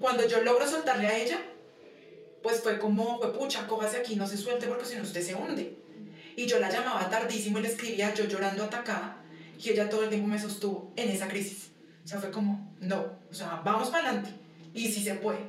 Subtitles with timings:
[0.00, 1.38] Cuando yo logro soltarle a ella,
[2.42, 5.34] pues fue como, fue pucha, cójase aquí, no se suelte porque si no usted se
[5.34, 5.76] hunde.
[6.36, 9.22] Y yo la llamaba tardísimo y le escribía yo llorando atacada
[9.58, 11.70] y ella todo el tiempo me sostuvo en esa crisis.
[12.02, 14.30] O sea, fue como, no, o sea, vamos para adelante
[14.72, 15.40] y sí se puede.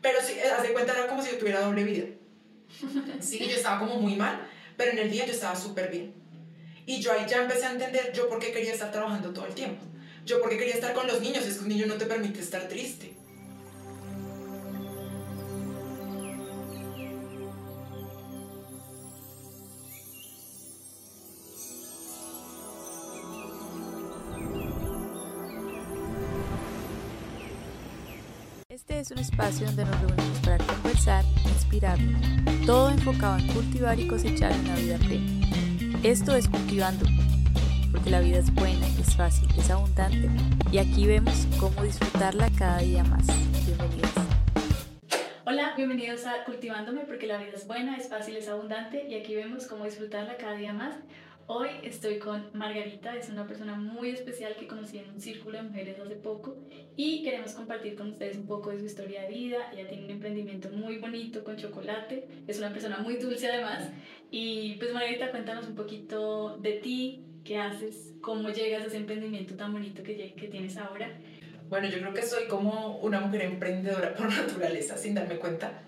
[0.00, 2.06] Pero sí, hace cuenta era como si yo tuviera doble vida.
[3.20, 4.46] Sí, yo estaba como muy mal,
[4.76, 6.14] pero en el día yo estaba súper bien.
[6.86, 9.54] Y yo ahí ya empecé a entender yo por qué quería estar trabajando todo el
[9.54, 9.84] tiempo.
[10.24, 12.40] Yo por qué quería estar con los niños, es que un niño no te permite
[12.40, 13.16] estar triste.
[28.98, 32.20] Es un espacio donde nos reunimos para conversar inspirarnos,
[32.66, 35.46] todo enfocado en cultivar y cosechar una vida plena.
[36.02, 37.06] Esto es Cultivando,
[37.92, 40.28] porque la vida es buena, es fácil, es abundante
[40.72, 43.24] y aquí vemos cómo disfrutarla cada día más.
[43.64, 44.10] Bienvenidos.
[45.44, 49.36] Hola, bienvenidos a Cultivándome porque la vida es buena, es fácil, es abundante y aquí
[49.36, 50.96] vemos cómo disfrutarla cada día más.
[51.50, 55.62] Hoy estoy con Margarita, es una persona muy especial que conocí en un círculo de
[55.62, 56.58] mujeres hace poco
[56.94, 59.56] y queremos compartir con ustedes un poco de su historia de vida.
[59.72, 63.88] Ella tiene un emprendimiento muy bonito con chocolate, es una persona muy dulce además.
[64.30, 69.54] Y pues Margarita, cuéntanos un poquito de ti, qué haces, cómo llegas a ese emprendimiento
[69.54, 71.18] tan bonito que, que tienes ahora.
[71.70, 75.82] Bueno, yo creo que soy como una mujer emprendedora por naturaleza, sin darme cuenta.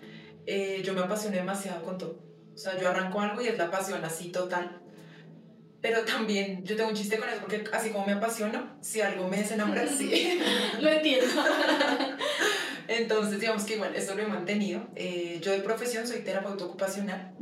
[0.47, 2.19] Eh, yo me apasioné demasiado con todo.
[2.55, 4.81] O sea, yo arranco algo y es la pasión así total
[5.81, 9.28] pero también yo tengo un chiste con eso porque así como me apasiono, si algo
[9.28, 10.41] me desenamora, sí.
[10.81, 11.27] lo entiendo.
[12.89, 14.89] Entonces, digamos que igual, eso lo he mantenido.
[14.97, 17.33] Eh, yo de profesión soy terapeuta ocupacional.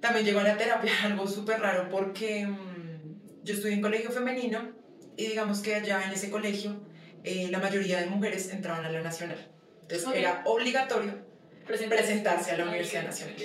[0.00, 4.72] También llego a la terapia algo súper raro porque mm, yo estudié en colegio femenino
[5.16, 6.80] y digamos que allá en ese colegio
[7.24, 9.38] eh, la mayoría de mujeres entraban a la nacional.
[9.82, 11.26] Entonces era obligatorio
[11.66, 13.36] presentarse, a la Universidad Nacional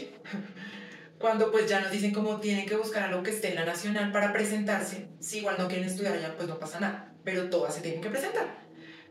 [1.23, 4.11] cuando pues ya nos dicen cómo tienen que buscar algo que esté en la nacional
[4.11, 7.79] para presentarse, si igual no quieren estudiar allá, pues no pasa nada, pero todas se
[7.79, 8.45] tienen que presentar.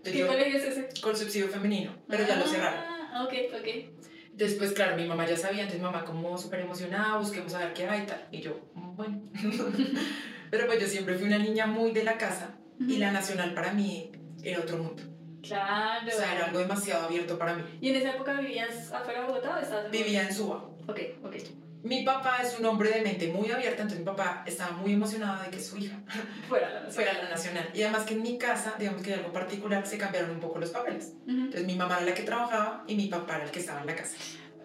[0.04, 1.00] ¿Qué colegio es ese?
[1.00, 2.80] Con subsidio femenino, pero ya lo cerraron.
[2.80, 3.66] Ah, ok, ok.
[4.34, 7.88] Después, claro, mi mamá ya sabía, entonces mamá como súper emocionada, busquemos a ver qué
[7.88, 8.28] hay y tal.
[8.30, 9.22] Y yo, mm, bueno.
[10.50, 13.72] pero pues yo siempre fui una niña muy de la casa y la nacional para
[13.72, 14.12] mí
[14.42, 15.02] era otro mundo.
[15.40, 16.06] Claro.
[16.06, 17.62] O sea, era algo demasiado abierto para mí.
[17.80, 20.68] ¿Y en esa época vivías afuera de Bogotá o estabas en Vivía en Suba.
[20.86, 21.36] Ok, ok.
[21.82, 25.42] Mi papá es un hombre de mente muy abierta, entonces mi papá estaba muy emocionado
[25.42, 25.98] de que su hija
[26.48, 27.68] fuera la, fuera la nacional.
[27.74, 30.58] Y además que en mi casa, digamos que de algo particular, se cambiaron un poco
[30.60, 31.14] los papeles.
[31.26, 33.86] Entonces mi mamá era la que trabajaba y mi papá era el que estaba en
[33.86, 34.16] la casa.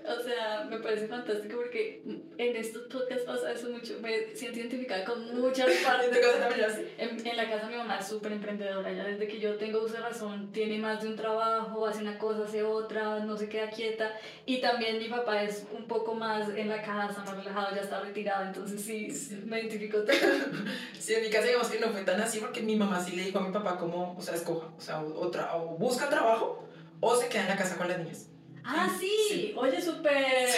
[0.08, 2.02] O sea, me parece fantástico porque
[2.38, 3.96] en estos podcasts pasa eso mucho.
[4.02, 6.12] Me siento identificada con muchas partes.
[6.12, 8.92] ¿De también en, en, la casa mi mamá es súper emprendedora.
[8.94, 12.18] Ya desde que yo tengo uso de razón, tiene más de un trabajo, hace una
[12.18, 14.14] cosa, hace otra, no se queda quieta.
[14.46, 18.00] Y también mi papá es un poco más en la casa, más relajado, ya está
[18.00, 18.46] retirado.
[18.46, 19.98] Entonces sí, me identifico
[20.98, 23.24] sí, en mi casa digamos que no fue tan así porque mi mamá sí le
[23.24, 26.64] dijo a mi papá como, o sea, escoja, o sea, otra, o busca trabajo
[27.02, 28.30] o se queda en la casa con las niñas.
[28.70, 30.50] Ah, sí, oye, súper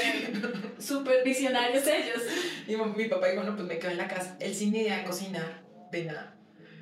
[0.79, 2.23] super visionarios ellos.
[2.67, 4.35] Y mi papá dijo, no, pues me quedo en la casa.
[4.39, 5.61] Él sin idea de cocinar,
[5.91, 6.35] de nada.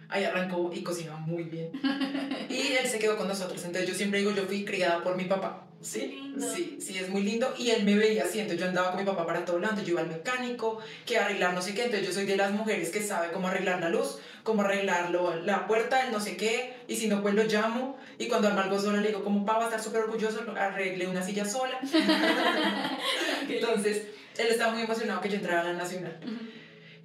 [0.07, 1.71] Ahí arrancó y cocinaba muy bien.
[2.49, 3.61] y él se quedó con nosotros.
[3.65, 5.66] Entonces yo siempre digo, yo fui criada por mi papá.
[5.81, 7.53] Sí, sí, sí, es muy lindo.
[7.57, 9.89] Y él me veía así, entonces yo andaba con mi papá para todo lado, yo
[9.89, 13.01] iba al mecánico, que arreglar no sé qué, entonces yo soy de las mujeres que
[13.01, 17.07] sabe cómo arreglar la luz, cómo arreglarlo, la puerta, el no sé qué, y si
[17.07, 19.67] no, pues lo llamo, y cuando arma algo solo le digo, como papá va a
[19.67, 21.79] estar súper orgulloso, arregle una silla sola.
[23.49, 24.07] entonces,
[24.37, 26.19] él estaba muy emocionado que yo entrara a la Nacional.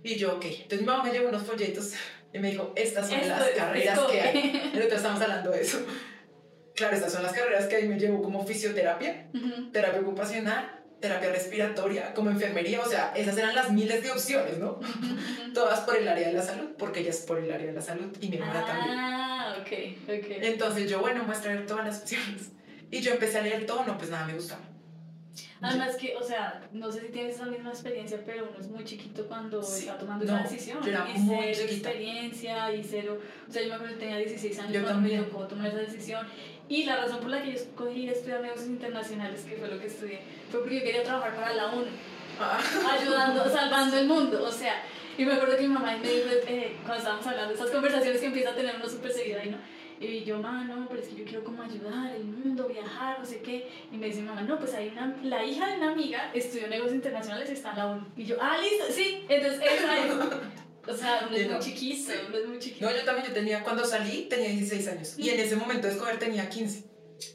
[0.02, 1.92] Y yo, ok, entonces mi mamá me llevó unos folletos
[2.32, 4.38] y me dijo, estas son las carreras que hay.
[4.64, 5.78] Entonces estamos hablando de eso
[6.74, 9.28] claro, estas son las carreras que ahí me llevo como fisioterapia,
[9.72, 14.78] terapia ocupacional, terapia respiratoria, como enfermería, o sea, esas eran las miles de opciones, ¿no?
[15.54, 17.82] Todas por el área de la salud, porque ella es por el área de la
[17.82, 18.98] salud y mi hermana ah, también.
[18.98, 20.30] Ah, ok, ok.
[20.42, 22.52] Entonces yo, bueno, muestra todas las opciones.
[22.90, 24.62] Y yo empecé a leer todo, no, pues nada me gustaba.
[25.60, 28.84] Además que, o sea, no sé si tienes esa misma experiencia, pero uno es muy
[28.84, 30.78] chiquito cuando está tomando esa decisión.
[30.82, 31.90] Yo era y muy cero chiquita.
[31.90, 33.18] experiencia y cero...
[33.48, 35.20] O sea, yo me acuerdo que tenía 16 años yo cuando también.
[35.20, 36.26] me tocó tomar esa decisión.
[36.68, 39.86] Y la razón por la que yo escogí estudiar negocios internacionales, que fue lo que
[39.86, 40.20] estudié,
[40.50, 41.86] fue porque yo quería trabajar para la ONU,
[42.40, 42.60] ah.
[42.98, 44.44] ayudando, salvando el mundo.
[44.44, 44.82] O sea,
[45.16, 48.20] y me acuerdo que mi mamá me dijo, eh, cuando estábamos hablando de esas conversaciones
[48.20, 49.58] que empieza a tener uno súper seguida y no
[50.08, 53.24] y yo, mamá, no, pero es que yo quiero como ayudar el mundo, viajar, no
[53.24, 53.68] sé qué.
[53.92, 56.94] Y me dice, mamá, no, pues hay una, la hija de una amiga estudió negocios
[56.94, 58.06] internacionales y está en la ONU.
[58.16, 59.24] Y yo, ah, listo, sí.
[59.28, 60.30] Entonces, eso
[60.88, 62.84] O sea, uno es muy chiquito, uno es muy chiquito.
[62.86, 65.18] No, yo también, yo tenía, cuando salí, tenía 16 años.
[65.18, 66.84] Y en ese momento de escoger tenía 15.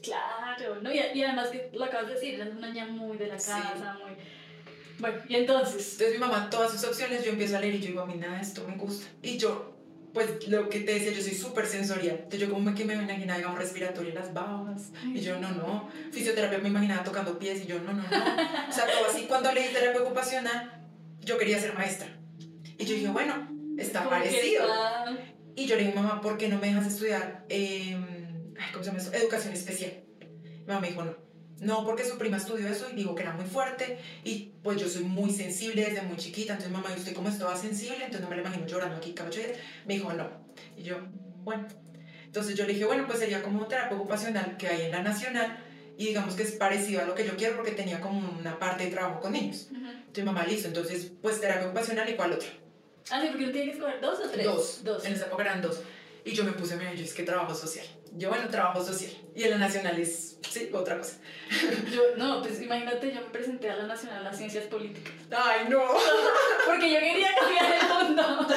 [0.02, 0.82] Claro.
[0.82, 0.92] ¿no?
[0.92, 3.50] Y, y además que lo acabas de decir, eres una niña muy de la Sí.
[3.50, 4.12] casa, muy...
[4.98, 5.92] Bueno, y entonces...
[5.92, 8.14] Entonces mi mamá, todas sus opciones, yo empiezo a leer y yo digo, a mí
[8.16, 9.06] nada esto me gusta.
[9.22, 9.77] Y yo,
[10.14, 12.16] pues lo que te decía, yo soy súper sensorial.
[12.16, 14.90] Entonces yo como que me imaginaba, digamos, respiratorio en las babas.
[15.04, 15.88] Y yo, no, no.
[16.12, 18.08] Fisioterapia me imaginaba tocando pies y yo, no, no, no.
[18.08, 19.26] O sea, todo así.
[19.28, 20.86] Cuando leí terapia ocupacional,
[21.20, 22.08] yo quería ser maestra.
[22.78, 24.62] Y yo dije, bueno, está parecido.
[24.62, 25.04] está-
[25.56, 27.96] Y yo le dije, mamá, ¿por qué no me dejas estudiar, eh,
[28.58, 29.12] ay, ¿cómo se llama eso?
[29.12, 29.92] Educación especial.
[30.42, 31.27] Mi mamá me dijo, no.
[31.60, 33.98] No, porque su prima estudió eso y dijo que era muy fuerte.
[34.24, 36.52] Y pues yo soy muy sensible desde muy chiquita.
[36.52, 37.96] Entonces, mamá, ¿y usted cómo es toda sensible?
[37.96, 39.52] Entonces no me la imagino llorando aquí cada ocho días.
[39.86, 40.28] Me dijo, no.
[40.76, 40.98] Y yo,
[41.42, 41.66] bueno.
[42.24, 45.64] Entonces yo le dije, bueno, pues sería como terapia ocupacional que hay en la nacional.
[45.96, 48.84] Y digamos que es parecido a lo que yo quiero porque tenía como una parte
[48.84, 49.68] de trabajo con niños.
[49.72, 49.88] Ujú.
[49.88, 50.68] Entonces, mamá, listo.
[50.68, 52.48] Entonces, pues terapia ocupacional y cuál otra.
[53.10, 54.44] Ah, sí, porque uno tiene que escoger dos o tres.
[54.44, 54.84] Dos.
[54.84, 55.04] Dos.
[55.04, 55.80] En esa época eran dos.
[56.24, 57.86] Y yo me puse, mira, yo es que trabajo social.
[58.16, 59.10] Yo, bueno, trabajo social.
[59.34, 61.18] Y en la nacional es, sí, otra cosa.
[61.92, 65.12] Yo, no, pues imagínate, yo me presenté a la Nacional a Ciencias Políticas.
[65.30, 65.80] Ay, no.
[66.66, 68.22] Porque yo quería cambiar el mundo.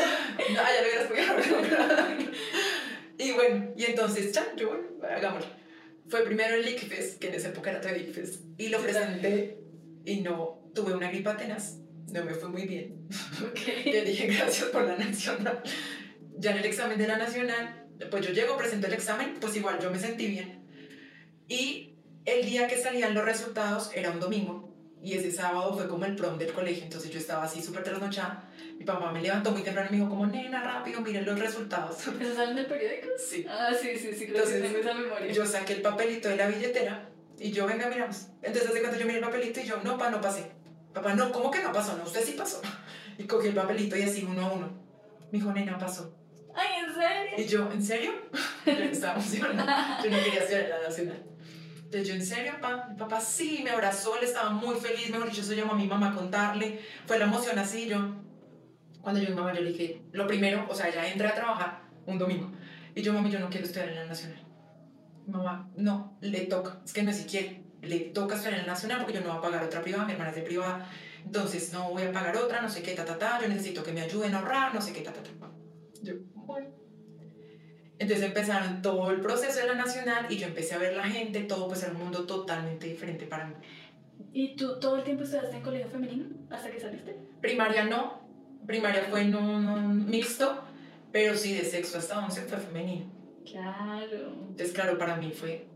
[0.51, 2.31] No, ya lo hubieras pegado.
[3.17, 5.49] Y bueno, y entonces, ya, yo, bueno, hagámoslo.
[6.09, 8.39] Fue primero el ICFES, que en esa época era todo ICFES.
[8.57, 9.59] Y lo presenté
[10.03, 11.77] y no, tuve una gripa tenaz.
[12.11, 13.07] No me fue muy bien.
[13.85, 15.61] Le dije gracias por la nacional.
[16.37, 19.79] Ya en el examen de la nacional, pues yo llego, presento el examen, pues igual
[19.79, 20.65] yo me sentí bien.
[21.47, 21.95] Y
[22.25, 24.69] el día que salían los resultados era un domingo.
[25.03, 26.83] Y ese sábado fue como el prom del colegio.
[26.83, 28.47] Entonces yo estaba así súper trasnochada.
[28.77, 31.99] Mi papá me levantó muy temprano y me dijo como, nena, rápido, miren los resultados.
[31.99, 33.07] ¿Eso salen del periódico?
[33.17, 33.45] Sí.
[33.49, 35.31] Ah, sí, sí, sí, creo Entonces, que tengo esa memoria.
[35.31, 37.09] Yo saqué el papelito de la billetera
[37.39, 38.27] y yo, venga, miramos.
[38.43, 40.51] Entonces, hace cuando yo miré el papelito y yo, no, pa, no pasé.
[40.93, 41.97] Papá, no, ¿cómo que no pasó?
[41.97, 42.61] No, usted sí pasó.
[43.17, 44.67] Y cogí el papelito y así uno a uno.
[45.31, 46.15] Me dijo, nena, pasó.
[46.97, 47.45] Ay, ¿en serio?
[47.45, 48.11] Y yo, ¿en serio?
[48.65, 50.03] Yo estaba emocionada.
[50.03, 51.23] Yo no quería en la nacional.
[51.91, 52.87] Entonces yo, ¿en serio, papá?
[52.89, 55.09] Mi papá sí, me abrazó, él estaba muy feliz.
[55.09, 56.79] Mejor dicho, eso llamó a mi mamá a contarle.
[57.05, 57.85] Fue la emoción así.
[57.85, 57.97] Yo,
[59.01, 61.81] cuando yo mi mamá, yo le dije, lo primero, o sea, ya entré a trabajar
[62.05, 62.49] un domingo.
[62.95, 64.41] Y yo, mami, yo no quiero estudiar en la nacional.
[65.25, 66.79] Mi mamá, no, le toca.
[66.85, 67.63] Es que no si quiere.
[67.81, 70.13] Le toca estudiar en la nacional porque yo no voy a pagar otra privada, mi
[70.13, 70.89] hermana es de privada.
[71.25, 73.41] Entonces no voy a pagar otra, no sé qué, ta, ta, ta.
[73.41, 75.51] Yo necesito que me ayuden a ahorrar, no sé qué, ta, ta, ta.
[76.03, 76.80] Yo, bueno.
[78.01, 81.41] Entonces empezaron todo el proceso de la nacional y yo empecé a ver la gente,
[81.41, 83.53] todo pues era un mundo totalmente diferente para mí.
[84.33, 87.15] ¿Y tú todo el tiempo estudiaste en colegio femenino hasta que saliste?
[87.41, 88.21] Primaria no,
[88.65, 90.63] primaria fue en un, un mixto,
[91.11, 93.05] pero sí de sexto hasta once fue femenino.
[93.45, 94.33] Claro.
[94.49, 95.67] Entonces claro, para mí fue,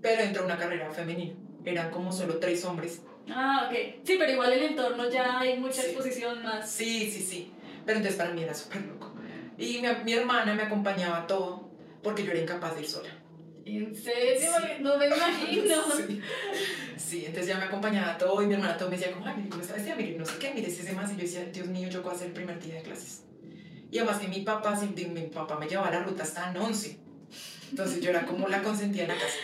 [0.00, 3.02] pero entró una carrera femenina, eran como solo tres hombres.
[3.30, 3.76] Ah, ok.
[4.02, 5.90] Sí, pero igual el entorno ya hay mucha Sí.
[5.90, 6.68] exposición más.
[6.68, 7.52] Sí, sí, sí,
[7.86, 9.11] pero entonces para mí era súper loco.
[9.62, 11.70] Y mi, mi hermana me acompañaba a todo
[12.02, 13.10] porque yo era incapaz de ir sola.
[13.64, 14.50] ¿En serio?
[14.60, 14.82] Sí.
[14.82, 15.76] No me imagino.
[15.96, 16.20] Sí.
[16.96, 19.60] Sí, entonces ya me acompañaba todo y mi hermana todo me decía como, ay, cómo
[19.60, 21.10] está vestida, mire no sé qué, mire si ese más.
[21.12, 23.24] Y yo decía, Dios mío, yo a hacer el primer día de clases.
[23.90, 26.98] Y además que mi papá, mi papá me llevaba la ruta hasta en 11.
[27.70, 29.36] Entonces yo era como la consentida en la casa.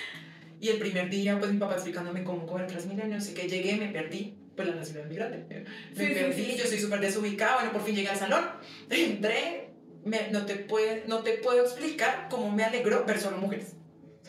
[0.61, 3.77] Y el primer día, pues mi papá explicándome cómo coger Transmilenio, no sé qué, llegué,
[3.77, 4.35] me perdí.
[4.57, 5.45] Pues la nacional es muy grande.
[5.49, 7.57] Me Sí, perdí, yo soy súper desubicada.
[7.57, 8.45] Bueno, por fin llegué al salón.
[8.91, 9.68] Entré,
[10.05, 13.75] me- no, te puede, no te puedo explicar cómo me alegró ver solo mujeres.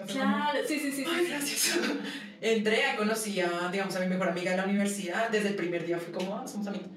[0.07, 1.05] Claro, sí, sí, sí.
[1.07, 1.77] Ay, gracias.
[2.41, 5.29] Entré, conocí a, digamos, a mi mejor amiga en la universidad.
[5.29, 6.87] Desde el primer día fui como, ah, somos amigas.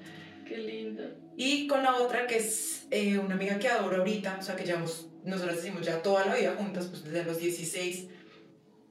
[0.47, 1.03] Qué lindo.
[1.35, 4.63] Y con la otra, que es eh, una amiga que adoro ahorita, o sea, que
[4.63, 8.07] llevamos, nosotras decimos ya toda la vida juntas, pues desde los 16.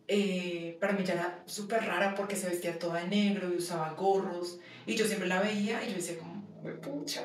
[0.09, 3.93] eh, para mí ya era súper rara porque se vestía toda de negro y usaba
[3.95, 4.59] gorros.
[4.87, 7.23] Y yo siempre la veía y yo decía como, "Hue pucha.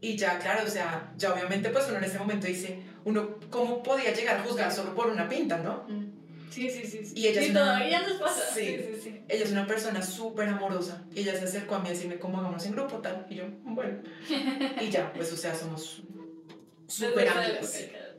[0.00, 3.82] Y ya, claro, o sea, ya obviamente pues uno en ese momento dice, uno, ¿cómo
[3.82, 5.84] podía llegar a juzgar solo por una pinta, no?
[5.88, 6.20] Mm.
[6.50, 7.04] Sí, sí, sí.
[7.04, 7.12] sí.
[7.14, 8.42] Y ella es Y una- todavía nos pasa.
[8.52, 8.60] Sí.
[8.66, 9.20] Sí, sí, sí.
[9.28, 11.04] Ella es una persona súper amorosa.
[11.14, 13.24] Y ella se acercó a mí a decirme cómo hagamos en grupo, tal.
[13.30, 13.98] Y yo, bueno.
[14.80, 16.02] Y ya, pues, o sea, somos
[16.88, 17.54] súper claro.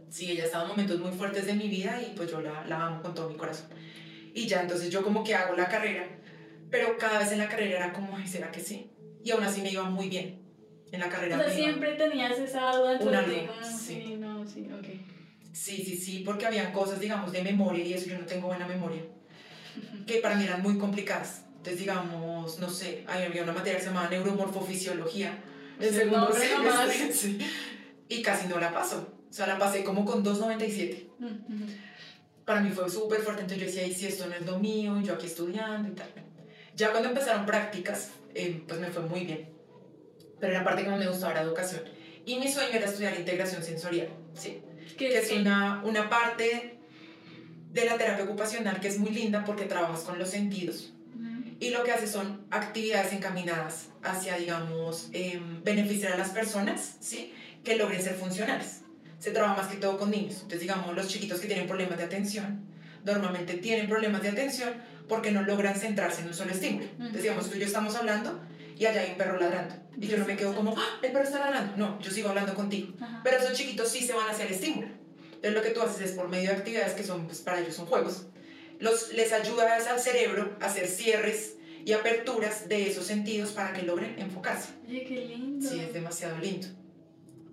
[0.10, 2.66] Sí, ella ha estado en momentos muy fuertes de mi vida y pues yo la,
[2.68, 3.68] la amo con todo mi corazón.
[4.34, 6.06] Y ya, entonces yo como que hago la carrera.
[6.70, 8.92] Pero cada vez en la carrera era como, ay, ¿será que sí?
[9.24, 10.41] Y aún así me iba muy bien.
[10.92, 14.04] En la carrera O sea, iba- siempre tenías esa duda Una de como, sí.
[14.06, 14.88] sí, no, sí, ok.
[15.54, 18.68] Sí, sí, sí, porque habían cosas, digamos, de memoria y eso, yo no tengo buena
[18.68, 19.02] memoria,
[20.08, 21.44] que para mí eran muy complicadas.
[21.58, 25.38] Entonces, digamos, no sé, ahí había una materia que se llamaba neuromorfofisiología,
[25.80, 26.40] Sí, segundo nomás.
[26.40, 27.40] semestre, sí,
[28.10, 29.14] y casi no la paso.
[29.30, 31.10] O sea, la pasé como con 2.97.
[31.20, 31.68] Mm, mm.
[32.46, 35.00] Para mí fue súper fuerte, entonces yo decía, "Ay, si esto no es lo mío,
[35.00, 36.10] y yo aquí estudiando y tal.
[36.76, 39.50] Ya cuando empezaron prácticas, eh, pues me fue muy bien.
[40.42, 41.84] Pero la parte que más me gustaba era educación.
[42.26, 44.62] Y mi sueño era estudiar integración sensorial, ¿sí?
[44.98, 46.78] ¿Qué que es una, una parte
[47.74, 50.94] de la terapia ocupacional, que es muy linda porque trabajas con los sentidos.
[51.60, 57.34] Y lo que hace son actividades encaminadas hacia, digamos, em, beneficiar a las personas, ¿sí?
[57.64, 58.82] Que logren ser funcionales.
[59.20, 60.38] Se trabaja más que todo con niños.
[60.38, 62.66] Entonces, digamos, los chiquitos que tienen problemas de atención,
[63.06, 64.74] normalmente tienen problemas de atención
[65.08, 66.88] porque no logran centrarse en un solo estímulo.
[66.94, 68.40] Entonces, digamos, tú y yo estamos hablando
[68.82, 69.76] y allá hay un perro ladrando.
[69.96, 71.78] Y yo no me quedo como, ¡Ah, el perro está ladrando.
[71.78, 72.92] No, yo sigo hablando contigo.
[73.24, 74.88] Pero esos chiquitos sí se van hacia el estímulo.
[75.36, 77.76] Entonces, lo que tú haces es por medio de actividades que son, pues para ellos
[77.76, 78.26] son juegos,
[78.80, 83.84] los, les ayudas al cerebro a hacer cierres y aperturas de esos sentidos para que
[83.84, 84.70] logren enfocarse.
[84.88, 85.70] Oye, qué lindo.
[85.70, 86.68] Sí, es demasiado lindo.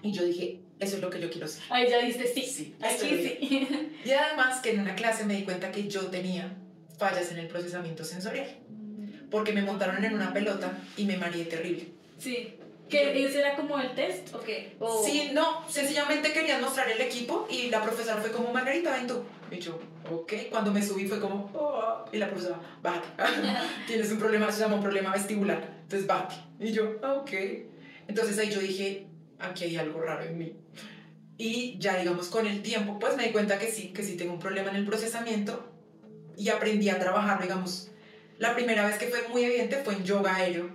[0.03, 1.63] Y yo dije, eso es lo que yo quiero hacer.
[1.69, 2.41] Ahí ya diste sí.
[2.41, 3.91] Sí, Aquí sí.
[4.03, 6.57] Y además que en una clase me di cuenta que yo tenía
[6.97, 8.49] fallas en el procesamiento sensorial,
[9.31, 11.89] porque me montaron en una pelota y me mareé terrible.
[12.19, 12.55] Sí.
[12.89, 14.75] ¿Que ese era como el test o qué?
[14.81, 19.07] O- Sí, no, sencillamente querían mostrar el equipo y la profesora fue como, Margarita, ven
[19.07, 19.23] tú.
[19.51, 19.79] Y yo,
[20.11, 20.33] ok.
[20.51, 23.09] Cuando me subí fue como, "Oh", y la profesora, bájate.
[23.87, 25.77] Tienes un problema, se llama un problema vestibular.
[25.83, 26.37] Entonces, bájate.
[26.61, 27.31] Y yo, "Ah, ok.
[28.09, 29.07] Entonces ahí yo dije,
[29.39, 30.57] aquí hay algo raro en mí.
[31.37, 34.33] Y ya, digamos, con el tiempo, pues me di cuenta que sí, que sí tengo
[34.33, 35.71] un problema en el procesamiento
[36.39, 37.91] y aprendí a trabajar, digamos.
[38.39, 40.71] La primera vez que fue muy evidente fue en yoga aéreo,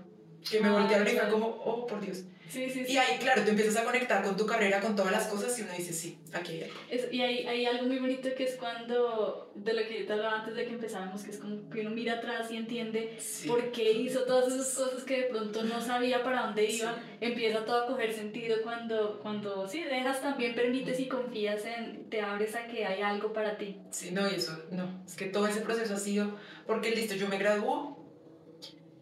[0.49, 1.31] que me voltearon y fue claro.
[1.33, 2.23] como, oh, por Dios.
[2.49, 2.93] Sí, sí, sí.
[2.93, 5.63] Y ahí, claro, tú empiezas a conectar con tu carrera, con todas las cosas y
[5.63, 6.75] uno dice, sí, aquí hay algo.
[6.91, 10.13] Es- y hay, hay algo muy bonito que es cuando, de lo que yo te
[10.13, 13.71] hablaba antes de que empezáramos, que es como que uno mira atrás y entiende por
[13.71, 16.95] qué hizo todas esas cosas que de pronto no sabía para dónde iba.
[17.21, 22.21] Empieza todo a coger sentido cuando, cuando sí, dejas también, permites y confías en, te
[22.21, 23.77] abres a que hay algo para ti.
[23.89, 27.27] Sí, no, y eso, no, es que todo ese proceso ha sido, porque listo, yo
[27.29, 28.02] me graduó,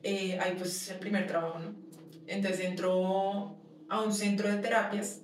[0.04, 1.74] eh, ahí pues el primer trabajo, ¿no?
[2.28, 3.58] Entonces entró
[3.90, 5.22] a un centro de terapias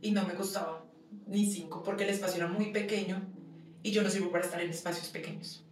[0.00, 0.84] y no me costaba
[1.26, 3.20] ni cinco, porque el espacio era muy pequeño
[3.82, 5.64] y yo no sirvo para estar en espacios pequeños.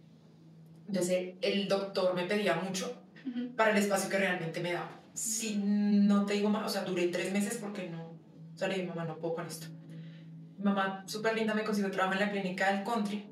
[0.87, 3.01] Entonces el doctor me pedía mucho
[3.55, 5.01] para el espacio que realmente me daba.
[5.13, 8.75] Si no te digo más, o sea, duré tres meses porque no, o sea, le
[8.75, 9.67] dije, mamá, no puedo con esto.
[10.57, 13.25] Mi mamá, súper linda, me consiguió trabajo en la clínica del country,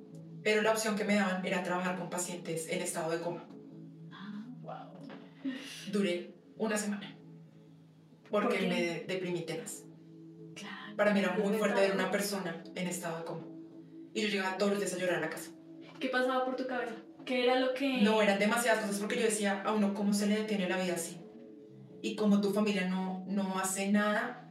[0.43, 3.46] pero la opción que me daban era trabajar con pacientes en estado de coma.
[5.91, 7.15] Duré una semana,
[8.29, 9.83] porque ¿Por me deprimí tenaz.
[10.55, 10.95] Claro.
[10.95, 13.47] Para mí era muy fuerte ver una persona en estado de coma.
[14.13, 15.51] Y yo llegaba todos los días a llorar a la casa.
[16.00, 16.93] ¿Qué pasaba por tu cabeza?
[17.25, 18.01] ¿Qué era lo que...?
[18.01, 20.93] No, eran demasiadas cosas porque yo decía a uno, ¿cómo se le detiene la vida
[20.93, 21.19] así?
[22.01, 24.43] Y como tu familia no, no hace nada,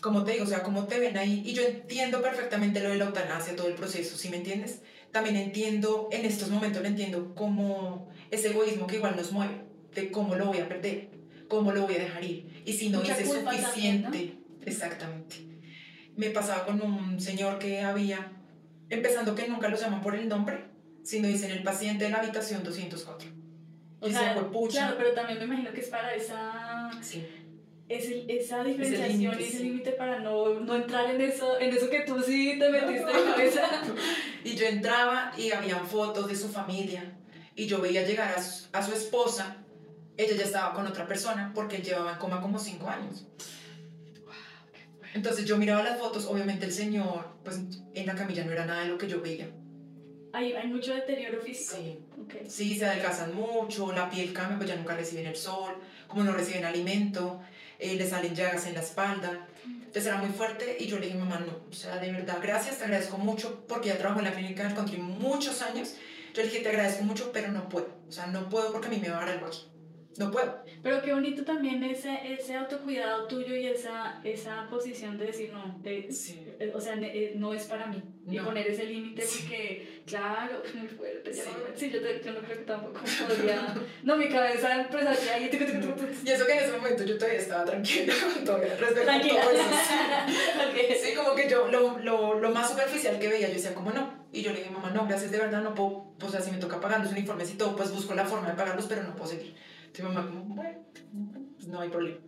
[0.00, 1.42] como te digo, o sea, cómo te ven ahí.
[1.44, 4.82] Y yo entiendo perfectamente lo de la eutanasia, todo el proceso, ¿sí me entiendes?
[5.12, 9.62] También entiendo, en estos momentos lo entiendo como ese egoísmo que igual nos mueve,
[9.94, 11.08] de cómo lo voy a perder,
[11.48, 12.62] cómo lo voy a dejar ir.
[12.64, 15.36] Y si no hice suficiente, también, exactamente.
[16.16, 18.32] Me pasaba con un señor que había,
[18.88, 20.64] empezando que nunca lo llaman por el nombre,
[21.02, 23.28] sino dicen el paciente de la habitación 204.
[24.02, 24.78] O sea, pucha.
[24.78, 26.90] claro, pero también me imagino que es para esa...
[27.02, 27.26] Sí.
[27.90, 29.62] Es el- esa diferenciación ese sí.
[29.64, 33.24] límite para no, no entrar en eso, en eso que tú sí te metiste de
[33.24, 33.62] cabeza.
[34.44, 37.02] Y yo entraba y habían fotos de su familia
[37.54, 39.56] y yo veía llegar a su, a su esposa,
[40.16, 43.26] ella ya estaba con otra persona porque llevaba en coma como cinco años.
[45.12, 47.58] Entonces yo miraba las fotos, obviamente el señor, pues
[47.94, 49.48] en la camilla no era nada de lo que yo veía.
[50.32, 51.76] Hay, hay mucho deterioro físico.
[51.76, 52.34] Sí, Ok.
[52.48, 55.74] sí, se adelgazan mucho, la piel cambia, pues ya nunca reciben el sol,
[56.06, 57.40] como no reciben alimento,
[57.80, 59.46] eh, le salen llagas en la espalda.
[59.64, 62.78] Entonces era muy fuerte y yo le dije, mamá, no, o sea, de verdad, gracias,
[62.78, 65.94] te agradezco mucho porque ya trabajo en la clínica del country muchos años.
[66.32, 67.88] Yo le dije, te agradezco mucho, pero no puedo.
[68.08, 69.66] O sea, no puedo porque a mí me va a dar algo aquí.
[70.20, 70.62] No puedo.
[70.82, 75.78] Pero qué bonito también ese, ese autocuidado tuyo y esa, esa posición de decir, no,
[75.82, 76.46] de- Sí.
[76.74, 78.02] o sea, ne- eh, no es para mí.
[78.28, 78.44] Y No.
[78.44, 79.38] poner ese límite Sí.
[79.40, 81.32] porque, claro, es muy fuerte.
[81.32, 81.40] Sí.
[81.46, 83.74] no- Sí, yo, te- yo no creo que tampoco podría...
[84.04, 85.48] No, mi cabeza pues hacía ahí...
[86.24, 88.12] Y eso que en ese momento yo todavía estaba tranquila,
[88.44, 89.40] todavía respecto a Tranquila.
[89.40, 89.62] todo eso.
[90.68, 90.96] Ok.
[91.02, 94.20] Sí, como que yo, lo, lo, lo más superficial que veía, yo decía, como no?
[94.32, 96.78] Y yo le dije, mamá, no, gracias, de verdad, no puedo, pues así me toca
[96.78, 99.54] pagar los uniformes y todo, pues busco la forma de pagarlos, pero no puedo seguir.
[99.90, 100.78] Entonces mamá, como, bueno,
[101.56, 102.18] pues no hay problema.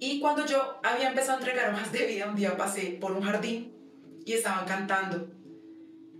[0.00, 3.22] Y cuando yo había empezado a entregar hojas de vida, un día pasé por un
[3.22, 3.72] jardín
[4.24, 5.28] y estaban cantando.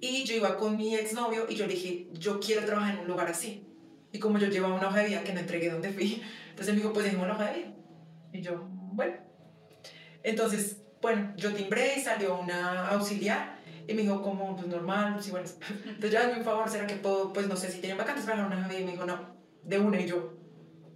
[0.00, 3.08] Y yo iba con mi exnovio y yo le dije, yo quiero trabajar en un
[3.08, 3.66] lugar así.
[4.12, 6.80] Y como yo llevaba una hoja de vida que no entregué donde fui, entonces me
[6.80, 7.74] dijo, pues dejemos la hoja de vida.
[8.32, 9.14] Y yo, bueno.
[10.22, 13.58] Entonces, bueno, yo timbré y salió una auxiliar
[13.88, 15.48] y me dijo, como, pues normal, sí, bueno.
[15.86, 18.46] Entonces, ya hazme un favor, ¿será que puedo, pues no sé, si tienen vacantes para
[18.46, 18.80] una hoja de vida?
[18.80, 20.00] Y me dijo, no, de una.
[20.00, 20.34] Y yo,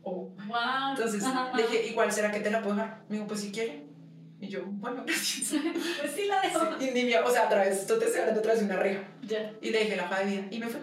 [0.03, 0.31] oh.
[0.47, 0.91] Wow.
[0.97, 1.23] Entonces
[1.57, 3.03] le dije, igual, ¿será que te la puedo dejar?
[3.09, 3.85] Me dijo, pues si quiere.
[4.41, 5.61] Y yo, bueno, gracias.
[6.01, 6.61] pues sí la dejo.
[6.79, 9.03] Sí, y ni me- o sea, otra vez, esto te estoy hablando de una reja.
[9.63, 10.81] Y le dejé la hoja de vida y me fui.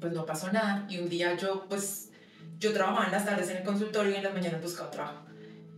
[0.00, 0.86] Pues no pasó nada.
[0.88, 2.10] Y un día yo, pues,
[2.58, 5.26] yo trabajaba en las tardes en el consultorio y en las mañanas buscaba trabajo.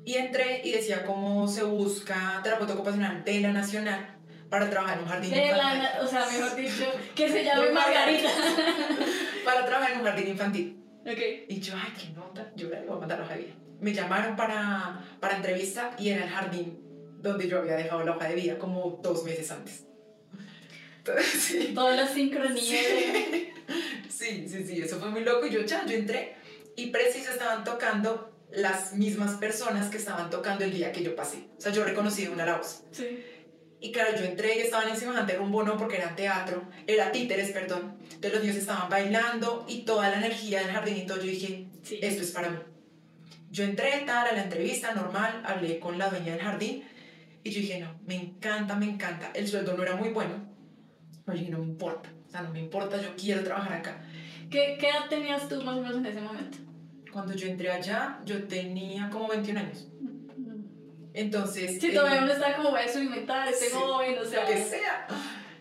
[0.05, 4.14] Y entré y decía cómo se busca terapeuta ocupacional de la Nacional
[4.55, 5.83] para trabajar en un jardín De infantil.
[5.83, 6.85] la, o sea, mejor dicho,
[7.17, 8.29] que se llame Margarita.
[9.45, 10.85] Para trabajar en un jardín infantil.
[11.01, 11.19] ok.
[11.49, 13.55] Y yo, ay, qué nota, yo le voy a mandar hoja de vida.
[13.81, 16.79] Me llamaron para, para entrevista y era el jardín
[17.21, 19.85] donde yo había dejado la hoja de vida como dos meses antes.
[20.99, 21.73] Entonces, sí.
[21.75, 22.57] Todas las sincronías.
[22.71, 23.53] de-
[24.09, 25.47] Sí, sí, sí, eso fue muy loco.
[25.47, 26.37] Y yo ya, yo entré
[26.77, 31.49] y preciso estaban tocando las mismas personas que estaban tocando el día que yo pasé.
[31.59, 32.85] O sea, yo reconocí de una la voz.
[32.93, 33.23] Sí.
[33.85, 37.51] Y claro, yo entré y estaban en semejante rumbo, no porque era teatro, era títeres,
[37.51, 37.99] perdón.
[38.01, 41.19] Entonces los niños estaban bailando y toda la energía del jardín y todo.
[41.19, 41.99] Yo dije, Sí.
[42.01, 42.59] esto es para mí.
[43.51, 46.83] Yo entré tal a la entrevista normal, hablé con la dueña del jardín
[47.43, 49.31] y yo dije, no, me encanta, me encanta.
[49.35, 50.33] El sueldo no era muy bueno,
[51.27, 54.03] pero yo dije, no me importa, o sea, no me importa, yo quiero trabajar acá.
[54.51, 56.57] ¿Qué, ¿Qué edad tenías tú más o menos en ese momento?
[57.13, 59.89] Cuando yo entré allá, yo tenía como 21 años.
[61.15, 61.81] Entonces...
[61.81, 64.43] Sí, eh, todavía uno está como voy a experimentar, este Sí, joven, o sea.
[64.43, 65.07] lo que sea.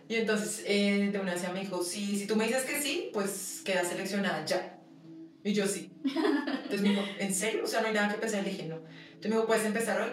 [0.09, 3.09] Y entonces eh, de una vez me dijo, sí, si tú me dices que sí,
[3.13, 4.79] pues quedas seleccionada ya.
[5.43, 5.91] Y yo sí.
[6.03, 7.63] Entonces me dijo, ¿en serio?
[7.63, 8.43] O sea, no hay nada que pensar.
[8.43, 8.75] Le dije, no.
[8.75, 10.09] Entonces me dijo, ¿puedes empezar hoy?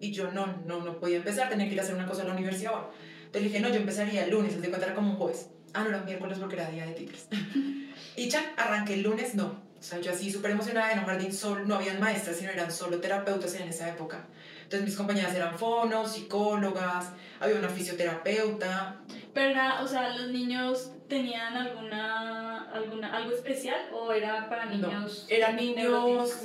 [0.00, 2.26] Y yo no, no, no podía empezar, tenía que ir a hacer una cosa a
[2.26, 2.72] la universidad.
[2.74, 2.84] hoy.
[3.26, 5.48] Entonces le dije, no, yo empezaría el lunes, cuenta era como un jueves.
[5.72, 7.26] Ah, no, era miércoles porque era día de títulos.
[8.16, 9.46] y ya, arranqué el lunes, no.
[9.78, 12.70] O sea, yo así súper emocionada, en un jardín solo, no habían maestras, sino eran
[12.70, 14.26] solo terapeutas en esa época.
[14.70, 17.10] Entonces mis compañeras eran fonos, psicólogas,
[17.40, 19.00] había una fisioterapeuta.
[19.34, 24.86] Pero era, o sea, los niños tenían alguna, alguna, algo especial o era para No,
[24.86, 25.26] niños.
[25.28, 25.82] eran niños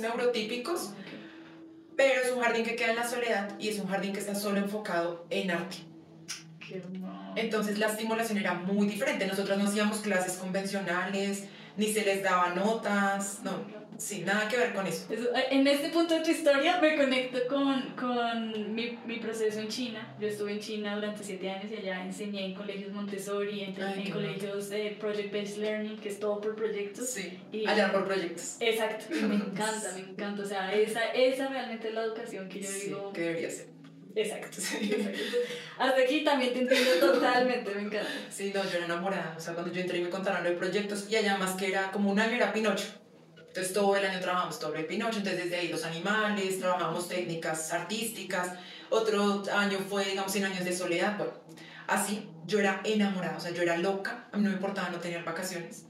[0.00, 1.94] neurotípicos, Ok.
[1.96, 4.34] pero es un jardín que queda en la soledad y es un jardín que está
[4.34, 5.76] solo enfocado en arte.
[6.58, 6.82] Qué.
[7.36, 9.24] Entonces la estimulación era muy diferente.
[9.28, 11.44] Nosotros no hacíamos clases convencionales,
[11.76, 13.52] ni se les daba notas, no,
[13.98, 15.06] sí, nada que ver con eso.
[15.12, 19.60] Eso, eh, en este punto de tu historia me conecto con, con mi, mi proceso
[19.60, 20.14] en China.
[20.20, 24.04] Yo estuve en China durante siete años y allá enseñé en colegios Montessori, en, Ay,
[24.06, 27.08] en colegios de Project Based Learning, que es todo por proyectos.
[27.08, 28.56] Sí, Y- allá por proyectos.
[28.60, 30.42] Exacto, y me encanta, me encanta.
[30.42, 33.12] O sea, esa, esa realmente es la educación que yo Sí, digo.
[33.12, 33.66] que debería ser.
[34.14, 34.56] Exacto.
[34.60, 34.76] Sí.
[34.92, 35.18] exacto.
[35.78, 38.08] Hasta aquí también te entiendo totalmente, me encanta.
[38.30, 39.34] Sí, no, yo era enamorada.
[39.36, 41.90] O sea, cuando yo entré y me contaron los proyectos, y allá más que era
[41.92, 42.86] como un año era Pinocho.
[43.56, 48.52] Entonces todo el año trabajamos de Pinocho, entonces desde ahí los animales, trabajamos técnicas artísticas.
[48.90, 51.16] Otro año fue, digamos, 100 años de soledad.
[51.16, 51.32] Bueno,
[51.86, 54.98] así yo era enamorada, o sea, yo era loca, a mí no me importaba no
[54.98, 55.86] tener vacaciones.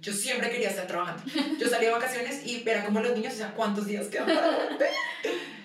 [0.00, 1.22] Yo siempre quería estar trabajando.
[1.60, 4.46] Yo salía de vacaciones y era como los niños, o sea, ¿cuántos días quedan para
[4.70, 4.88] volver?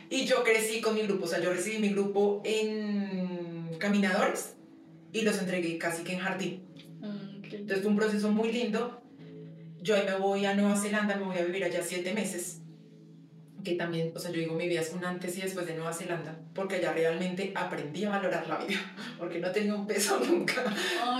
[0.09, 4.55] Y yo crecí con mi grupo, o sea, yo recibí mi grupo en caminadores
[5.13, 6.67] y los entregué casi que en jardín.
[7.49, 9.01] Qué- Entonces fue un proceso muy lindo.
[9.85, 12.59] Yo ahí me voy a Nueva Zelanda, me voy a vivir allá siete meses.
[13.63, 15.93] Que también, o sea, yo digo, mi vida es un antes y después de Nueva
[15.93, 18.79] Zelanda, porque allá realmente aprendí a valorar la vida,
[19.19, 20.63] porque no tenía un peso nunca.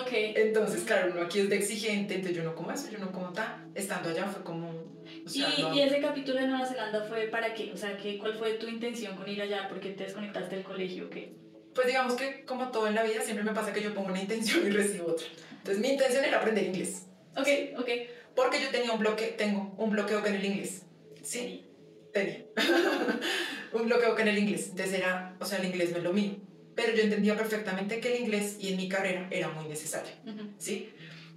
[0.01, 0.09] Ok.
[0.11, 3.31] Entonces, claro, uno aquí es de exigente, entonces yo no como eso, yo no como
[3.33, 3.69] tal.
[3.75, 4.69] Estando allá fue como...
[4.71, 7.71] O sea, ¿Y, no- y ese capítulo de Nueva Zelanda fue para qué?
[7.71, 9.67] O sea, ¿qué, ¿cuál fue tu intención con ir allá?
[9.69, 11.07] ¿Por qué te desconectaste del colegio?
[11.11, 11.35] ¿Qué?
[11.75, 14.21] Pues digamos que como todo en la vida, siempre me pasa que yo pongo una
[14.21, 15.27] intención y recibo otra.
[15.51, 17.05] Entonces mi intención era aprender inglés,
[17.37, 17.47] Ok,
[17.77, 17.89] ok.
[18.35, 20.83] Porque yo tenía un bloque, tengo un bloqueo con el inglés.
[21.23, 21.65] Sí,
[22.11, 22.45] tenía
[23.73, 24.69] un bloqueo con el inglés.
[24.71, 26.33] Entonces era, o sea, el inglés no es lo mío.
[26.75, 30.49] Pero yo entendía perfectamente que el inglés y en mi carrera era muy necesario, Ujú.
[30.57, 30.89] ¿sí?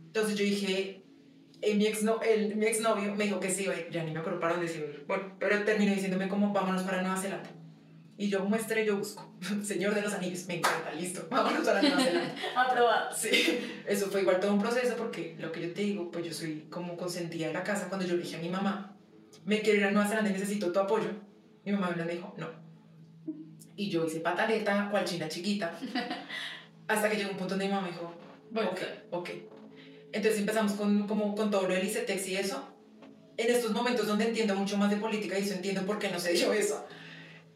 [0.06, 1.02] Entonces yo dije,
[1.62, 4.18] eh, mi, ex no, el, mi exnovio me dijo que sí ir, ya ni me
[4.18, 4.88] acuerdo para dónde se iba.
[5.06, 7.50] Bueno, pero terminó diciéndome como, vámonos para Nueva Zelanda.
[8.20, 9.32] Y yo muestre, yo busco.
[9.64, 12.34] Señor de los Anillos, me encanta, listo, vámonos para Nueva Zelanda.
[12.56, 13.16] Aprobado.
[13.16, 16.34] Sí, eso fue igual todo un proceso porque lo que yo te digo, pues yo
[16.34, 17.88] soy como consentida de la casa.
[17.88, 18.96] Cuando yo le dije a mi mamá,
[19.44, 21.10] me quiero ir a Nueva Zelanda y necesito tu apoyo,
[21.64, 22.48] mi mamá me dijo, no.
[23.76, 25.78] Y yo hice pataleta, cual china chiquita,
[26.88, 28.12] hasta que llegó un punto donde mi mamá me dijo,
[28.50, 28.80] Bueno, ok,
[29.12, 29.30] ok.
[30.10, 32.68] Entonces empezamos con, como, con todo lo del ICETEX y eso.
[33.36, 36.18] En estos momentos donde entiendo mucho más de política y eso entiendo por qué no
[36.18, 36.84] se dio eso.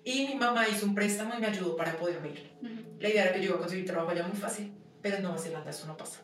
[0.05, 2.51] Y mi mamá hizo un préstamo y me ayudó para poderme ir.
[2.61, 2.97] Ujú.
[3.01, 5.39] La idea era que yo iba a conseguir trabajo allá muy fácil, pero en Nueva
[5.39, 6.21] Zelanda eso no pasa.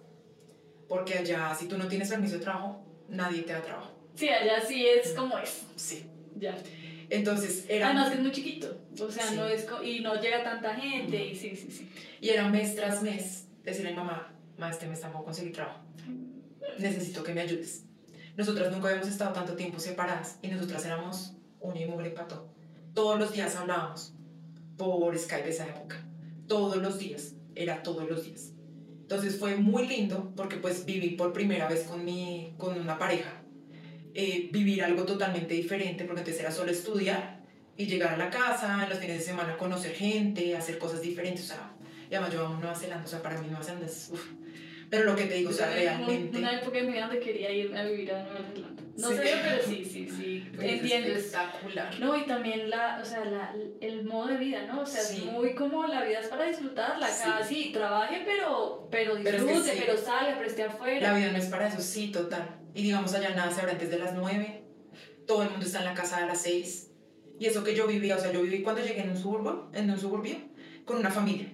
[0.88, 3.92] Porque allá, si tú no tienes permiso de trabajo, nadie te da trabajo.
[4.14, 5.62] Sí, allá sí es como es.
[5.76, 6.04] Sí.
[6.36, 6.56] Ya.
[7.10, 8.76] Entonces era, Además es muy chiquito.
[9.00, 9.36] O sea, Sí.
[9.36, 11.26] no es y no llega tanta gente.
[11.26, 11.88] Y sí, sí, sí.
[12.20, 15.80] y era mes tras mes decirle a mi mamá, ma, este mes tampoco conseguí trabajo.
[16.78, 17.84] Necesito que me ayudes.
[18.36, 22.48] Nosotras nunca habíamos estado tanto tiempo separadas y nosotras éramos uno y mugre pato.
[22.98, 24.12] Todos los días hablábamos.
[24.76, 26.04] por Skype esa época.
[26.48, 28.54] Todos los días, era todos los días.
[29.02, 33.40] Entonces fue muy lindo porque pues viví por primera vez con, mi, con una pareja.
[34.14, 37.44] Eh, vivir algo totalmente diferente porque antes era solo estudiar
[37.76, 41.44] y llegar a la casa, en los fines de semana conocer gente, hacer cosas diferentes.
[41.44, 41.76] O sea,
[42.10, 44.10] y además yo Nueva Zelanda, o sea, para mí Nueva Zelanda es...
[44.12, 44.26] Uf.
[44.90, 46.38] Pero lo que te digo, o sea, realmente...
[46.38, 48.82] Una época en mi vida donde quería irme a vivir a Nueva Zelanda.
[48.98, 50.50] No sé, pero sí, sí, sí.
[50.60, 51.08] Entiendo.
[51.10, 52.00] Espectacular.
[52.00, 54.80] No, y también la, o sea, la, el modo de vida, ¿no?
[54.80, 57.06] O sea, es muy como la vida es para disfrutarla.
[57.06, 61.12] Acá sí, trabaje, pero, pero disfrute, pero, sale, pero esté afuera.
[61.12, 62.58] La vida no es para eso, sí, total.
[62.74, 64.64] Y digamos, allá nada se abre antes de las nueve.
[65.26, 66.90] Todo el mundo está en la casa a las seis.
[67.38, 69.88] Y eso que yo vivía, o sea, yo viví cuando llegué en un suburbio, en
[69.88, 70.36] un suburbio,
[70.84, 71.52] con una familia.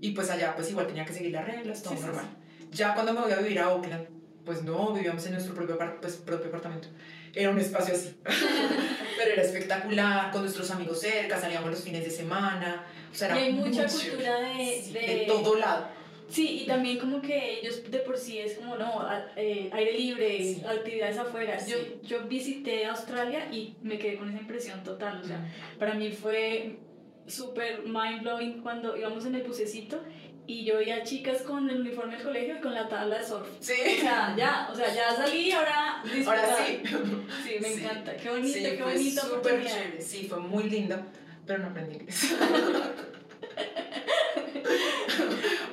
[0.00, 2.37] Y pues allá, pues igual tenía que seguir las reglas, todo normal.
[2.70, 4.06] Ya cuando me voy a vivir a Oakland,
[4.44, 6.88] pues no, vivíamos en nuestro propio, pues, propio apartamento.
[7.34, 8.14] Era un espacio así.
[8.24, 12.86] Pero era espectacular, con nuestros amigos cerca, salíamos los fines de semana.
[13.12, 15.24] O sea, era y hay mucha cultura de, de...
[15.26, 15.88] todo lado.
[16.28, 20.56] Sí, y también como que ellos de por sí es como, no, eh, aire libre,
[20.66, 21.58] actividades afuera.
[21.66, 25.20] Yo, yo visité Australia y me quedé con esa impresión total.
[25.22, 25.46] O sea,
[25.78, 26.76] para mí fue
[27.26, 30.00] súper mind blowing cuando íbamos en el bucecito
[30.48, 33.46] y yo veía chicas con el uniforme del colegio y con la tabla de surf.
[33.60, 33.74] Sí.
[33.98, 36.82] O sea, ya, o sea, ya salí, ahora Ahora sí.
[37.44, 38.16] Sí, me encanta.
[38.16, 39.20] Qué bonito, sí, qué bonito.
[39.20, 40.00] Súper chévere.
[40.00, 40.96] Sí, fue muy lindo,
[41.46, 42.32] pero no aprendí inglés.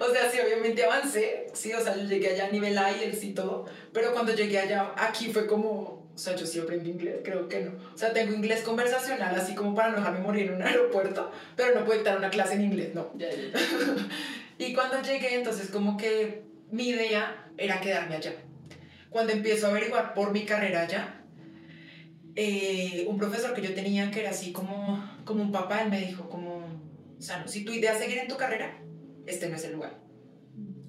[0.02, 3.34] o sea, sí, obviamente avancé, sí, o sea, yo llegué allá a nivel IELTS y
[3.34, 7.48] todo, pero cuando llegué allá, aquí fue como, o sea, yo sí aprendí inglés, creo
[7.48, 7.72] que no.
[7.94, 11.80] O sea, tengo inglés conversacional, así como para no dejarme morir en un aeropuerto, pero
[11.80, 13.14] no puedo dar una clase en inglés, no.
[13.16, 13.38] Ya, ya.
[14.58, 18.34] Y cuando llegué, entonces como que mi idea era quedarme allá.
[19.10, 21.22] Cuando empiezo a averiguar por mi carrera allá,
[22.36, 26.02] eh, un profesor que yo tenía que era así como, como un papá, él me
[26.02, 26.58] dijo como,
[27.18, 28.78] o sea, no, si tu idea es seguir en tu carrera,
[29.26, 29.98] este no es el lugar.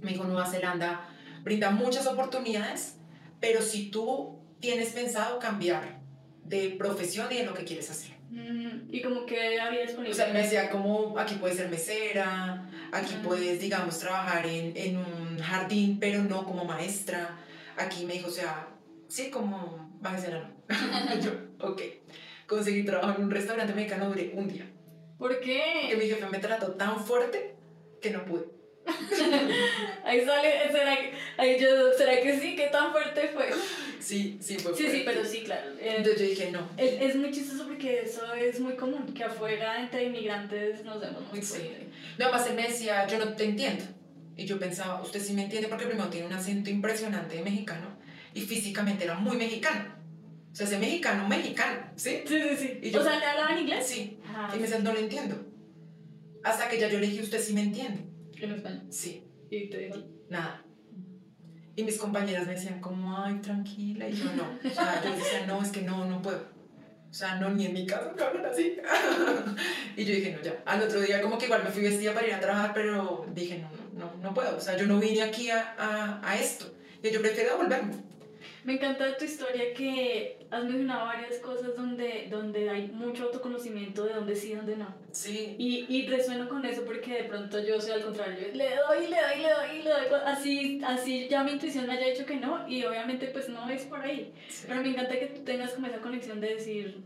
[0.01, 1.09] Me dijo, Nueva Zelanda
[1.43, 2.97] brinda muchas oportunidades,
[3.41, 6.01] pero si tú tienes pensado cambiar
[6.45, 8.16] de profesión y de lo que quieres hacer.
[8.31, 10.13] Mm, y como que había disponible.
[10.13, 14.97] O sea, me decía como aquí puedes ser mesera, aquí puedes, digamos, trabajar en, en,
[14.97, 17.39] un jardín, pero no como maestra.
[17.77, 18.69] Aquí me dijo, o sea,
[19.09, 20.51] sí, como bájese la
[21.23, 21.83] Yo, ok.
[22.47, 24.67] Conseguí trabajo en un restaurante mexicano, duré un día.
[25.19, 25.87] ¿Por qué?
[25.89, 27.57] Que mi jefe me trató tan fuerte
[28.01, 28.56] que no pude.
[30.05, 32.57] ahí sale, ¿será que, ahí yo, ¿será que sí?
[32.57, 33.51] ¿Qué tan fuerte fue?
[33.99, 34.99] Sí, sí fue Sí, fuerte.
[34.99, 35.71] sí, pero sí, claro.
[35.81, 36.69] Eh, Entonces yo dije, no.
[36.77, 41.23] Es, es, muy chistoso porque eso es muy común, que afuera entre inmigrantes nos vemos
[41.33, 41.77] muy fuerte.
[41.81, 41.89] Sí.
[42.19, 43.85] No, además él me decía, yo no te entiendo.
[44.37, 47.97] Y yo pensaba, usted sí me entiende porque primero tiene un acento impresionante de mexicano
[48.35, 49.97] y físicamente era muy mexicano.
[50.53, 52.23] O sea, ese mexicano, mexicano, ¿sí?
[52.27, 52.79] Sí, sí, sí.
[52.83, 53.87] ¿Y yo, o sea, ¿le hablaba en inglés?
[53.87, 54.19] Sí.
[54.27, 55.37] Ah, y me decía, no lo entiendo.
[56.45, 58.05] Hasta que ya yo le dije, usted sí me entiende.
[58.41, 58.83] ¿En español?
[58.91, 59.25] Sí.
[59.51, 59.99] ¿Y te dijo?
[60.29, 60.63] Nada.
[61.77, 64.09] Y mis compañeras me decían como, ay, tranquila.
[64.09, 64.59] Y yo no.
[64.65, 66.57] O sea, yo decía, no, es que no, no puedo.
[67.11, 68.77] O sea, no, ni en mi casa me hablan así.
[69.97, 70.63] y yo dije, no, ya.
[70.65, 73.59] Al otro día como que igual me fui vestida para ir a trabajar, pero dije,
[73.59, 74.57] no, no, no, no puedo.
[74.57, 76.75] O sea, yo no vine aquí a, a, a esto.
[77.03, 77.95] Y yo prefiero volverme.
[78.67, 84.15] Me encanta tu historia que has mencionado varias cosas donde, donde hay mucho autoconocimiento de
[84.15, 84.93] dónde sí y dónde no.
[85.13, 85.55] Sí.
[85.57, 88.49] Y, y resueno con eso porque de pronto yo soy al contrario.
[88.53, 90.21] Le doy, le doy, le doy, le doy.
[90.25, 93.83] Así, así ya mi intuición me haya dicho que no y obviamente pues no es
[93.85, 94.35] por ahí.
[94.49, 94.65] Sí.
[94.67, 97.05] Pero me encanta que tú tengas como esa conexión de decir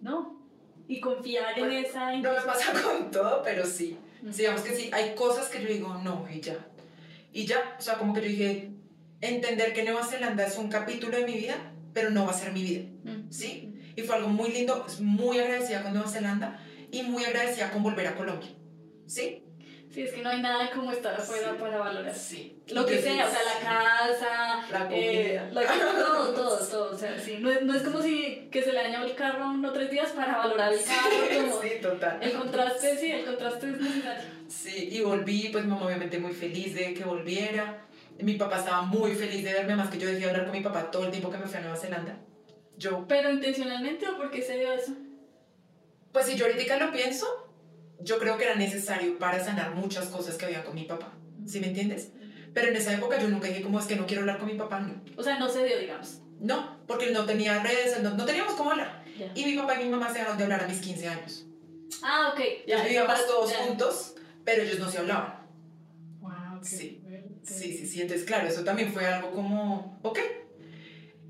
[0.00, 0.42] no
[0.88, 2.34] y confiar bueno, en esa intuición.
[2.34, 3.96] No me pasa con todo, pero sí.
[4.22, 4.30] Mm.
[4.32, 6.56] Digamos que sí, hay cosas que yo digo no y ya.
[7.32, 8.69] Y ya, o sea, como que yo dije,
[9.20, 11.56] entender que Nueva Zelanda es un capítulo de mi vida,
[11.92, 12.84] pero no va a ser mi vida,
[13.30, 13.74] ¿sí?
[13.96, 18.06] Y fue algo muy lindo, muy agradecida con Nueva Zelanda y muy agradecida con volver
[18.06, 18.48] a Colombia,
[19.06, 19.44] ¿sí?
[19.92, 21.56] Sí, es que no hay nada como estar afuera sí.
[21.58, 22.14] para valorar.
[22.14, 22.62] Sí.
[22.68, 25.00] Lo que sea, o sea, la casa, la comida.
[25.00, 26.94] Eh, la, todo, todo, todo.
[26.94, 27.38] O sea, sí.
[27.40, 29.90] No, es, no es como si que se le dañaba el carro a uno tres
[29.90, 31.42] días para valorar el carro.
[31.42, 32.18] Como sí, total.
[32.22, 34.22] El contraste, sí, el contraste es necesario.
[34.46, 37.88] Sí, y volví, pues mamá obviamente muy feliz de que volviera.
[38.22, 40.62] Mi papá estaba muy feliz de verme, más que yo dejé de hablar con mi
[40.62, 42.18] papá todo el tiempo que me fui a Nueva Zelanda.
[42.76, 44.92] Yo, ¿Pero intencionalmente o por qué se dio eso?
[46.12, 47.26] pues si yo ahorita lo pienso,
[48.00, 51.12] yo creo que era necesario para sanar muchas cosas que había con mi papá.
[51.46, 52.10] ¿Sí me entiendes?
[52.52, 54.54] Pero en esa época yo nunca dije, como es que no quiero hablar con mi
[54.54, 54.80] papá?
[54.80, 55.00] No.
[55.16, 56.20] O sea, no se dio, digamos.
[56.40, 59.04] No, porque él no tenía redes, no, no teníamos cómo hablar.
[59.16, 59.30] Ya.
[59.34, 61.46] Y mi papá y mi mamá se dejaron de hablar a mis 15 años.
[62.02, 62.40] Ah, ok.
[62.66, 63.58] Ya vivíamos todos ya.
[63.58, 65.46] juntos, pero ellos no se hablaban.
[66.20, 66.99] Wow, qué Sí.
[67.42, 68.00] Sí, sí, sí.
[68.02, 70.18] Entonces, claro, eso también fue algo como, ok.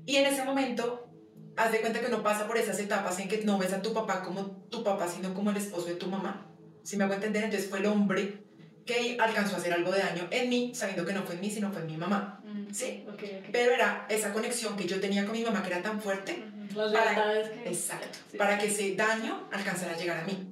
[0.05, 1.09] Y en ese momento,
[1.55, 3.93] haz de cuenta que uno pasa por esas etapas en que no ves a tu
[3.93, 6.47] papá como tu papá, sino como el esposo de tu mamá.
[6.83, 8.43] Si me hago entender, entonces fue el hombre
[8.85, 11.51] que alcanzó a hacer algo de daño en mí, sabiendo que no fue en mí,
[11.51, 12.41] sino fue en mi mamá.
[12.43, 13.05] Mm, Sí.
[13.07, 13.49] ok, ok.
[13.51, 16.79] Pero era esa conexión que yo tenía con mi mamá que era tan fuerte, Ujú,
[16.79, 17.69] Las para- que...
[17.69, 18.37] exacto, sí.
[18.37, 20.47] para que ese daño alcanzara a llegar a mí.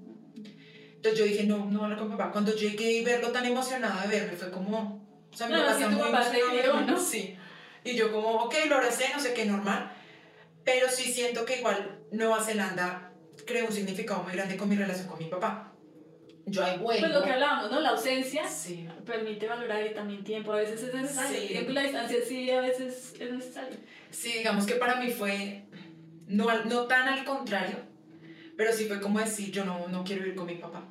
[0.95, 2.31] Entonces yo dije, no, no hablo con papá.
[2.31, 5.77] Cuando llegué y verlo tan emocionado de verme, fue como, o sea, mi Claro, papá
[5.77, 6.99] sí, está muy emocionado ¿no?
[6.99, 7.37] Sí.
[7.83, 9.91] Y yo como, ok, lo abracé, no sé qué, normal.
[10.63, 13.11] Pero sí siento que igual Nueva Zelanda
[13.45, 15.73] creó un significado muy grande con mi relación con mi papá.
[16.45, 17.01] Yo ahí vuelvo.
[17.01, 17.79] Pues lo que hablábamos, ¿no?
[17.79, 18.87] La ausencia Sí.
[19.05, 20.51] permite valorar y también tiempo.
[20.51, 21.37] A veces es necesario.
[21.37, 21.43] Sí.
[21.43, 23.77] El tiempo y la distancia sí, a veces es necesario.
[24.09, 25.63] Sí, digamos que para mí fue,
[26.27, 27.77] no, no tan al contrario,
[28.57, 30.83] pero sí fue como decir, yo no, no quiero ir con mi papá.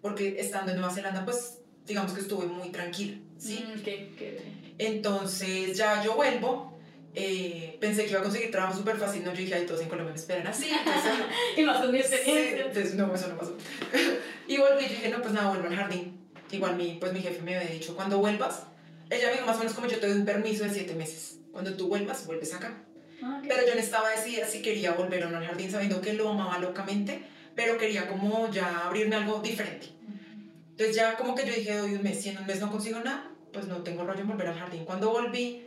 [0.00, 3.64] Porque estando en Nueva Zelanda, pues digamos que estuve muy tranquila, ¿sí?
[3.66, 6.76] Mm, qué- qué- Entonces ya yo vuelvo,
[7.14, 9.88] eh, pensé que iba a conseguir trabajo súper fácil, no, yo dije, ay, todos en
[9.88, 11.12] Colombia me esperan así, entonces,
[11.56, 12.66] Y más con mi experiencia.
[12.66, 13.56] entonces no, eso no pasó.
[14.48, 16.18] y volví y dije, no, pues nada, vuelvo al jardín.
[16.50, 18.62] Igual mi, pues mi jefe me había dicho, cuando vuelvas,
[19.10, 21.38] ella me dijo más o menos como yo te doy un permiso de siete meses.
[21.50, 22.82] Cuando tú vuelvas, vuelves acá.
[23.22, 23.46] Ah, ok.
[23.48, 26.28] Pero yo no estaba decidida si quería volver o no al jardín, sabiendo que lo
[26.30, 27.22] amaba locamente,
[27.54, 29.88] pero quería como ya abrirme algo diferente.
[30.70, 33.00] Entonces ya como que yo dije, doy un mes, si en un mes no consigo
[33.00, 34.84] nada, pues no tengo rollo en volver al jardín.
[34.84, 35.66] Cuando volví,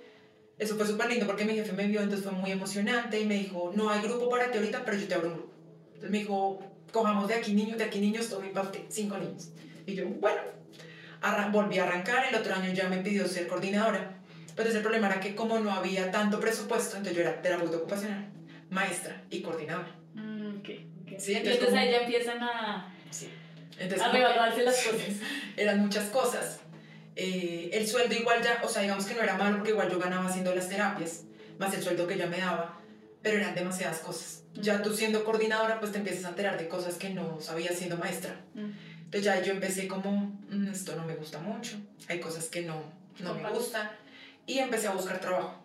[0.57, 3.35] eso fue súper lindo porque mi jefe me vio, entonces fue muy emocionante y me
[3.35, 5.53] dijo, no hay grupo para ti ahorita, pero yo te abro un grupo.
[5.87, 6.59] Entonces me dijo,
[6.91, 9.49] cojamos de aquí niños, de aquí niños, todo para usted, cinco niños.
[9.85, 10.41] Y yo, bueno,
[11.51, 14.11] volví a arrancar, el otro año ya me pidió ser coordinadora.
[14.55, 18.29] Pues el problema era que como no había tanto presupuesto, entonces yo era terapeuta ocupacional,
[18.69, 19.93] maestra y coordinadora.
[20.13, 20.69] Mm, ok,
[21.03, 21.19] ok.
[21.19, 23.29] Sí, y entonces entonces como- ahí ya empiezan a, Sí.
[23.77, 25.01] Entonces, a revaluarse las cosas.
[25.57, 26.61] eran muchas cosas.
[27.15, 29.99] Eh, el sueldo igual ya, o sea, digamos que no era malo porque igual yo
[29.99, 31.23] ganaba haciendo las terapias,
[31.57, 32.77] más el sueldo que ella me daba,
[33.21, 34.43] pero eran demasiadas cosas.
[34.53, 37.97] Ya tú siendo coordinadora, pues te empiezas a enterar de cosas que no sabías siendo
[37.97, 38.41] maestra.
[38.53, 38.71] Mm.
[39.05, 40.11] Entonces ya yo empecé como,
[40.49, 42.81] "Mm, esto no me gusta mucho, hay cosas que no,
[43.19, 43.89] no me gustan,
[44.45, 45.61] y empecé a buscar trabajo.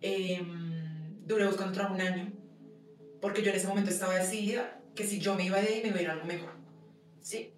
[0.00, 2.32] Em, duré buscando trabajo un año,
[3.20, 5.88] porque yo en ese momento estaba decidida que si yo me iba de ahí me
[5.88, 6.50] iba a ir a algo mejor.
[7.20, 7.52] ¿Sí?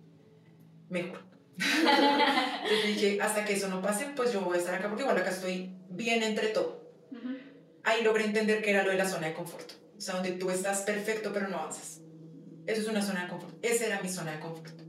[0.88, 1.20] Mejor.
[2.62, 5.18] Entonces dije, hasta que eso no pase, pues yo voy a estar acá porque igual
[5.18, 6.90] acá estoy bien entre todo.
[7.10, 7.36] Ujú.
[7.84, 9.72] Ahí logré entender que era lo de la zona de confort.
[9.96, 12.00] O sea, donde tú estás perfecto pero no avanzas.
[12.66, 13.54] Eso es una zona de confort.
[13.62, 14.83] Esa era mi zona de confort.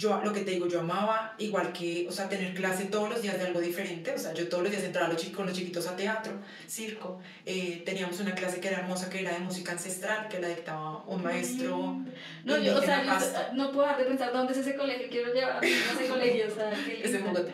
[0.00, 3.20] Yo, lo que te digo, yo amaba, igual que, o sea, tener clase todos los
[3.20, 4.14] días de algo diferente.
[4.14, 6.32] O sea, yo todos los días entraba los con los chiquitos a teatro,
[6.66, 7.20] circo.
[7.44, 11.04] Eh, teníamos una clase que era hermosa, que era de música ancestral, que la dictaba
[11.04, 11.98] un maestro.
[12.44, 13.40] No, yo, o sea, yo pasto.
[13.52, 16.54] no puedo dejar de pensar dónde es ese colegio, quiero llevar a ese colegio, o
[16.54, 17.32] sea, qué es lindo.
[17.32, 17.52] Bogotá.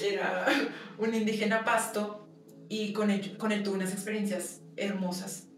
[0.00, 0.46] Era
[0.96, 2.28] un indígena pasto
[2.68, 5.48] y con él, con él tuve unas experiencias hermosas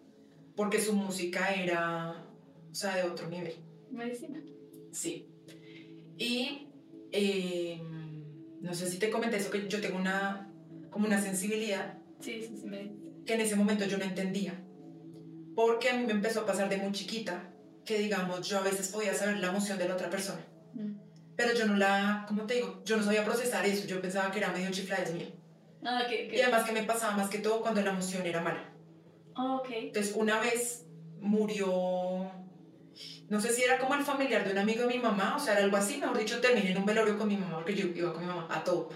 [0.56, 2.24] porque su música era,
[2.70, 3.54] o sea, de otro nivel.
[3.90, 4.40] Medicina.
[4.90, 5.31] Sí.
[6.22, 6.68] Y
[7.10, 7.82] eh,
[8.60, 10.52] no sé si te comenté eso, que yo tengo una,
[10.90, 12.92] como una sensibilidad Sí, sí, sí, me...
[13.26, 14.54] que en ese momento yo no entendía.
[15.56, 17.50] Porque a mí me empezó a pasar de muy chiquita
[17.84, 20.46] que, digamos, yo a veces podía saber la emoción de la otra persona.
[20.74, 20.92] Mm.
[21.34, 22.82] Pero yo no la, ¿cómo te digo?
[22.84, 23.88] Yo no sabía procesar eso.
[23.88, 25.30] Yo pensaba que era medio chiflades mía.
[25.84, 26.26] Ah, que...
[26.26, 26.42] Y que...
[26.44, 28.72] además que me pasaba más que todo cuando la emoción era mala.
[29.34, 29.68] Ah, ok.
[29.72, 30.86] Entonces, una vez
[31.20, 32.30] murió,
[33.32, 35.54] no sé si era como el familiar de un amigo de mi mamá, o sea,
[35.54, 38.12] era algo así, mejor dicho, terminé en un velorio con mi mamá, porque yo iba
[38.12, 38.90] con mi mamá a todo.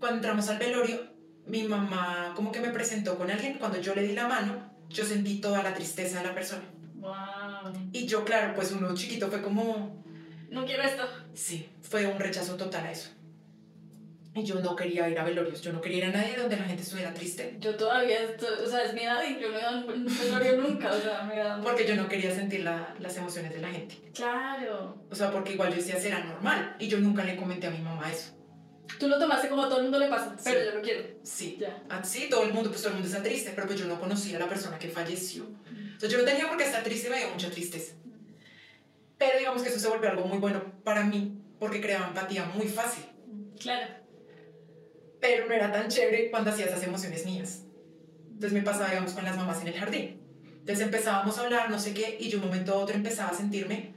[0.00, 0.98] Cuando entramos al velorio,
[1.46, 5.04] mi mamá como que me presentó con alguien, cuando yo le di la mano, yo
[5.04, 6.64] sentí toda la tristeza de la persona.
[6.96, 7.72] Wow.
[7.92, 10.02] Y yo, claro, pues uno chiquito fue como,
[10.50, 11.04] No quiero esto.
[11.32, 13.10] sí, fue un rechazo total a eso.
[14.34, 16.64] Y yo no quería ir a velorios, yo no quería ir a nadie donde la
[16.64, 19.84] gente estuviera triste, Yo todavía, estoy, o sea, es mi edad y yo no dan
[19.86, 21.62] un velorio nunca, o sea, me dan...
[21.62, 23.96] porque yo no quería sentir la- las emociones de la gente.
[24.14, 25.04] Claro.
[25.10, 26.76] O sea, porque igual yo decía, será normal.
[26.78, 28.32] Y yo nunca le comenté a mi mamá eso.
[28.98, 30.66] Tú lo tomaste como a todo el mundo le pasa, pero Sí.
[30.66, 31.04] yo no quiero.
[31.22, 31.56] Sí.
[31.60, 31.82] Ya.
[31.90, 34.00] Ah, Sí, todo el mundo, pues todo el mundo está triste, pero pues yo no
[34.00, 35.46] conocía a la persona que falleció.
[35.68, 37.94] Entonces yo no tenía por qué estar triste, me dio mucha tristeza.
[39.18, 42.66] Pero digamos que eso se volvió algo muy bueno para mí, porque creaba empatía muy
[42.66, 43.04] fácil.
[43.60, 44.01] Claro.
[45.22, 47.62] Pero no era tan chévere cuando hacía esas emociones mías.
[48.28, 50.20] Entonces me pasaba, digamos, con las mamás en el jardín.
[50.58, 53.34] Entonces empezábamos a hablar, no sé qué, y yo un momento a otro empezaba a
[53.34, 53.94] sentirme.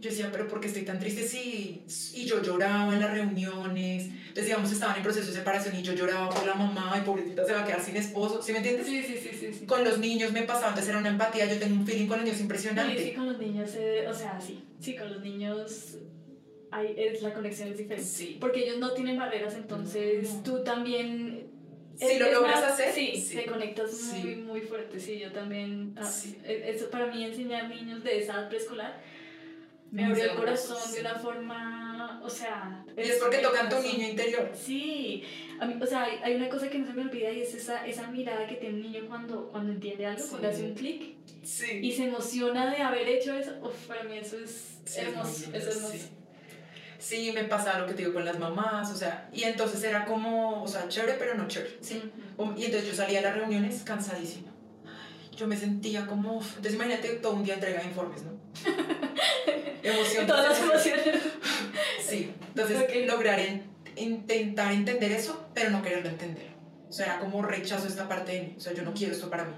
[0.00, 1.22] Yo decía, pero ¿por qué estoy tan triste?
[1.28, 4.06] Sí, y yo lloraba en las reuniones.
[4.06, 7.44] Entonces, digamos, estaban en proceso de separación y yo lloraba por la mamá y pobrecita
[7.44, 8.42] se va a quedar sin esposo.
[8.42, 8.86] ¿Sí me entiendes?
[8.86, 9.54] Sí, sí, sí, sí.
[9.60, 9.66] sí.
[9.66, 12.24] Con los niños me pasaba, entonces era una empatía, yo tengo un feeling con los
[12.24, 13.14] niños Sí, sí, impresionante.
[13.14, 15.96] con los niños, eh, o sea, sí, sí, con los niños
[16.72, 18.08] hay, es, la conexión es diferente.
[18.08, 18.36] Sí.
[18.40, 20.42] Porque ellos no tienen barreras, entonces No.
[20.42, 21.48] tú también...
[21.96, 23.36] Si es- lo es logras más- hacer, sí, sí.
[23.36, 25.94] te conectas muy, muy fuerte, sí, yo también...
[25.96, 26.38] ah, Sí.
[26.44, 29.00] e- Eso para mí enseñar niños de esa edad preescolar
[29.90, 32.82] me abrió el corazón de una forma, o sea...
[32.96, 34.50] Y es porque tocan tu niño interior.
[34.54, 35.22] Sí,
[35.60, 37.54] a mí, o sea, hay, hay una cosa que no se me olvida y es
[37.54, 40.54] esa, esa mirada que tiene un niño cuando, cuando entiende algo, cuando Sí.
[40.54, 41.80] hace un clic Sí.
[41.82, 43.52] y se emociona de haber hecho eso.
[43.62, 46.08] Uf, para mí eso es hermoso, es hermoso.
[47.02, 47.32] Sí.
[47.32, 50.62] Me pasaba lo que te digo con las mamás, o sea, y entonces era como,
[50.62, 52.02] o sea, chévere, pero no chévere, ¿sí?
[52.56, 54.48] Y entonces yo salía a las reuniones cansadísima.
[55.36, 58.32] Yo me sentía como, entonces imagínate todo un día entrega de informes, ¿no?
[59.82, 60.26] Emoción.
[60.26, 61.20] Todas las emociones.
[62.06, 62.90] Sí, entonces Ok.
[63.08, 63.64] lograr en-
[63.96, 66.48] intentar entender eso, pero no quererlo entender.
[66.88, 69.30] O sea, era como rechazo esta parte de mí, o sea, yo no quiero esto
[69.30, 69.54] para mí.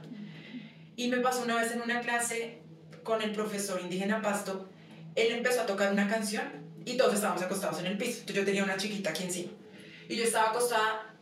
[0.97, 2.61] Y me pasó una vez en una clase
[3.03, 4.69] con el profesor indígena Pasto,
[5.17, 6.45] él empezó a tocar una canción
[6.85, 8.21] y todos estábamos acostados en el piso.
[8.21, 9.53] Entonces yo tenía una chiquita aquí encima.
[10.09, 11.15] Y yo estaba acostada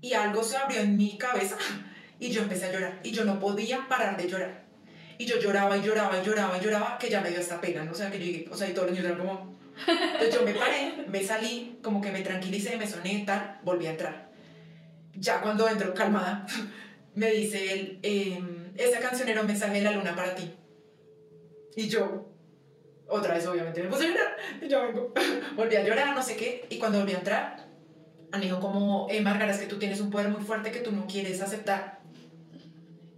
[0.00, 1.56] y algo se abrió en mi cabeza
[2.18, 3.00] y yo empecé a llorar.
[3.02, 4.64] Y yo no podía parar de llorar.
[5.18, 7.84] Y yo lloraba y lloraba y lloraba y lloraba que ya me dio esta pena,
[7.84, 7.92] ¿no?
[7.92, 9.58] O sea, que yo llegué, o sea, y todos los niños eran como...
[9.86, 13.90] Entonces yo me paré, me salí, como que me tranquilicé, me soné tal, volví a
[13.90, 14.30] entrar.
[15.14, 16.46] Ya cuando entro calmada,
[17.14, 20.54] me dice él, em, esa canción era un mensaje de la luna para ti.
[21.76, 22.29] Y yo,
[23.10, 25.12] otra vez obviamente me puse a llorar, y yo vengo,
[25.56, 27.66] volví a llorar, no sé qué, y cuando volví a entrar,
[28.32, 30.92] me dijo como, eh, Margarita, es que tú tienes un poder muy fuerte que tú
[30.92, 32.00] no quieres aceptar.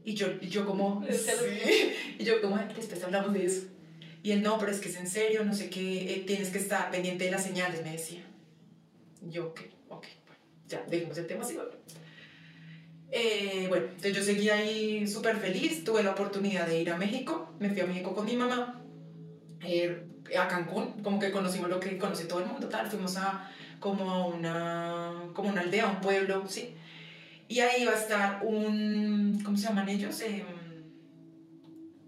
[0.05, 3.67] Y yo, y yo como, sí, y yo como, "Ay, después hablamos de eso.
[4.23, 6.59] Y él, no, pero es que es en serio, no sé qué, eh, tienes que
[6.59, 8.23] estar pendiente de las señales, me decía.
[9.21, 11.55] Y yo, ok, ok, bueno, ya, dejemos el tema así.
[11.55, 11.71] bueno.
[13.11, 17.53] Eh, bueno, entonces yo seguí ahí súper feliz, tuve la oportunidad de ir a México,
[17.59, 18.82] me fui a México con mi mamá,
[19.65, 20.05] eh,
[20.39, 23.49] a Cancún, como que conocimos lo que conoce todo el mundo, tal, fuimos a
[23.81, 26.75] como a una, como una aldea, un pueblo, sí.
[27.49, 30.21] Y ahí iba a estar un, ¿cómo se llaman ellos?
[30.23, 30.45] Em,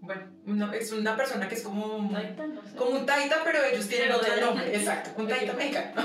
[0.01, 2.75] bueno, una- es una persona que es como un, Taita, no sé.
[2.75, 6.01] como un taita, pero ellos tienen Pero otro nombre, exacto, un taita mexicano.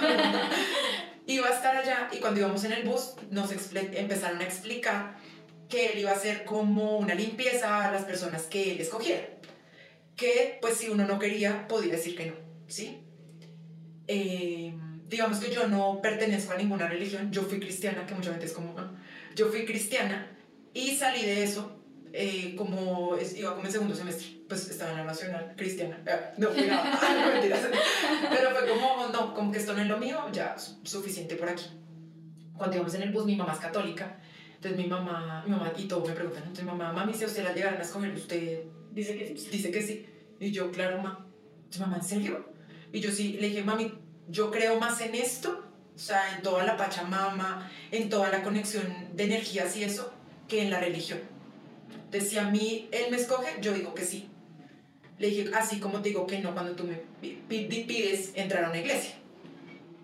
[1.27, 5.17] iba a estar allá y cuando íbamos en el bus nos empezaron a explicar
[5.69, 9.23] que él iba a hacer como una limpieza a las personas que él escogiera.
[10.21, 12.35] Que pues si uno no quería podía decir que no,
[12.69, 12.99] ¿sí?
[14.07, 14.75] Eh,
[15.09, 18.53] digamos que yo no pertenezco a ninguna religión, yo fui cristiana, que mucha gente es
[18.53, 18.93] como, "Ah".
[19.35, 20.27] yo fui cristiana
[20.75, 21.77] y salí de eso
[22.13, 26.33] eh, como es- iba como en segundo semestre, pues estaba en la nacional cristiana, Ah,
[26.39, 26.83] no nada,
[27.27, 27.61] no, mentiras.
[28.31, 31.49] pero fue como, no, como que esto no es lo mío, ya su- suficiente por
[31.49, 31.67] aquí.
[32.59, 34.19] Cuando íbamos en el bus, mi mamá es católica,
[34.57, 37.29] entonces mi mamá, mi mamá y todo me preguntan, entonces mi mamá, mami, si a
[37.29, 39.49] usted la llegaran a escoger, usted Dice que sí.
[39.53, 40.05] dice que sí.
[40.41, 41.25] Y yo, claro, ma.
[41.57, 42.47] Entonces, mamá, ¿en serio?
[42.93, 43.93] Y yo sí, le dije, mami,
[44.29, 48.85] yo creo más en esto, o sea, en toda la Pachamama, en toda la conexión
[49.15, 50.13] de energías y eso,
[50.49, 51.21] que en la religión.
[52.07, 54.29] Entonces, si a mí él me escoge, yo digo que sí.
[55.19, 58.65] Le dije, así como te digo que no cuando tú me pi- pi- pides entrar
[58.65, 59.13] a una iglesia,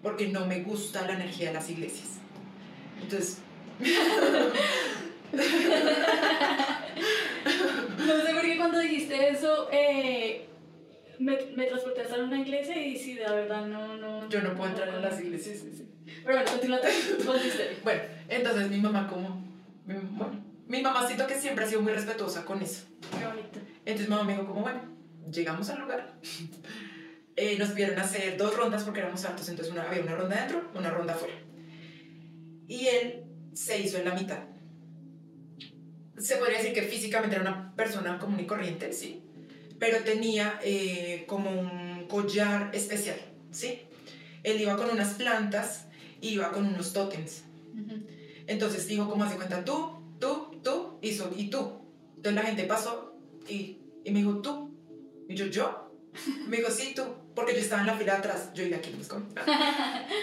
[0.03, 2.09] porque no me gusta la energía de las iglesias.
[3.03, 3.38] Entonces,
[7.99, 10.47] No sé por qué cuando dijiste eso eh,
[11.19, 14.29] me, me transporté hasta una iglesia y sí, la verdad no, no.
[14.29, 15.59] yo no puedo entrar a las iglesias.
[15.59, 15.89] sí, sí.
[16.25, 16.81] Pero bueno, continúa.
[17.83, 19.45] Bueno, entonces mi mamá como,
[19.87, 22.85] mi, bueno, mi mamá siento que siempre ha sido muy respetuosa con eso.
[23.19, 23.59] Qué bonito.
[23.85, 24.81] Entonces mamá me dijo como, bueno,
[25.31, 26.15] llegamos al lugar.
[27.39, 30.71] Eh, nos pidieron hacer dos rondas porque éramos hartos, entonces una, había una ronda dentro,
[30.75, 31.35] una ronda afuera.
[32.67, 34.39] Y él se hizo en la mitad.
[36.18, 39.22] Se podría decir que físicamente era una persona común y corriente, sí,
[39.79, 43.18] pero tenía eh, como un collar especial,
[43.50, 43.81] ¿sí?
[44.42, 45.87] Él iba con unas plantas,
[46.20, 47.42] iba con unos tótems.
[48.46, 49.64] Entonces dijo, ¿cómo hace cuenta?
[49.64, 51.72] Tú, tú, tú y, so- y tú.
[52.16, 53.14] Entonces la gente pasó
[53.48, 54.70] y, y me dijo, tú.
[55.29, 55.92] Y yo, ¿yo?
[56.48, 57.02] Me dijo, sí, tú.
[57.35, 58.50] Porque yo estaba en la fila de atrás.
[58.55, 59.26] Yo iba aquí, ¿cómo?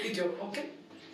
[0.09, 0.57] Y yo, ok.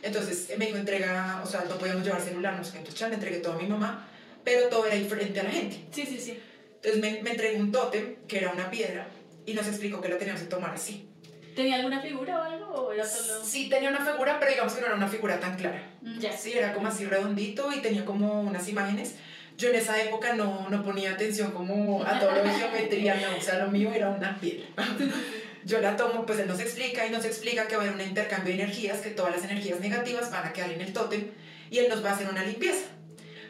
[0.03, 2.77] Entonces me dijo, entrega, o sea, no podíamos llevar celular, no sé qué.
[2.77, 4.07] Entonces ya le entregué todo a mi mamá,
[4.43, 5.77] pero todo era diferente a la gente.
[5.91, 6.39] Sí, sí, sí.
[6.75, 9.07] Entonces me, me entregó un tótem, que era una piedra,
[9.45, 11.05] y nos explicó que la teníamos que tomar así.
[11.55, 12.65] ¿Tenía alguna figura o algo?
[12.67, 13.43] ¿O era solo.?
[13.43, 15.83] Sí, tenía una figura, pero digamos que no era una figura tan clara.
[16.01, 16.37] Mm, Ya.
[16.37, 19.15] Sí, era como así redondito y tenía como unas imágenes.
[19.57, 23.37] Yo en esa época no, no ponía atención como a todo lo de geometría, no,
[23.37, 24.67] o sea, lo mío era una piedra.
[25.65, 28.07] Yo la tomo, pues él nos explica y nos explica que va a haber un
[28.07, 31.27] intercambio de energías, que todas las energías negativas van a quedar en el tótem
[31.69, 32.85] y él nos va a hacer una limpieza.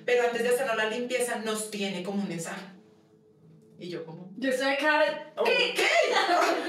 [0.10, 2.66] Pero antes de hacernos la limpieza nos tiene como un mensaje.
[3.78, 5.32] Y yo como, Yo acá.
[5.38, 5.76] Oh, ¿Qué?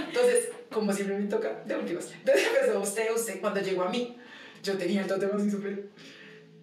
[0.08, 2.12] Entonces, como siempre me toca, de últimas.
[2.18, 4.18] Entonces empezó usted, usted, cuando llegó a mí,
[4.62, 5.88] yo tenía el tótem así súper...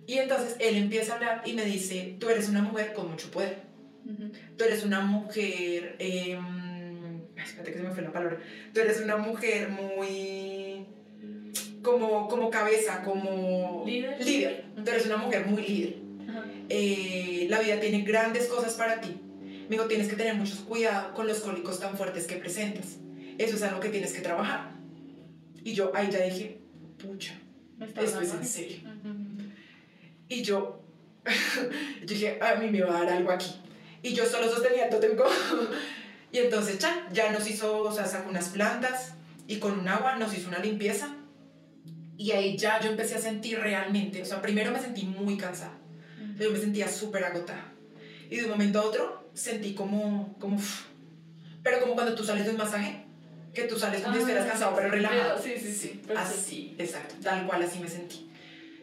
[0.06, 3.30] Y entonces él empieza a hablar y me dice, tú eres una mujer con mucho
[3.32, 3.58] poder.
[4.06, 4.32] Ujú.
[4.56, 6.40] Tú eres una mujer Ay,
[7.44, 8.38] espérate que se me fue la palabra.
[8.74, 10.86] Tú eres una mujer muy.
[11.82, 13.84] como, como cabeza, como.
[13.86, 14.24] Líder.
[14.24, 14.66] Líder.
[14.76, 16.07] Tú eres una mujer muy líder.
[16.70, 19.16] Eh, la vida tiene grandes cosas para ti.
[19.70, 22.98] Me dijo, tienes que tener mucho cuidado con los cólicos tan fuertes que presentas.
[23.38, 24.72] Eso es algo que tienes que trabajar.
[25.64, 26.60] Y yo ahí ya dije,
[26.98, 27.34] pucha,
[28.06, 28.78] esto es en serio.
[30.30, 30.82] Y yo,
[32.02, 33.52] yo dije, a mí me va a dar algo aquí.
[34.02, 35.30] Y yo solo sostenía el como-
[36.32, 39.14] Y entonces ya, ya nos hizo, o sea, sacó unas plantas
[39.48, 41.16] y con un agua nos hizo una limpieza.
[42.18, 45.78] Y ahí ya yo empecé a sentir realmente, o sea, primero me sentí muy cansada.
[46.38, 47.74] Yo me sentía súper agotada.
[48.30, 50.60] Y de un momento a otro sentí como, como,
[51.64, 53.06] pero como cuando tú sales de un masaje,
[53.54, 55.42] que tú sales si Ah, estuvieras cansado, pero relajado.
[55.42, 56.02] Sí, sí, sí.
[56.16, 58.30] Así, exacto, tal cual así me sentí.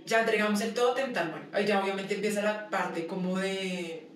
[0.06, 4.06] Ya entregamos el tótem, tal, bueno, ahí ya obviamente empieza la parte como de,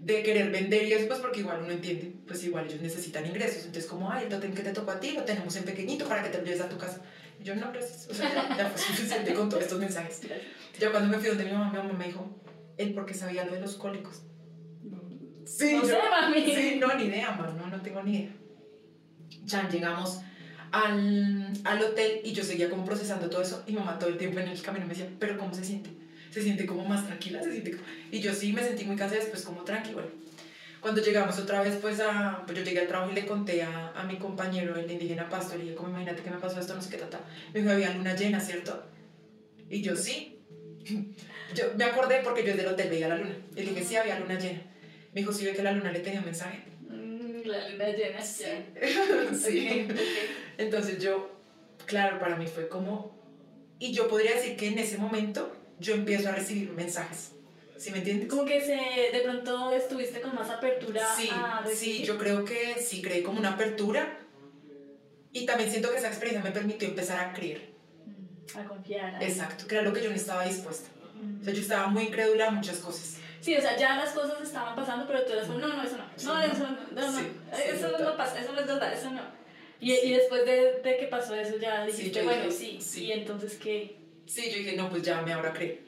[0.00, 3.64] de querer vender y eso, pues porque igual uno entiende, pues igual ellos necesitan ingresos,
[3.64, 6.22] entonces como, ay, el tótem que te tocó a ti, lo tenemos en pequeñito para
[6.22, 7.00] que te lo lleves a tu casa.
[7.40, 10.20] Y yo, no, gracias, o sea, ya, ya fue suficiente con todos estos mensajes.
[10.80, 12.28] Ya cuando me fui donde mi mamá, mi mamá me dijo,
[12.78, 14.22] él porque sabía lo de los cólicos.
[15.46, 16.44] Sí, No yo- sé, mami.
[16.54, 18.30] Sí, no, ni idea, man, no, no tengo ni idea.
[19.44, 20.20] Ya llegamos
[20.72, 24.38] al, al hotel y yo seguía como procesando todo eso y mamá todo el tiempo
[24.40, 25.90] en el camino me decía, pero ¿cómo se siente?
[26.30, 27.82] Se siente como más tranquila, se siente como...
[28.10, 29.94] Y yo sí me sentí muy cansada después como tranquila.
[29.96, 30.08] Bueno,
[30.80, 33.90] cuando llegamos otra vez, pues, a, pues yo llegué al trabajo y le conté a,
[33.92, 36.82] a mi compañero, el indígena Pasto, le dije, como imagínate que me pasó esto, no
[36.82, 37.20] sé qué tata.
[37.52, 38.82] Me dijo, había luna llena, ¿cierto?
[39.70, 40.40] Y yo sí.
[41.54, 43.36] Yo me acordé porque yo desde el hotel veía la luna.
[43.54, 44.62] Y le dije, sí, había luna llena.
[45.12, 46.60] Me dijo, sí, ve que la luna le tenía un mensaje.
[46.88, 48.44] Mm, La luna llena, sí.
[49.44, 49.86] sí.
[50.58, 51.30] Entonces yo,
[51.86, 53.14] claro, para mí fue como...
[53.78, 57.32] Y yo podría decir que en ese momento yo empiezo a recibir mensajes.
[57.76, 58.28] ¿Sí me entiendes?
[58.28, 58.72] Como que se,
[59.16, 63.38] de pronto estuviste con más apertura Sí, a sí, yo creo que sí creé como
[63.40, 64.18] una apertura.
[65.32, 67.60] Y también siento que esa experiencia me permitió empezar a creer.
[68.06, 69.14] Mm, A confiar.
[69.16, 70.88] a- Exacto, que era lo que yo no estaba dispuesta.
[71.40, 73.16] O sea, yo estaba muy incrédula a muchas cosas.
[73.40, 75.96] Sí, o sea, ya las cosas estaban pasando, pero tú eras como, no, no, eso
[75.98, 78.04] no, Sí, no, eso no, no, no, Sí, sí, eso total.
[78.04, 79.20] no pasa, eso no es verdad, eso no.
[79.80, 80.00] Y, Sí.
[80.04, 83.04] y después de, de que pasó eso ya Sí, dijiste, bueno, dije, sí, sí.
[83.04, 85.80] y entonces qué, Sí, yo dije, no, pues ya me habrá creer.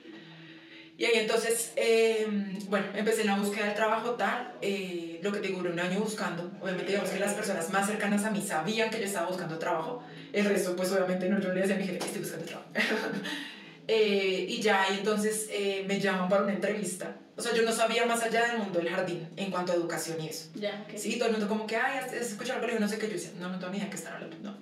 [0.99, 2.27] Y ahí entonces, eh,
[2.69, 6.01] bueno, empecé en la búsqueda del trabajo tal, eh, lo que te digo, un año
[6.01, 6.51] buscando.
[6.61, 10.03] Obviamente, digamos que las personas más cercanas a mí sabían que yo estaba buscando trabajo.
[10.33, 12.69] El resto, pues obviamente no, yo le decía a mi jefe que estoy buscando trabajo.
[13.89, 17.17] Eh, y ya ahí entonces eh, me llaman para una entrevista.
[17.37, 20.21] O sea, yo no sabía más allá del mundo del jardín en cuanto a educación
[20.21, 20.49] y eso.
[20.55, 20.97] ya, ok.
[20.99, 22.79] Sí, todo el mundo como que, ay, ¿has has escuchado algo?
[22.81, 23.07] No sé qué.
[23.07, 24.37] Yo decía, no, no tengo ni idea de qué están hablando.
[24.43, 24.57] No.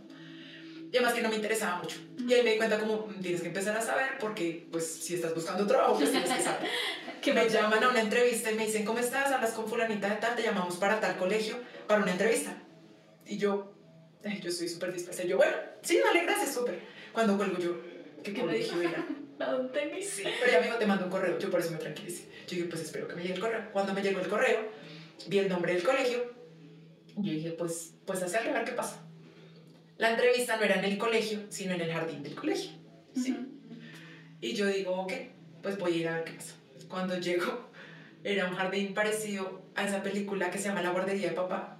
[0.93, 1.97] Y además que no me interesaba mucho.
[2.19, 5.15] Y ahí me di cuenta como, "Mm, tienes que empezar a saber porque, pues, si
[5.15, 6.69] estás buscando trabajo, pues tienes que saber.
[7.23, 9.33] ¿Qué me llaman a una entrevista y me dicen, ¿cómo estás?
[9.33, 11.57] Hablas con fulanita de tal, te llamamos para tal colegio,
[11.89, 12.57] para una entrevista.
[13.27, 13.73] Y yo,
[14.43, 15.25] yo estoy súper dispuesta.
[15.25, 16.81] Y yo, bueno, sí, dale, gracias, súper.
[17.13, 17.77] Cuando cuelgo yo,
[18.25, 19.07] ¿qué ¿Qué me colegio era?
[19.39, 21.71] ¿A dónde te Sí, pero ya me dijo, te mando un correo, yo por eso
[21.71, 22.29] me tranquilicé.
[22.49, 23.71] Yo dije, pues espero que me llegue el correo.
[23.73, 24.69] Cuando me llegó el correo,
[25.29, 26.33] vi el nombre del colegio,
[27.17, 29.01] yo dije, pues, pues hacerle a ver qué pasa.
[29.99, 32.73] La entrevista no era en el colegio, sino en el jardín del colegio.
[33.15, 33.33] ¿sí?
[33.33, 33.47] Ujú.
[34.41, 35.13] Y yo digo, ok,
[35.63, 36.55] pues voy a ir a ver qué pasa.
[36.89, 37.71] Cuando llego,
[38.25, 41.79] era un jardín parecido a esa película que se llama La guardería de papá.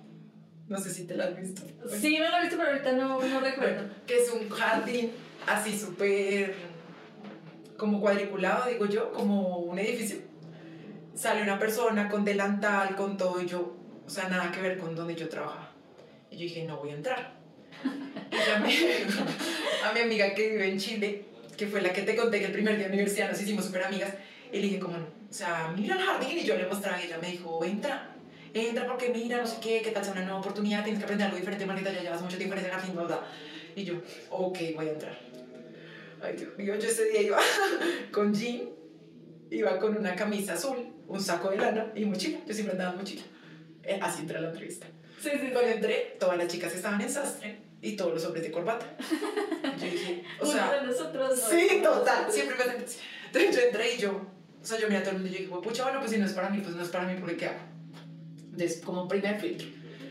[0.69, 1.63] No sé si te la has visto.
[2.01, 3.83] Sí, me lo he visto, pero ahorita no, no recuerdo.
[3.83, 5.11] Bueno, que es un jardín
[5.47, 6.55] así súper
[7.77, 10.19] como cuadriculado, digo yo, como un edificio.
[11.15, 13.77] Sale una persona con delantal, con todo, y yo,
[14.07, 15.71] o sea, nada que ver con donde yo trabajaba.
[16.31, 17.33] Y yo dije, no voy a entrar.
[18.31, 18.75] Y llamé
[19.85, 21.25] a mi amiga que vive en Chile,
[21.57, 23.85] que fue la que te conté que el primer día de universidad nos hicimos súper
[23.85, 24.15] amigas,
[24.53, 27.19] y le dije, como, o sea, mira el jardín, y yo le mostraba, y ella
[27.21, 28.11] me dijo, entra.
[28.53, 31.27] Entra porque mira, no sé qué, qué tal sea una nueva oportunidad, tienes que aprender
[31.27, 33.21] algo diferente, Margarita, ya llevas mucho tiempo en ese jardín, bla.
[33.75, 33.95] Y yo,
[34.31, 35.34] ok, voy a entrar.
[36.25, 37.39] Ay, Dios mío, yo ese día iba
[38.13, 38.71] con jean,
[39.51, 42.39] iba con una camisa azul, un saco de lana y mochila.
[42.47, 43.23] Yo siempre andaba en mochila.
[43.83, 44.87] Eh, así entré a la entrevista.
[45.21, 48.51] Sí, sí, Cuando entré, todas las chicas estaban en sastre y todos los hombres de
[48.51, 48.87] corbata.
[49.79, 51.49] Yo dije, o Uno sea, de nosotros no.
[51.49, 52.65] sí, total, siempre me.
[52.73, 54.11] Entonces yo entré y yo,
[54.63, 56.19] o sea, yo miré a todo el mundo y yo dije, pucha, bueno, pues si
[56.19, 57.59] no es para mí, pues no es para mí, porque ¿qué hago?
[58.53, 59.67] Entonces, como primer filtro.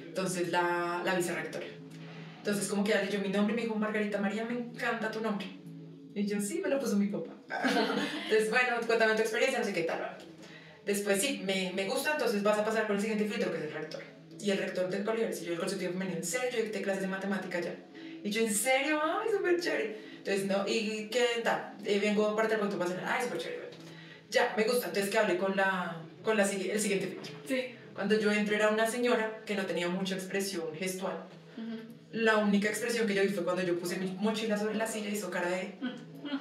[0.07, 1.65] Entonces, la, la vicerrectora.
[2.39, 5.21] Entonces, como que ya leyó mi nombre y me dijo, Margarita María, me encanta tu
[5.21, 5.47] nombre.
[6.15, 7.31] Y yo, sí, me lo puso mi papá.
[8.25, 10.17] Entonces, bueno, cuéntame tu experiencia, no sé qué tal.
[10.85, 13.63] Después, sí, me, me gusta, entonces vas a pasar por el siguiente filtro, que es
[13.63, 14.03] el rector.
[14.39, 17.01] Y el rector del colegio, si yo el consultivo femenino, en serio, yo dicté clases
[17.01, 17.75] de matemática ya.
[18.23, 19.97] Y yo, en serio, ay, súper chévere.
[20.17, 21.75] Entonces, no, ¿y qué tal?
[21.83, 23.69] Eh, vengo parte del producto para ay, súper chévere.
[24.29, 24.87] Ya, me gusta.
[24.87, 27.33] Entonces, que hable con, la, con la, el siguiente filtro.
[27.47, 27.75] Sí.
[27.93, 31.25] Cuando yo entro era una señora que no tenía mucha expresión gestual.
[32.13, 35.09] La única expresión que yo vi fue cuando yo puse mi mochila sobre la silla
[35.09, 35.75] y hizo cara de...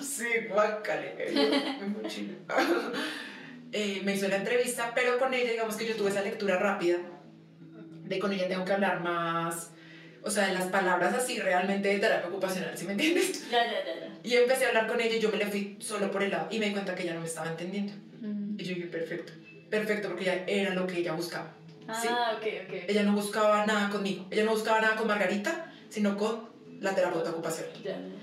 [0.00, 1.32] Sí, guácale,
[1.80, 2.34] mi mochila.
[3.74, 6.98] Eh, me hizo la entrevista, pero con ella, digamos que yo tuve esa lectura rápida,
[8.04, 9.70] de con ella tengo que hablar más,
[10.22, 13.50] o sea, de las palabras así realmente de terapia ocupacional, ¿sí me entiendes?
[13.50, 14.18] Ya, ya, ya, ya.
[14.22, 16.48] Y empecé a hablar con ella y yo me le fui solo por el lado
[16.50, 17.94] y me di cuenta que ella no me estaba entendiendo.
[18.20, 18.60] Mm.
[18.60, 19.32] Y yo dije, perfecto,
[19.70, 21.54] perfecto, porque ya era lo que ella buscaba.
[22.00, 22.08] Sí.
[22.10, 22.74] Ah, ok, ok.
[22.88, 27.30] Ella no buscaba nada conmigo, ella no buscaba nada con Margarita, sino con la terapeuta
[27.30, 27.72] ocupacional.
[27.82, 28.22] Ya, ya.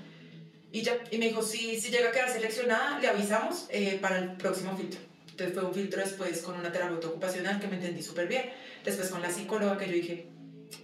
[0.72, 4.18] Y ya, y me dijo, si, si llega a quedar seleccionada, le avisamos eh, para
[4.18, 5.00] el próximo filtro.
[5.30, 8.50] Entonces fue un filtro después con una terapeuta ocupacional que me entendí súper bien.
[8.84, 10.26] Después con la psicóloga que yo dije,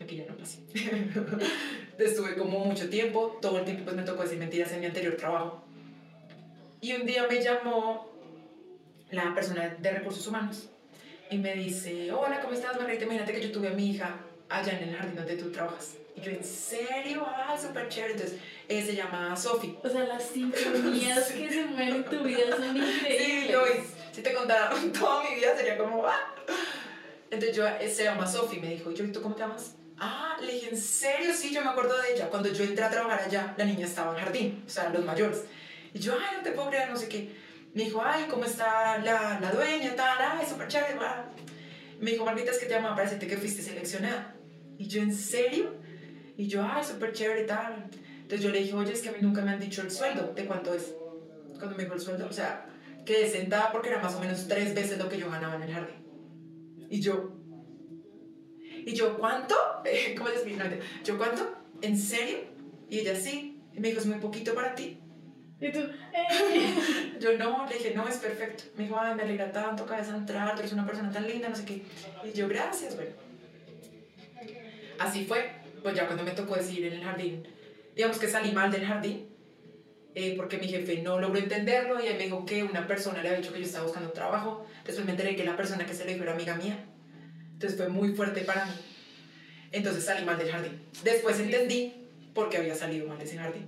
[0.02, 0.60] aquí ya no pasé.
[1.98, 5.14] Estuve como mucho tiempo, todo el tiempo pues me tocó decir mentiras en mi anterior
[5.16, 5.62] trabajo.
[6.80, 8.10] Y un día me llamó
[9.10, 10.68] la persona de recursos humanos
[11.30, 13.04] y me dice, hola, ¿cómo estás, Margarita?
[13.04, 14.16] Imagínate que yo tuve a mi hija
[14.48, 15.94] allá en el jardín donde tú trabajas.
[16.14, 17.26] Y yo, ¿en serio?
[17.26, 18.14] ¡Ah, súper chévere!
[18.14, 19.76] Entonces, ella se llama Sofi.
[19.82, 23.56] O sea, las sinfonías que se mueven en tu vida son Sí, increíbles.
[23.56, 26.34] Luis, si te contara toda mi vida sería como, ¡ah!
[27.30, 29.74] Entonces yo, eh, se llama Sofi, me dijo, ¿y yo, ¿y tú cómo te llamas?
[29.98, 31.34] Ah, le dije, ¿en serio?
[31.34, 32.28] Sí, yo me acuerdo de ella.
[32.28, 35.44] Cuando yo entré a trabajar allá, la niña estaba en jardín, o sea, los mayores.
[35.92, 37.30] Y yo, ay, no te puedo creer, no sé qué.
[37.76, 40.16] Me dijo, ay, ¿cómo está la, la dueña, tal?
[40.18, 41.28] Ay, súper chévere, va.
[42.00, 44.34] Me dijo, Margarita, es que te llama para decirte que fuiste seleccionada.
[44.78, 45.74] Y yo, ¿en serio?
[46.38, 47.90] Y yo, ay, súper chévere, tal.
[48.22, 50.32] Entonces yo le dije, oye, es que a mí nunca me han dicho el sueldo,
[50.34, 50.94] ¿de cuánto es?
[51.58, 52.66] Cuando me dijo el sueldo, o sea,
[53.04, 55.74] quedé sentada porque era más o menos tres veces lo que yo ganaba en el
[55.74, 55.96] jardín.
[56.88, 57.36] Y yo,
[58.86, 59.54] ¿y yo cuánto?
[60.16, 60.46] ¿Cómo les?
[60.46, 60.64] No,
[61.04, 61.54] ¿Yo cuánto?
[61.82, 62.38] ¿En serio?
[62.88, 63.60] Y ella, sí.
[63.74, 64.98] Y me dijo, es muy poquito para ti.
[65.60, 66.74] Y tú, ¡eh!
[67.20, 68.64] Yo no, le dije, no, es perfecto.
[68.76, 71.56] Me dijo, ay, me alegra tanto, de entrar, tú eres una persona tan linda, no
[71.56, 71.82] sé qué.
[72.24, 73.12] Y yo, gracias, bueno.
[74.98, 75.50] Así fue,
[75.82, 77.46] pues ya cuando me tocó decir en el jardín,
[77.94, 79.28] digamos que salí mal del jardín,
[80.14, 83.28] eh, porque mi jefe no logró entenderlo y él me dijo que una persona le
[83.28, 84.66] había dicho que yo estaba buscando trabajo.
[84.84, 86.84] Después me enteré que la persona que se lo dijo era amiga mía.
[87.52, 88.72] Entonces fue muy fuerte para mí.
[89.72, 90.80] Entonces salí mal del jardín.
[91.04, 91.92] Después entendí
[92.34, 93.66] por qué había salido mal de ese jardín.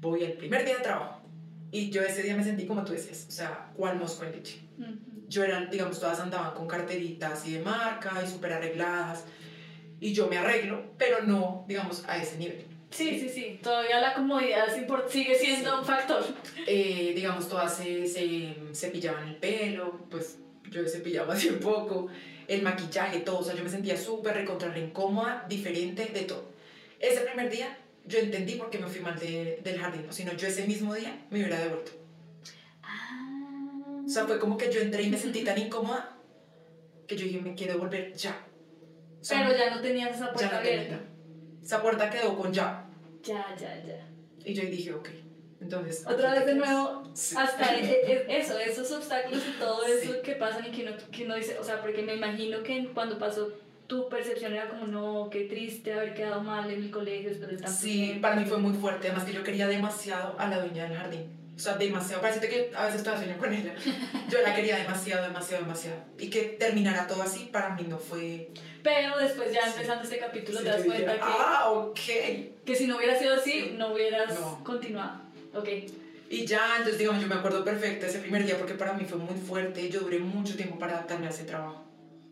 [0.00, 1.22] Voy el primer día de trabajo
[1.70, 4.60] y yo ese día me sentí como tú decías, o sea, cual mosco en leche.
[5.28, 9.24] Yo era, digamos, todas andaban con carteritas y de marca y súper arregladas.
[10.00, 12.64] Y yo me arreglo, pero no, digamos, a ese nivel.
[12.90, 13.60] Sí, sí, sí.
[13.62, 14.66] Todavía la comodidad
[15.08, 15.76] sigue siendo Sí.
[15.80, 16.24] un factor.
[16.66, 20.38] Eh, digamos, todas se, se cepillaban el pelo, pues
[20.70, 22.06] yo cepillaba así un poco,
[22.46, 26.48] el maquillaje, todo, o sea, yo me sentía súper recontra re incómoda, diferente de todo.
[26.98, 27.76] Ese primer día
[28.08, 30.66] yo entendí por qué me fui mal de- del jardín, o si no, yo ese
[30.66, 31.92] mismo día me hubiera devuelto.
[32.82, 34.02] Ah.
[34.04, 36.16] O sea, fue como que yo entré y me sentí tan incómoda
[37.06, 38.44] que yo dije, me quiero devolver ya.
[39.20, 40.80] O sea, Pero ya no tenías esa puerta no tenía.
[40.82, 41.04] abierta.
[41.62, 42.84] Esa puerta quedó con ya.
[43.22, 44.06] Ya, ya, ya.
[44.44, 45.08] Y yo dije, ok,
[45.60, 46.04] entonces...
[46.06, 47.34] Otra vez de nuevo, Sí.
[47.36, 50.18] hasta e- e- eso, esos obstáculos y todo eso Sí.
[50.24, 53.18] que pasan y que uno, que uno dice, o sea, porque me imagino que cuando
[53.18, 53.52] pasó
[53.88, 57.56] tu percepción era como, no, qué triste haber quedado mal en el colegio después de
[57.56, 58.22] tanto Sí, tiempo".
[58.22, 61.38] para mí fue muy fuerte, además que yo quería demasiado a la dueña del jardín.
[61.56, 62.22] O sea, demasiado.
[62.22, 63.74] Parece que a veces todavía sueño con ella.
[64.30, 65.96] Yo la quería demasiado, demasiado, demasiado.
[66.16, 68.50] Y que terminara todo así, para mí no fue...
[68.84, 69.70] Pero después ya Sí.
[69.74, 71.98] empezando este capítulo Sí, te das dije, cuenta que, Ah, ok.
[72.64, 74.62] que si no hubiera sido así, no hubieras No.
[74.62, 75.20] continuado.
[75.52, 75.68] Ok.
[76.30, 79.18] Y ya, entonces, digamos, yo me acuerdo perfecto ese primer día porque para mí fue
[79.18, 79.88] muy fuerte.
[79.90, 81.84] Yo duré mucho tiempo para adaptarme a ese trabajo.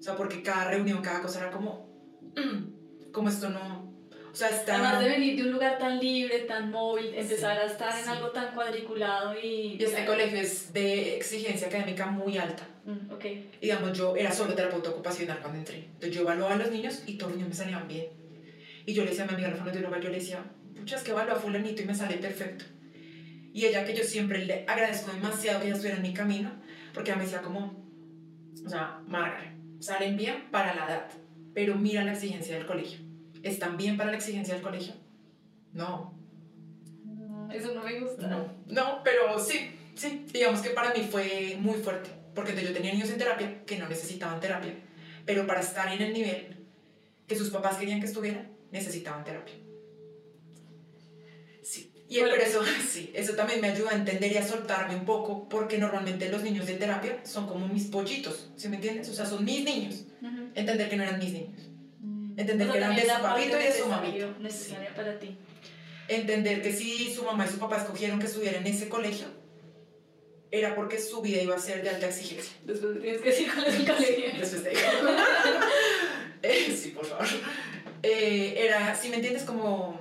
[0.06, 1.88] Sea, porque cada reunión, cada cosa era como...
[2.36, 3.92] "Mm, como esto no...
[4.30, 4.74] O sea, está...
[4.74, 8.04] Además de venir de un lugar tan libre, tan móvil, empezar Sí, a estar en
[8.04, 8.10] sí.
[8.10, 9.76] algo tan cuadriculado y...
[9.80, 12.62] Y este colegio es de exigencia académica muy alta.
[12.84, 13.24] Mm, ok.
[13.24, 15.78] Y, digamos, yo era solo terapeuta ocupacional cuando entré.
[15.86, 18.06] Entonces yo evaluaba a los niños y todos los niños me salían bien.
[18.86, 20.44] Y yo le decía a mi amiga la fonoaudióloga, yo le decía,
[20.76, 22.64] pucha, es que evalúa a fulanito y me sale perfecto.
[23.52, 26.52] Y ella, que yo siempre le agradezco demasiado que ella estuviera en mi camino,
[26.94, 27.82] porque ella me decía como,
[28.64, 29.55] o sea, Margaret,
[29.86, 31.08] salen bien para la edad,
[31.54, 32.98] pero mira la exigencia del colegio.
[33.42, 34.94] ¿Están bien para la exigencia del colegio?
[35.72, 36.12] No,
[37.52, 38.26] Eso no me gusta.
[38.26, 42.92] no, no, pero sí, sí, digamos que para mí fue muy fuerte, porque yo tenía
[42.92, 44.74] niños en terapia que no necesitaban terapia,
[45.24, 46.66] pero para estar en el nivel
[47.28, 49.54] que sus papás querían que estuvieran, necesitaban terapia.
[52.08, 52.34] Y Bueno.
[52.36, 55.78] pero eso, sí, eso también me ayuda a entender y a soltarme un poco, porque
[55.78, 59.08] normalmente los niños de terapia son como mis pollitos, ¿sí me entiendes?
[59.08, 60.04] O sea, son mis niños.
[60.54, 61.60] Entender que no eran mis niños.
[62.00, 62.38] Mm.
[62.38, 64.34] Entender O sea, que eran de su papito y de su mamito.
[64.40, 65.36] Necesaria para ti.
[66.08, 69.26] entender que si su mamá y su papá escogieron que estuviera en ese colegio,
[70.50, 72.52] era porque su vida iba a ser de alta exigencia.
[72.64, 74.24] Después tienes que decir cuál es el colegio.
[74.38, 74.80] Después te digo.
[76.42, 77.26] Eh, sí, por favor.
[78.02, 79.98] Eh, era, si me entiendes, como,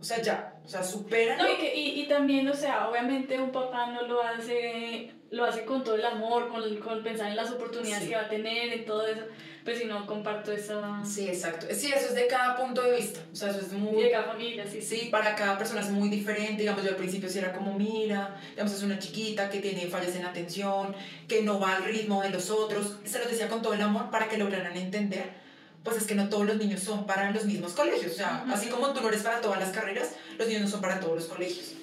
[0.00, 1.36] o sea, ya, o sea, supera.
[1.36, 5.44] No, y, que, y, y también, o sea, obviamente un papá no lo hace, lo
[5.44, 8.10] hace con todo el amor, con, con pensar en las oportunidades Sí.
[8.10, 9.22] que va a tener, en todo eso,
[9.64, 11.66] pues si no comparto eso Sí, exacto.
[11.70, 13.20] Sí, eso es de cada punto de vista.
[13.32, 14.02] O sea, eso es muy...
[14.02, 16.62] de cada familia, sí, Sí, para cada persona es muy diferente.
[16.62, 20.16] Digamos, yo al principio sí era como, mira, digamos, es una chiquita que tiene fallas
[20.16, 20.94] en atención,
[21.28, 22.96] que no va al ritmo de los otros.
[23.04, 25.49] Se los decía con todo el amor para que lograran entender.
[25.84, 28.12] Pues es que no todos los niños son para los mismos colegios.
[28.12, 30.80] O sea, así como tú no eres para todas las carreras, los niños no son
[30.80, 31.74] para todos los colegios.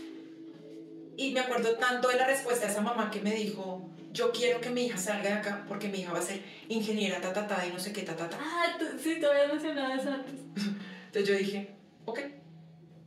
[1.16, 4.62] Y me acuerdo tanto de la respuesta de esa mamá que me dijo, yo quiero
[4.62, 7.48] que mi hija salga de acá porque mi hija va a ser ingeniera, ta, ta,
[7.48, 8.38] ta, y no sé qué, ta, ta, ta.
[8.39, 10.36] Ah, sí, te habías mencionado eso antes.
[11.08, 11.76] Entonces yo dije,
[12.06, 12.20] ok.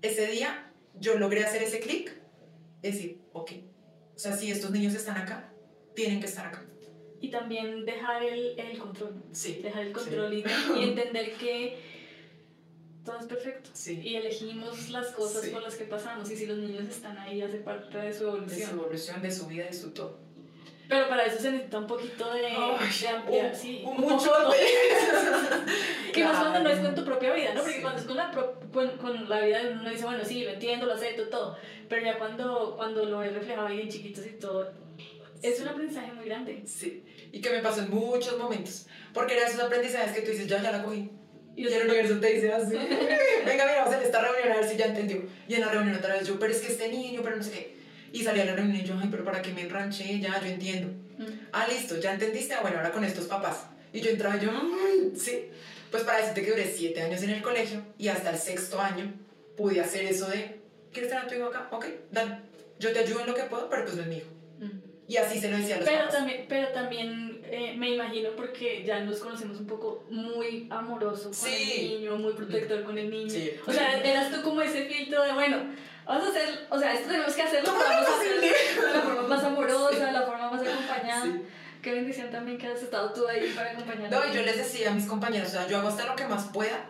[0.02, 2.12] Ese día yo logré hacer ese clic,
[2.82, 3.52] decir, ok.
[4.16, 5.52] O sea, si estos niños están acá,
[5.94, 6.64] tienen que estar acá.
[7.20, 9.60] Y también dejar el, el control, Sí.
[9.62, 10.44] dejar el control y,
[10.78, 11.78] y entender que
[13.04, 13.70] todo es perfecto.
[13.72, 14.00] Sí.
[14.02, 15.50] Y elegimos las cosas Sí.
[15.50, 18.30] por las que pasamos y si los niños están ahí hace parte de su De
[18.30, 18.70] evolución.
[18.70, 20.18] su evolución, de su vida, de su todo.
[20.88, 23.82] Pero para eso se necesita un poquito de, de ampliar, un- sí.
[23.86, 24.56] un mucho de-
[26.12, 27.60] Que más cuando no es con tu propia vida, ¿no?
[27.60, 27.80] Porque Sí.
[27.82, 30.50] cuando es con la, pro- con, con la vida de uno dice, bueno, sí, lo
[30.50, 31.56] entiendo, lo acepto, todo.
[31.88, 34.72] Pero ya cuando, cuando lo ves reflejado ahí en chiquitos y todo,
[35.42, 35.62] es Sí.
[35.62, 36.62] un aprendizaje muy grande.
[36.66, 37.02] Sí.
[37.32, 38.86] Y que me pasó en muchos momentos.
[39.14, 41.10] Porque eran esos aprendizajes que tú dices, ya, ya la cogí.
[41.56, 42.72] Y el universo te dice así,
[43.46, 45.22] venga, mira, vamos a esta reunión a ver si ya entendió.
[45.48, 47.50] Y en la reunión otra vez yo, pero es que este niño, pero no sé
[47.50, 47.76] qué.
[48.12, 50.18] Y salí a la reunión y yo, ay, pero ¿para qué me enranché?
[50.20, 50.88] Ya, yo entiendo.
[51.18, 51.24] Mm.
[51.52, 52.54] Ah, listo, ya entendiste.
[52.54, 53.66] Ah, bueno, ahora con estos papás.
[53.92, 55.46] Y yo entraba y yo, "Ay, sí.
[55.90, 59.12] Pues para decirte que duré siete años en el colegio y hasta el sexto año
[59.56, 60.60] pude hacer eso de,
[60.92, 61.68] ¿quieres tener a tu hijo acá?
[61.72, 62.38] Ok, dale.
[62.78, 64.28] Yo te ayudo en lo que puedo, pero pues no es mi hijo.
[65.10, 66.14] Y así se lo decía a los Pero papás.
[66.14, 71.34] también, pero también eh, me imagino porque ya nos conocemos un poco muy amoroso con
[71.34, 71.72] Sí.
[71.80, 73.28] el niño, muy protector con el niño.
[73.30, 73.50] Sí.
[73.66, 75.56] O sea, eras tú como ese filtro de, bueno,
[76.06, 78.86] vamos a hacer, o sea, esto tenemos que hacerlo, ¿Cómo pero vamos a lo hacerlo
[78.86, 80.12] de la forma más amorosa, Sí.
[80.12, 81.26] la forma más acompañada.
[81.82, 84.10] Qué bendición también que has estado tú ahí para acompañar.
[84.12, 86.26] No, y yo les decía a mis compañeros, o sea, yo hago hasta lo que
[86.28, 86.84] más pueda.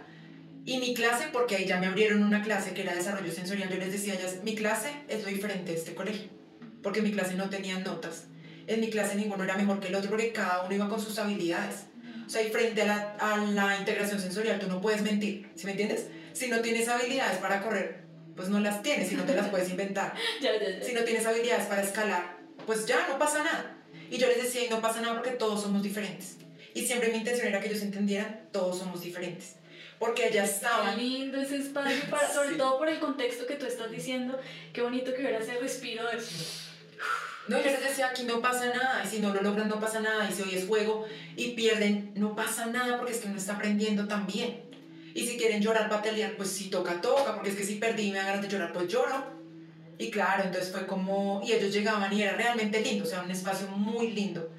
[0.67, 3.77] Y mi clase, porque ahí ya me abrieron una clase que era desarrollo sensorial, yo
[3.79, 6.29] les decía ya, mi clase es lo diferente de este colegio.
[6.83, 8.25] Porque en mi clase no tenían notas.
[8.67, 11.19] En mi clase ninguno era mejor que el otro porque cada uno iba con sus
[11.19, 11.85] habilidades.
[12.27, 15.65] O sea, y frente a la, a la integración sensorial tú no puedes mentir, ¿sí
[15.67, 16.07] me entiendes?
[16.33, 18.03] Si no tienes habilidades para correr,
[18.37, 20.15] pues no las tienes y no te las puedes inventar.
[20.41, 20.85] Ya, ya, ya.
[20.85, 23.77] Si no tienes habilidades para escalar, pues ya no pasa nada.
[24.11, 26.37] Y yo les decía, y no pasa nada porque todos somos diferentes.
[26.73, 29.57] Y siempre mi intención era que ellos entendieran, todos somos diferentes.
[29.99, 30.97] Porque allá Qué estaban.
[30.99, 32.57] lindo ese espacio, para, sobre Sí.
[32.59, 34.39] todo por el contexto que tú estás diciendo.
[34.73, 36.17] Qué bonito que hubiera ese respiro de.
[37.49, 39.03] No, yo les decía, aquí no pasa nada.
[39.05, 40.29] Y si no lo logran, no pasa nada.
[40.29, 43.55] Y si hoy es juego y pierden, no pasa nada porque es que uno está
[43.55, 44.63] aprendiendo también.
[45.15, 47.35] Y si quieren llorar, patalear, pues si toca, toca.
[47.35, 49.25] Porque es que si perdí y me ganas de llorar, pues lloro.
[49.99, 51.43] Y claro, entonces fue como.
[51.45, 54.51] Y ellos llegaban y era realmente lindo, o sea, un espacio muy lindo.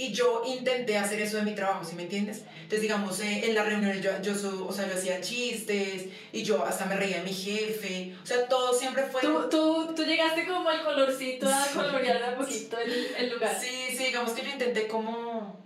[0.00, 2.42] Y yo intenté hacer eso de mi trabajo, ¿sí me entiendes?
[2.54, 6.44] Entonces, digamos, eh, en las reuniones yo, yo, su- o sea, yo hacía chistes y
[6.44, 8.14] yo hasta me reía de mi jefe.
[8.22, 9.20] O sea, todo siempre fue...
[9.22, 11.74] Tú, tú, tú llegaste como el colorcito a Sí.
[11.74, 13.58] colorear a poquito el, el lugar.
[13.60, 15.58] Sí, sí, digamos que yo intenté como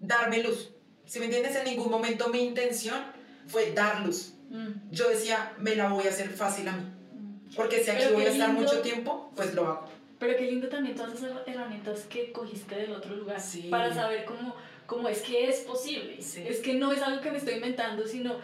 [0.00, 0.70] darme luz.
[1.06, 1.54] ¿Sí me entiendes?
[1.54, 3.00] En ningún momento mi intención
[3.46, 4.32] fue dar luz.
[4.50, 6.82] Mm, Yo decía, me la voy a hacer fácil a mí.
[6.82, 7.54] mm.
[7.54, 8.62] Porque si aquí Pero voy a estar lindo.
[8.62, 9.88] mucho tiempo, pues lo hago.
[10.18, 13.68] Pero qué lindo también todas esas herramientas que cogiste del otro lugar Sí.
[13.70, 14.54] para saber cómo,
[14.86, 16.20] cómo es que es posible.
[16.22, 16.42] Sí.
[16.46, 18.36] Es que no es algo que me estoy inventando, sino...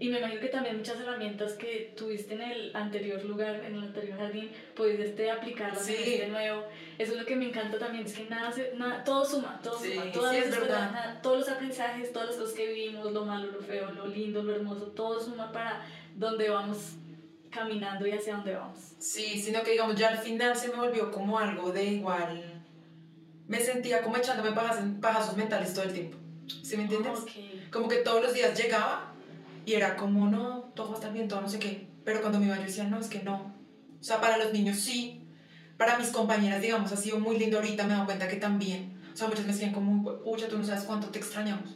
[0.00, 3.84] Y me imagino que también muchas herramientas que tuviste en el anterior lugar, en el
[3.84, 6.14] anterior jardín, pudiste aplicarlas en Sí.
[6.14, 6.64] este nuevo.
[6.98, 9.92] Eso es lo que me encanta también, es que nada, nada todo suma, todo Sí,
[9.94, 10.10] suma.
[10.12, 13.60] Todas sí, las experiencias, todos los aprendizajes, todas las cosas que vivimos, lo malo, lo
[13.60, 16.96] feo, lo lindo, lo hermoso, todo suma para donde vamos
[17.54, 18.78] caminando y hacia dónde vamos.
[18.98, 22.62] Sí, sino que digamos, ya al final se me volvió como algo de igual.
[23.46, 24.52] Me sentía como echándome
[25.00, 26.18] pajazos mentales todo el tiempo.
[26.62, 27.20] ¿Sí me entiendes?
[27.20, 27.30] Ok.
[27.70, 29.12] Como que todos los días llegaba
[29.64, 31.86] y era como, no, todo va a estar bien, todo no sé qué.
[32.04, 33.54] Pero cuando me iba yo decía, no, es que no.
[34.00, 35.20] O sea, para los niños sí.
[35.76, 39.00] Para mis compañeras, digamos, ha sido muy lindo ahorita, me he dado cuenta que también.
[39.12, 41.68] O sea, muchas me decían como, pucha, tú no sabes cuánto te extrañamos.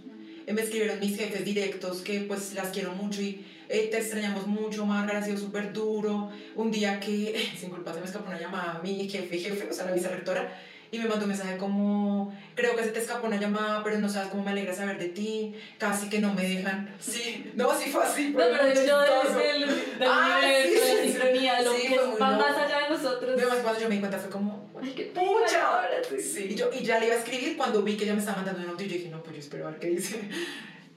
[0.52, 4.86] Me escribieron mis jefes directos que pues las quiero mucho y eh, te extrañamos mucho,
[4.86, 6.30] Margaret, ha sido súper duro.
[6.56, 9.72] Un día que, sin culpa, se me escapó una llamada a mi jefe, jefe, o
[9.74, 10.50] sea, la vicerrectora,
[10.90, 14.08] y me mandó un mensaje como, creo que se te escapó una llamada, pero no
[14.08, 16.94] sabes cómo me alegra saber de ti, casi que no me dejan.
[16.98, 18.30] Sí, no, sí fue así.
[18.30, 19.38] No, pero yo chistoso.
[19.38, 22.88] desde el del Ah, universo, sí, de la sincronía, lo Sí, que va más allá
[22.88, 23.34] de nosotros.
[23.36, 25.66] Además, cuando yo me di cuenta fue como, Ay, qué ¡Pucha!
[25.66, 26.20] ahora sí.
[26.20, 28.38] Sí, y, yo, y ya le iba a escribir cuando vi que ella me estaba
[28.38, 30.20] mandando un audio y yo dije, no, pues yo espero a ver qué dice.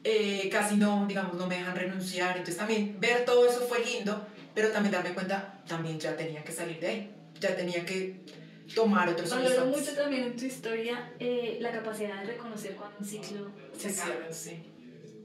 [0.03, 2.31] Eh, casi no, digamos, no me dejan renunciar.
[2.31, 4.25] Entonces también ver todo eso fue lindo,
[4.55, 7.11] pero también darme cuenta, también ya tenía que salir de ahí.
[7.39, 8.15] Ya tenía que
[8.73, 13.05] tomar otros Valoro mucho también en tu historia eh, la capacidad de reconocer cuando un
[13.05, 14.31] ciclo se acaba.
[14.31, 14.63] sí.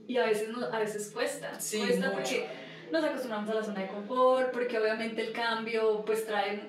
[0.08, 1.58] Y a veces, no, a veces cuesta.
[1.58, 2.16] Sí, cuesta mucho.
[2.16, 2.46] porque
[2.92, 6.60] nos acostumbramos a la zona de confort, porque obviamente el cambio pues trae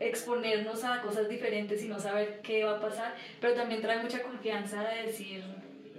[0.00, 4.22] exponernos a cosas diferentes y no saber qué va a pasar, pero también trae mucha
[4.22, 5.42] confianza de decir,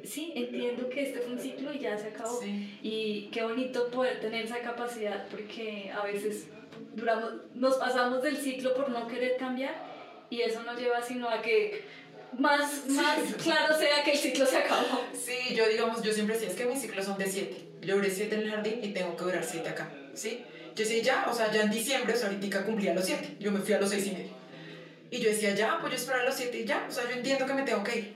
[0.03, 2.39] sí, entiendo que este fue un ciclo y ya se acabó.
[2.41, 2.79] Sí.
[2.81, 6.47] Y qué bonito poder tener esa capacidad porque a veces
[6.95, 9.75] duramos, nos pasamos del ciclo por no querer cambiar
[10.29, 11.83] y eso nos lleva sino a que
[12.37, 15.01] más, más claro sea que el ciclo se acabó.
[15.13, 17.67] Sí, yo digamos, yo siempre decía, es que mis ciclos son de 7.
[17.81, 20.43] Yo duré 7 en el jardín y tengo que durar 7 acá, ¿sí?
[20.77, 23.37] Yo decía, ya, o sea, ya en diciembre, o sea, ahorita cumplía los 7.
[23.39, 24.29] Yo me fui a los 6 y medio.
[25.09, 27.15] Y yo decía, ya, pues yo esperar a los 7 y ya, o sea, yo
[27.15, 28.13] entiendo que me tengo que ir.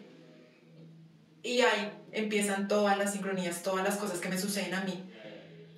[1.41, 5.03] Y ahí empiezan todas las sincronías, todas las cosas que me suceden a mí.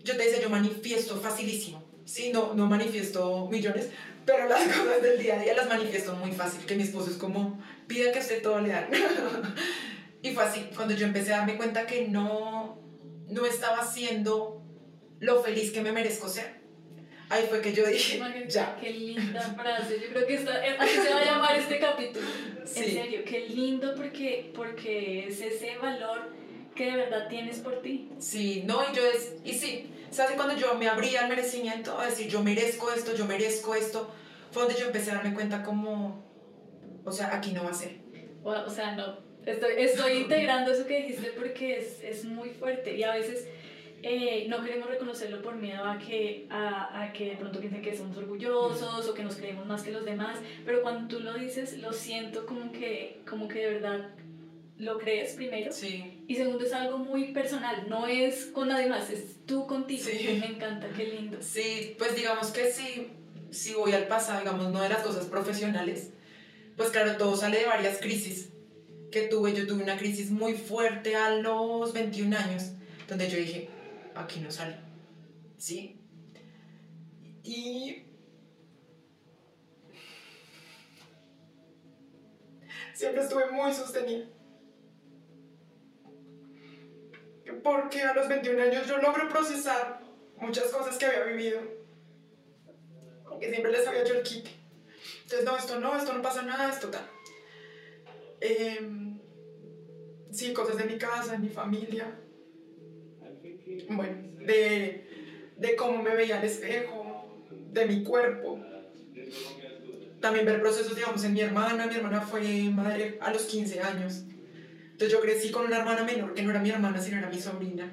[0.04, 2.32] Yo te decía, yo manifiesto facilísimo, ¿sí?
[2.34, 3.88] No, no manifiesto millones,
[4.26, 7.16] pero las cosas del día a día las manifiesto muy fácil, que mi esposo es
[7.16, 8.90] como, pida que usted todo le dan.
[10.22, 12.78] y fue así, cuando yo empecé a darme cuenta que no,
[13.30, 14.62] no estaba siendo
[15.22, 16.63] lo feliz que me merezco ser.
[17.34, 18.78] Ahí fue que yo dije, Margarita, ya.
[18.80, 20.00] Qué linda frase.
[20.02, 22.26] Yo creo que esta, así se va a llamar este capítulo.
[22.60, 22.92] En Sí.
[22.92, 26.32] serio, qué lindo porque, porque es ese valor
[26.76, 28.10] que de verdad tienes por ti.
[28.20, 30.36] Sí, no, y yo es, y sí, ¿sabes?
[30.36, 34.10] Cuando yo me abrí al merecimiento, a decir, yo merezco esto, yo merezco esto,
[34.52, 36.24] fue donde yo empecé a darme cuenta como,
[37.04, 37.98] o sea, aquí no va a ser.
[38.44, 39.20] O, o sea, no.
[39.46, 43.46] Estoy, estoy integrando eso que dijiste porque es, es muy fuerte y a veces
[44.04, 47.96] eh, no queremos reconocerlo por miedo a que, a, a que de pronto piensen que
[47.96, 51.78] somos orgullosos o que nos creemos más que los demás, pero cuando tú lo dices,
[51.80, 54.10] lo siento como que, como que de verdad
[54.78, 55.72] lo crees primero.
[55.72, 60.04] Sí, Y segundo, es algo muy personal, no es con nadie más, es tú contigo.
[60.04, 60.38] Sí.
[60.40, 61.38] Me encanta, qué lindo.
[61.40, 63.08] sí, pues digamos que sí,
[63.52, 66.10] si voy al pasado, digamos, no de las cosas profesionales,
[66.76, 68.50] pues claro, todo sale de varias crisis
[69.12, 69.54] que tuve.
[69.54, 72.72] Yo tuve una crisis muy fuerte a los 21 años,
[73.08, 73.70] donde yo dije,
[74.16, 74.78] aquí no sale,
[75.58, 76.00] ¿sí?
[77.44, 78.06] Y
[82.94, 84.26] siempre estuve muy sostenida.
[87.62, 90.02] Porque a los 21 años yo logro procesar
[90.38, 91.62] muchas cosas que había vivido.
[93.26, 94.50] Aunque siempre les había hecho el quite.
[95.24, 97.08] Entonces, no, esto no, esto no pasa nada, esto tal.
[98.40, 99.20] Em,
[100.32, 102.20] sí, cosas de mi casa, de mi familia.
[103.90, 105.08] Bueno, de,
[105.58, 107.06] de cómo me veía al espejo,
[107.72, 108.60] de mi cuerpo.
[110.20, 111.86] También ver procesos, digamos, en mi hermana.
[111.88, 114.24] Mi hermana fue madre a los 15 años.
[114.92, 117.40] Entonces yo crecí con una hermana menor que no era mi hermana, sino era mi
[117.40, 117.92] sobrina.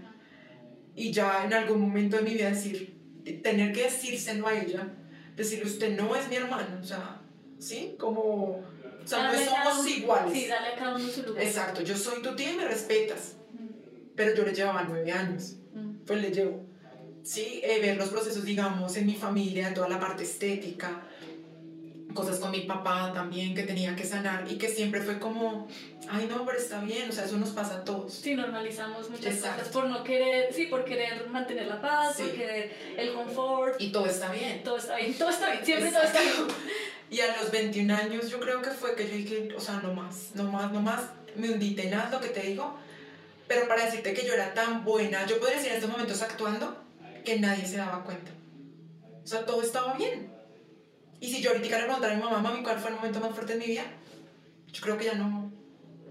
[0.94, 2.94] Y ya en algún momento de mi vida decir,
[3.42, 4.88] tener que decírselo a ella,
[5.36, 7.22] decirle, usted no es mi hermano, o sea,
[7.58, 7.96] ¿sí?
[7.98, 8.58] Como,
[9.02, 10.32] o sea, no somos uno- iguales.
[10.32, 11.42] Sí, dale a cada uno su lugar.
[11.42, 13.36] Exacto, yo soy tu tía y me respetas,
[14.20, 16.04] pero yo le llevaba nueve años, Mm.
[16.06, 16.62] pues le llevo.
[17.22, 21.00] Sí, eh, ver los procesos, digamos, en mi familia, toda la parte estética,
[22.12, 25.68] cosas con mi papá también que tenía que sanar y que siempre fue como,
[26.10, 28.12] ay no, pero está bien, o sea, eso nos pasa a todos.
[28.12, 29.58] Sí, normalizamos muchas Exacto.
[29.60, 32.24] cosas por no querer, sí, por querer mantener la paz, Sí.
[32.24, 33.80] por querer el confort.
[33.80, 34.62] Y todo está bien.
[34.62, 36.32] Todo está bien, todo está bien, siempre todo está bien.
[36.32, 36.54] Exacto.
[37.10, 39.94] Y a los 21 años yo creo que fue que yo dije, o sea, no
[39.94, 41.00] más, no más, no más,
[41.36, 42.76] me hundí tenaz, lo que te digo,
[43.50, 46.84] pero para decirte que yo era tan buena, yo podría decir en estos momentos actuando
[47.24, 48.30] que nadie se daba cuenta.
[49.24, 50.30] O sea, todo estaba bien.
[51.18, 53.32] Y si yo ahorita le preguntara a mi mamá, mami, ¿cuál fue el momento más
[53.32, 53.82] fuerte de mi vida?
[54.72, 55.50] Yo creo que ya no,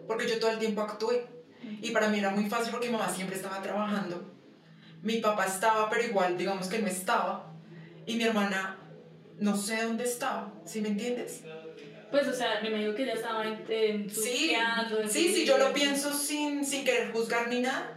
[0.06, 1.28] porque yo todo el tiempo actué.
[1.82, 4.22] Y para mí era muy fácil porque mi mamá siempre estaba trabajando.
[5.02, 7.54] Mi papá estaba, pero igual, digamos que no estaba.
[8.06, 8.76] Y mi hermana,
[9.40, 11.44] no sé dónde estaba, ¿sí me entiendes?
[12.12, 15.58] Pues, o sea, me imagino que ya estaba en, en Sí, en sí, sí, yo
[15.58, 17.92] lo su- pienso sin, sin querer juzgar ni nada.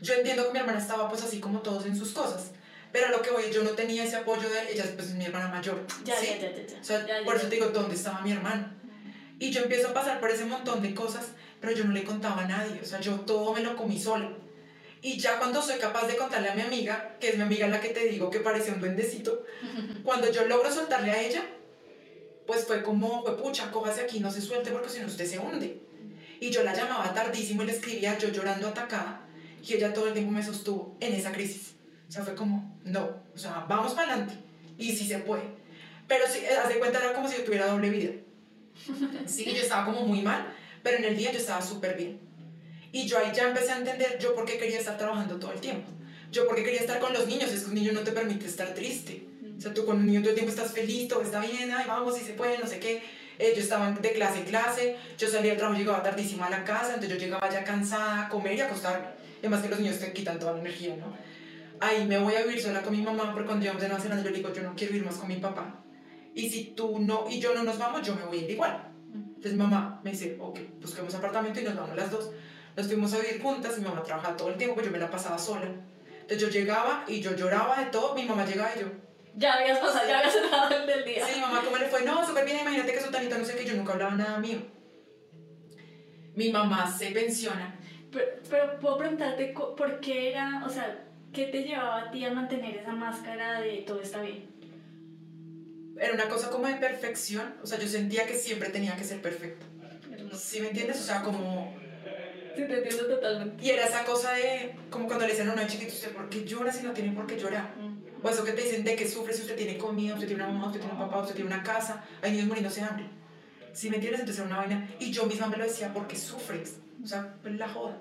[0.00, 2.52] Yo entiendo que mi hermana estaba pues así como todos en sus cosas.
[2.92, 5.24] Pero a lo que voy, yo no tenía ese apoyo de ella, pues es mi
[5.24, 5.84] hermana mayor.
[6.04, 6.28] Ya, ¿sí?
[6.40, 6.80] ya, ya, ya.
[6.80, 8.74] O sea, Ya, ya, por eso te digo, ¿dónde estaba mi hermana?
[9.40, 11.26] Y yo empiezo a pasar por ese montón de cosas,
[11.60, 12.80] pero yo no le contaba a nadie.
[12.80, 14.30] O sea, yo todo me lo comí sola.
[15.02, 17.80] Y ya cuando soy capaz de contarle a mi amiga, que es mi amiga la
[17.80, 19.44] que te digo que parece un duendecito,
[20.04, 21.42] cuando yo logro soltarle a ella,
[22.48, 25.38] pues fue como, fue pucha, cójase aquí, no se suelte porque si no usted se
[25.38, 25.82] hunde.
[26.40, 29.20] Y yo la llamaba tardísimo y le escribía yo llorando atacada
[29.62, 31.74] y ella todo el tiempo me sostuvo en esa crisis.
[32.08, 34.34] O sea, fue como, no, o sea, vamos para adelante
[34.78, 35.42] y sí se puede.
[36.06, 38.12] Pero sí, haz de cuenta, era como si yo tuviera doble vida.
[39.26, 40.50] Sí, yo estaba como muy mal,
[40.82, 42.18] pero en el día yo estaba súper bien.
[42.92, 45.60] Y yo ahí ya empecé a entender yo por qué quería estar trabajando todo el
[45.60, 45.90] tiempo.
[46.32, 48.46] Yo por qué quería estar con los niños, es que un niño no te permite
[48.46, 49.27] estar triste.
[49.58, 51.84] O sea, tú con un niño todo el tiempo estás feliz, todo está bien, ay,
[51.88, 53.02] vamos, si se puede, no sé qué.
[53.40, 56.64] Eh, yo estaba de clase en clase, yo salía del trabajo, llegaba tardísimo a la
[56.64, 59.06] casa, entonces yo llegaba ya cansada a comer y a acostarme.
[59.40, 61.12] Además que los niños te quitan toda la energía, ¿no?
[61.80, 64.24] Ahí me voy a vivir sola con mi mamá, porque cuando llegamos de Nueva Zelanda
[64.24, 65.82] yo le digo, yo no quiero vivir más con mi papá.
[66.34, 68.92] Y si tú no, y yo no nos vamos, yo me voy a ir igual.
[69.12, 72.30] Entonces mamá me dice, ok, busquemos apartamento y nos vamos las dos.
[72.76, 75.10] Nos fuimos a vivir juntas, mi mamá trabajaba todo el tiempo, pues yo me la
[75.10, 75.66] pasaba sola.
[76.20, 78.86] Entonces yo llegaba y yo lloraba de todo, mi mamá llegaba y yo,
[79.38, 81.24] Ya habías pasado, ya habías entrado el del día.
[81.24, 82.02] Sí, mamá, ¿cómo le fue?
[82.02, 84.58] No, súper bien, imagínate que su tanita no sé qué, yo nunca hablaba nada mío.
[86.34, 87.78] Mi mamá se pensiona.
[88.10, 92.32] Pero, pero puedo preguntarte por qué era, o sea, ¿qué te llevaba a ti a
[92.32, 94.48] mantener esa máscara de todo está bien?
[95.96, 99.22] Era una cosa como de perfección, o sea, yo sentía que siempre tenía que ser
[99.22, 99.66] perfecto.
[100.36, 101.00] ¿Sí me entiendes?
[101.00, 101.76] O sea, como...
[102.56, 103.64] Sí, te entiendo totalmente.
[103.64, 106.28] Y era esa cosa de, como cuando le dicen a uno de chiquito, ¿usted por
[106.28, 107.72] qué llora si no tiene por qué llorar?
[108.22, 110.52] O eso que te dicen de que sufre si usted tiene comida, usted tiene una
[110.52, 113.06] mamá, usted tiene un papá, usted tiene una casa, hay niños muriéndose de hambre.
[113.72, 114.20] ¿Sí me entiendes?
[114.20, 114.88] Entonces era una vaina.
[114.98, 116.78] Y yo misma me lo decía, porque sufres?
[117.02, 117.96] O sea, pues la joda.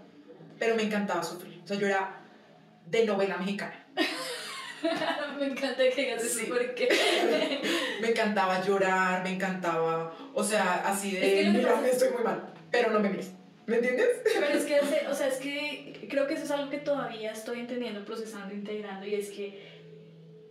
[0.57, 1.61] Pero me encantaba sufrir.
[1.63, 2.19] O sea, yo era
[2.87, 3.85] de novela mexicana.
[5.39, 6.45] me encanta que digas eso Sí.
[6.47, 6.89] porque...
[8.01, 12.09] Me encantaba llorar, me encantaba, o sea, así Es de, lo que mira, pasa- estoy
[12.11, 13.31] muy mal, pero no me mires.
[13.65, 14.07] ¿Me entiendes?
[14.23, 17.61] Pero es que, o sea, es que creo que eso es algo que todavía estoy
[17.61, 19.76] entendiendo, procesando, integrando, y es que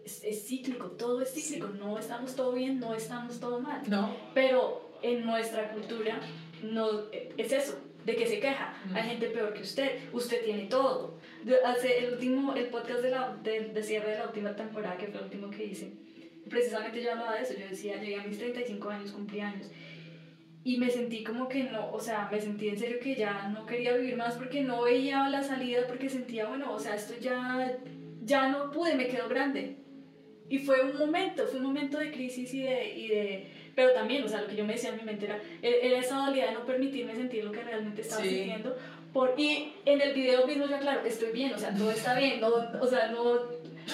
[0.07, 3.82] es, es cíclico, todo es cíclico, no estamos todo bien, no estamos todo mal.
[3.88, 4.16] No.
[4.32, 6.20] Pero en nuestra cultura
[6.62, 8.72] no, es eso, de que se queja.
[8.94, 11.18] Hay gente peor que usted, usted tiene todo.
[11.64, 15.09] Hace el último, el podcast de, la, de, de cierre de la última temporada, que
[15.09, 15.92] fue el último que hice,
[16.48, 19.66] precisamente yo hablaba de eso, yo decía, llegué a mis 35 años, cumplí años,
[20.62, 23.66] y me sentí como que no, o sea, me sentí en serio que ya no
[23.66, 27.76] quería vivir más porque no veía la salida, porque sentía, bueno, o sea, esto ya,
[28.22, 29.86] ya no pude, me quedo grande.
[30.49, 33.53] Y fue un momento, fue un momento de crisis y de, y de...
[33.74, 36.16] Pero también, o sea, lo que yo me decía en mi mente era, era esa
[36.18, 38.28] dualidad de no permitirme sentir lo que realmente estaba Sí.
[38.30, 38.76] sintiendo.
[39.12, 42.40] Por, y en el video mismo ya, claro, estoy bien, o sea, todo está bien,
[42.40, 42.49] no,
[42.80, 43.22] o sea, no...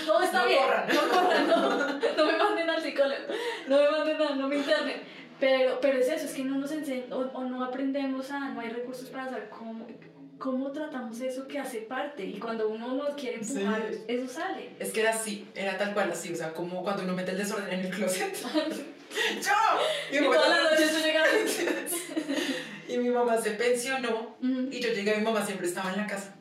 [0.07, 0.89] Todo está No bien, corran.
[0.95, 3.21] no corran, no, no me manden al psicólogo,
[3.69, 4.97] no me manden nada, no me internen.
[5.39, 8.61] Pero, pero es eso, es que no nos enseñan o, o no aprendemos a, no
[8.61, 9.87] hay recursos para saber cómo,
[10.43, 12.25] cómo tratamos eso que hace parte.
[12.25, 13.99] Y cuando uno lo quiere empujar, Sí.
[14.09, 14.71] eso sale.
[14.81, 17.39] Es que era así, era tal cual así, o sea, como cuando uno mete el
[17.39, 18.35] desorden en el closet.
[18.43, 20.19] ¡Yo!
[20.19, 21.29] Y todas las noches tú llegas.
[22.89, 26.35] y mi mamá se pensionó y yo llegué, mi mamá siempre estaba en la casa.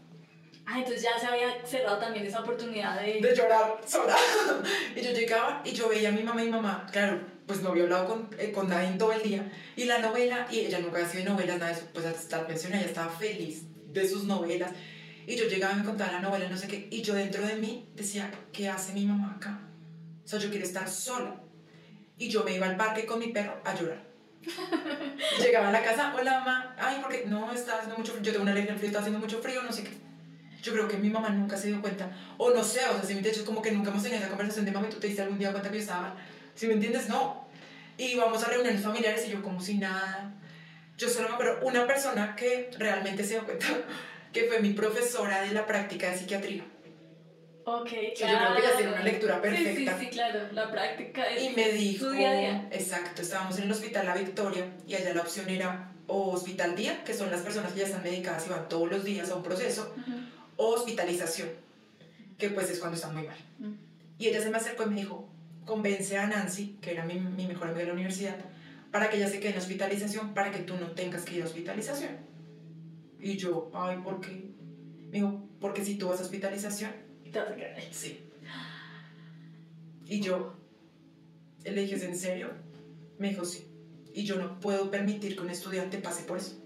[0.66, 3.20] Ah, entonces ya se había cerrado también esa oportunidad de...
[3.22, 4.16] de llorar sola.
[4.96, 7.70] y yo llegaba y yo veía a mi mamá y mi mamá, claro, pues no
[7.70, 9.52] había hablado con, eh, con todo el día.
[9.76, 12.74] Y la novela, y ella nunca hacía novelas, nada de eso, pues hasta la pensión
[12.74, 14.72] ella estaba feliz de sus novelas.
[15.28, 17.56] Y yo llegaba y me contaba la novela, no sé qué, y yo dentro de
[17.56, 19.60] mí decía, ¿qué hace mi mamá acá?
[20.24, 21.36] O sea, yo quiero estar sola.
[22.18, 24.12] Y yo me iba al parque con mi perro a llorar.
[25.40, 28.44] Llegaba a la casa, hola mamá, ay, porque no, está haciendo mucho frío, yo tengo
[28.44, 29.92] una alergia al frío, está haciendo mucho frío, no sé qué.
[30.64, 33.16] Yo creo que mi mamá nunca se dio cuenta, o no sé, o sea, si
[33.16, 35.40] me es como que nunca hemos tenido esa conversación de mami, tú te diste algún
[35.40, 36.16] día cuenta que yo estaba,
[36.56, 37.48] si me entiendes, no.
[37.98, 40.34] Y vamos a reuniones familiares y yo como si nada.
[41.02, 43.66] Yo solo me acuerdo una persona que realmente se dio cuenta,
[44.32, 46.64] que fue mi profesora de la práctica de psiquiatría.
[47.66, 49.98] Ok, yo creo que ella tiene una lectura perfecta.
[49.98, 52.68] Sí, sí, sí, claro, la práctica es Y me dijo, su día a día.
[52.70, 57.04] exacto, estábamos en el hospital La Victoria y allá la opción era o hospital día,
[57.04, 59.42] que son las personas que ya están medicadas y van todos los días a un
[59.42, 60.20] proceso, Ujú.
[60.58, 61.50] o hospitalización,
[62.38, 63.38] que pues es cuando están muy mal.
[63.58, 63.74] Mm.
[64.20, 65.28] Y ella se me acercó y me dijo,
[65.66, 68.36] convence a Nancy, que era mi, mi mejor amiga de la universidad,
[68.92, 71.46] para que ella se quede en hospitalización, para que tú no tengas que ir a
[71.46, 72.12] hospitalización.
[73.20, 74.52] Y yo, ay, ¿por qué?
[75.10, 76.92] Me dijo, porque si tú vas a hospitalización,
[77.40, 77.92] a.
[77.92, 78.20] Sí.
[80.06, 80.56] Y yo
[81.64, 82.50] le dije, ¿es en serio?
[83.18, 83.68] Me dijo, sí.
[84.14, 86.62] Y yo no puedo permitir que un estudiante pase por eso.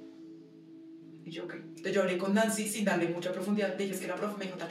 [1.23, 1.53] Y yo, ok.
[1.53, 3.77] Entonces yo hablé con Nancy sin darle mucha profundidad.
[3.77, 4.69] Le dije, es que la profe me dijo tal.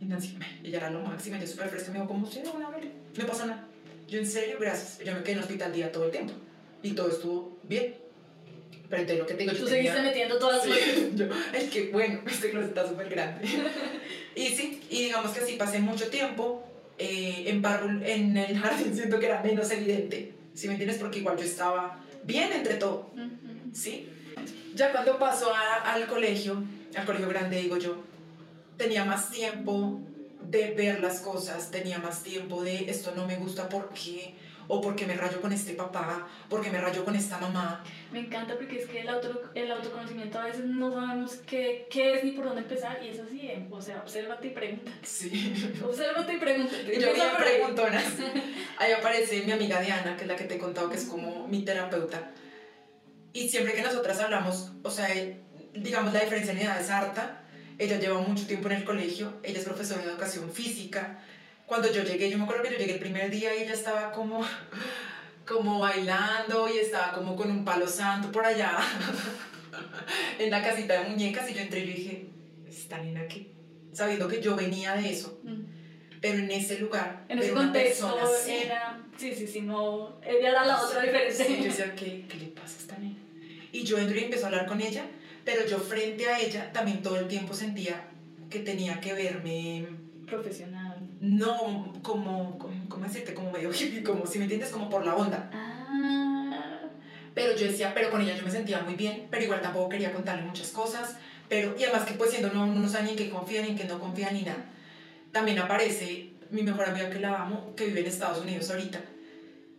[0.00, 1.90] Y Nancy, ella era lo máximo, ella súper fresca.
[1.90, 2.44] Me dijo, ¿cómo usted?
[2.44, 3.68] No, no, no pasa nada.
[4.08, 4.56] Yo, ¿en serio?
[4.60, 5.04] Gracias.
[5.04, 6.34] Yo me quedé en el hospital día todo el tiempo.
[6.84, 7.94] Y todo estuvo bien.
[8.88, 11.24] Pero entonces lo que te digo, yo Tú tenía- seguiste metiendo todas las Sí, yo,
[11.52, 13.48] es que bueno, este closet está súper grande.
[14.36, 16.62] y sí, y digamos que así pasé mucho tiempo
[16.98, 20.98] eh, en, Barrul- en el jardín, siento que era menos evidente, ¿sí me entiendes?
[21.00, 23.74] Porque igual yo estaba bien entre todo, Ujú.
[23.74, 24.06] ¿sí?
[24.76, 26.62] Ya cuando pasó a- al colegio,
[26.94, 27.96] al colegio grande, digo yo,
[28.76, 30.00] tenía más tiempo
[30.50, 34.34] de ver las cosas, tenía más tiempo de esto no me gusta porque,
[34.68, 37.82] o porque me rayo con este papá, porque me rayo con esta mamá.
[38.12, 42.14] Me encanta porque es que el, auto, el autoconocimiento a veces no sabemos qué, qué
[42.14, 43.66] es ni por dónde empezar y es así, ¿eh?
[43.70, 44.92] o sea, obsérvate y pregunta.
[45.02, 45.54] Sí.
[45.84, 46.74] Obsérvate y pregunta.
[46.82, 48.04] Yo me preguntonas.
[48.78, 51.46] Ahí aparece mi amiga Diana, que es la que te he contado que es como
[51.48, 52.30] mi terapeuta.
[53.32, 55.08] Y siempre que nosotras hablamos, o sea,
[55.74, 57.40] digamos la diferencia en edad es harta.
[57.78, 61.18] Ella lleva mucho tiempo en el colegio, ella es profesora de educación física.
[61.66, 64.12] Cuando yo llegué, yo me acuerdo que yo llegué el primer día y ella estaba
[64.12, 64.44] como
[65.46, 68.78] como bailando y estaba como con un palo santo por allá
[70.38, 72.26] en la casita de muñecas y yo entré y yo dije,
[72.66, 73.52] ¿está nena aquí?
[73.92, 75.40] Sabiendo que yo venía de eso.
[75.42, 75.62] Mm.
[76.20, 80.82] Pero en ese lugar, en ese contexto era, sí, sí, sí, no, ella era la
[80.82, 81.44] otra diferencia.
[81.44, 83.18] Sí, yo decía, ¿qué, ¿qué le pasa a esta nena?
[83.72, 85.04] Y yo entré y empecé a hablar con ella,
[85.44, 88.08] pero yo frente a ella también todo el tiempo sentía
[88.48, 89.86] que tenía que verme
[90.26, 90.73] profesional.
[91.24, 93.32] No, como, como ¿cómo decirte?
[93.32, 95.50] Como medio hippie, como si me entiendes, como por la onda.
[95.54, 96.80] Ah.
[97.34, 100.12] Pero yo decía, pero con ella yo me sentía muy bien, pero igual tampoco quería
[100.12, 101.16] contarle muchas cosas.
[101.48, 103.76] Pero, y además que pues siendo no, no sabe ni en qué confía ni en
[103.76, 104.66] qué no confía ni nada.
[105.32, 109.00] También aparece mi mejor amiga que la amo, que vive en Estados Unidos ahorita.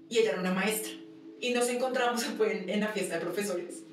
[0.09, 0.93] Y ella era una maestra.
[1.39, 3.83] Y nos encontramos en, en la fiesta de profesores.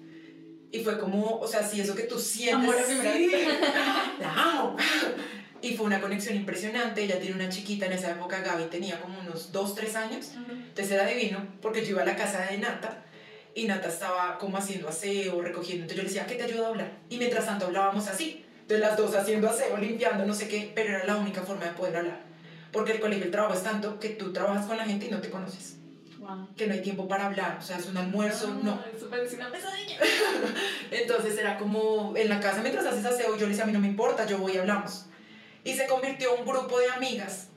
[0.71, 2.55] Y fue como, o sea, sí, eso que tú sientes.
[2.55, 3.31] Amor a sí,
[4.21, 4.77] la amo.
[5.63, 7.05] Y fue una conexión impresionante.
[7.05, 10.33] Ella tiene una chiquita en esa época, Gaby tenía como unos 2, 3 años.
[10.51, 13.05] Entonces era divino, porque yo iba a la casa de Nata
[13.55, 15.85] y Nata estaba como haciendo aseo, recogiendo.
[15.85, 16.93] Entonces yo le decía, ¿qué te ayuda a hablar?
[17.09, 18.45] Y mientras tanto hablábamos así.
[18.63, 21.73] Entonces las dos haciendo aseo, limpiando, no sé qué, pero era la única forma de
[21.73, 22.21] poder hablar.
[22.73, 25.21] Porque el colegio, el trabajo es tanto que tú trabajas con la gente y no
[25.21, 25.77] te conoces.
[26.57, 28.81] Que no hay tiempo para hablar, o sea, es un almuerzo, ah, no.
[28.97, 29.99] Eso parece una pesadilla.
[30.93, 33.81] Entonces era como en la casa mientras haces aseo, yo le decía, a mí no
[33.81, 35.07] me importa, yo voy y hablamos
[35.65, 37.49] y se convirtió en un grupo de amigas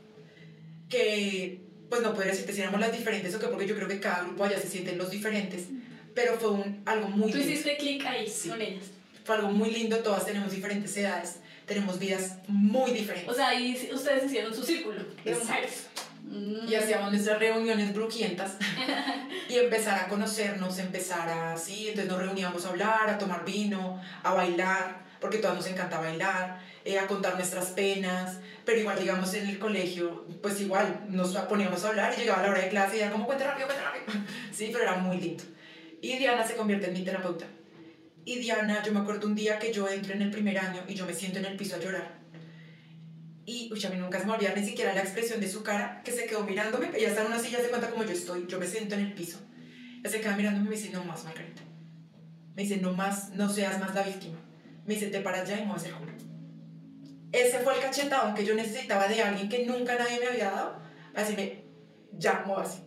[0.89, 3.99] que, pues no podría decirte si éramos las diferentes o qué, porque yo creo que
[3.99, 5.66] cada grupo allá se sienten los diferentes,
[6.14, 8.86] pero fue un, algo muy Tú hiciste clic ahí con ellas.
[9.24, 13.32] Fue algo muy lindo, todas tenemos diferentes edades, tenemos vidas muy diferentes.
[13.32, 15.88] O sea, ahí ustedes hicieron su círculo de mujeres.
[16.68, 18.53] Y hacíamos nuestras reuniones bruquientas
[19.49, 24.01] y empezar a conocernos, empezar a, sí, entonces nos reuníamos a hablar, a tomar vino,
[24.24, 29.34] a bailar, porque todas nos encanta bailar eh, a contar nuestras penas, pero igual, digamos,
[29.34, 32.98] en el colegio, pues igual nos poníamos a hablar y llegaba la hora de clase
[32.98, 34.06] y era como, cuenta rápido, cuenta rápido.
[34.54, 35.44] Sí, pero era muy lindo.
[36.00, 37.48] Y Diana se convierte en mi terapeuta.
[38.24, 40.94] Y Diana, yo me acuerdo un día que yo entro en el primer año y
[40.94, 42.20] yo me siento en el piso a llorar.
[43.48, 46.12] Y uy, a mí nunca se me ni siquiera la expresión de su cara, que
[46.12, 46.92] se quedó mirándome.
[46.96, 48.46] Ella está en una silla, se cuenta como yo estoy.
[48.48, 49.40] Yo me siento en el piso.
[50.02, 51.64] Ella se queda mirándome y me dice, no más, Margarita.
[52.56, 54.38] Me dice, no más, no seas más la víctima.
[54.86, 56.24] Me dice, te paras ya y no vas a hacer juro
[57.32, 60.80] ese fue el cachetado que yo necesitaba de alguien que nunca nadie me había dado,
[61.13, 61.63] así me
[62.17, 62.80] llamó así.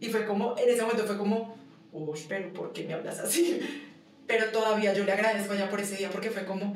[0.00, 1.56] Y fue como, en ese momento fue como,
[1.92, 3.60] uy, pero ¿por qué me hablas así?
[4.26, 6.74] Pero todavía yo le agradezco ya por ese día porque fue como,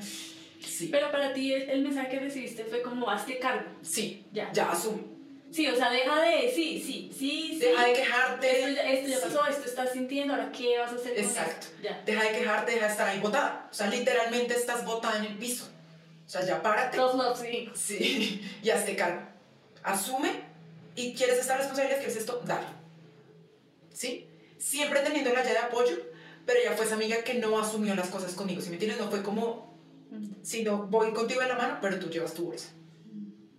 [0.60, 0.88] sí.
[0.92, 3.70] Pero para ti el mensaje que recibiste fue como, hazte cargo.
[3.80, 5.18] Sí, ya, ya asume.
[5.50, 7.58] Sí, o sea, deja de, sí, sí, sí, sí.
[7.58, 8.50] Deja de quejarte.
[8.50, 11.68] Esto ya, esto ya pasó, esto estás sintiendo, ahora qué vas a hacer con Exacto.
[11.82, 12.02] Ya.
[12.04, 13.68] Deja de quejarte, deja de estar ahí botada.
[13.70, 15.70] O sea, literalmente estás botada en el piso.
[16.28, 16.98] O sea, ya párate.
[16.98, 17.70] Tough love, sí.
[17.74, 19.22] Sí, y hazte cargo.
[19.82, 20.42] Asume
[20.94, 22.66] y quieres estar responsabilidad, quieres esto, dale.
[23.94, 24.28] ¿Sí?
[24.58, 25.96] Siempre teniendo la llave de apoyo,
[26.44, 28.60] pero ella fue esa amiga que no asumió las cosas conmigo.
[28.60, 29.74] Si me entiendes, no fue como,
[30.42, 32.68] sino voy contigo en la mano, pero tú llevas tu bolsa.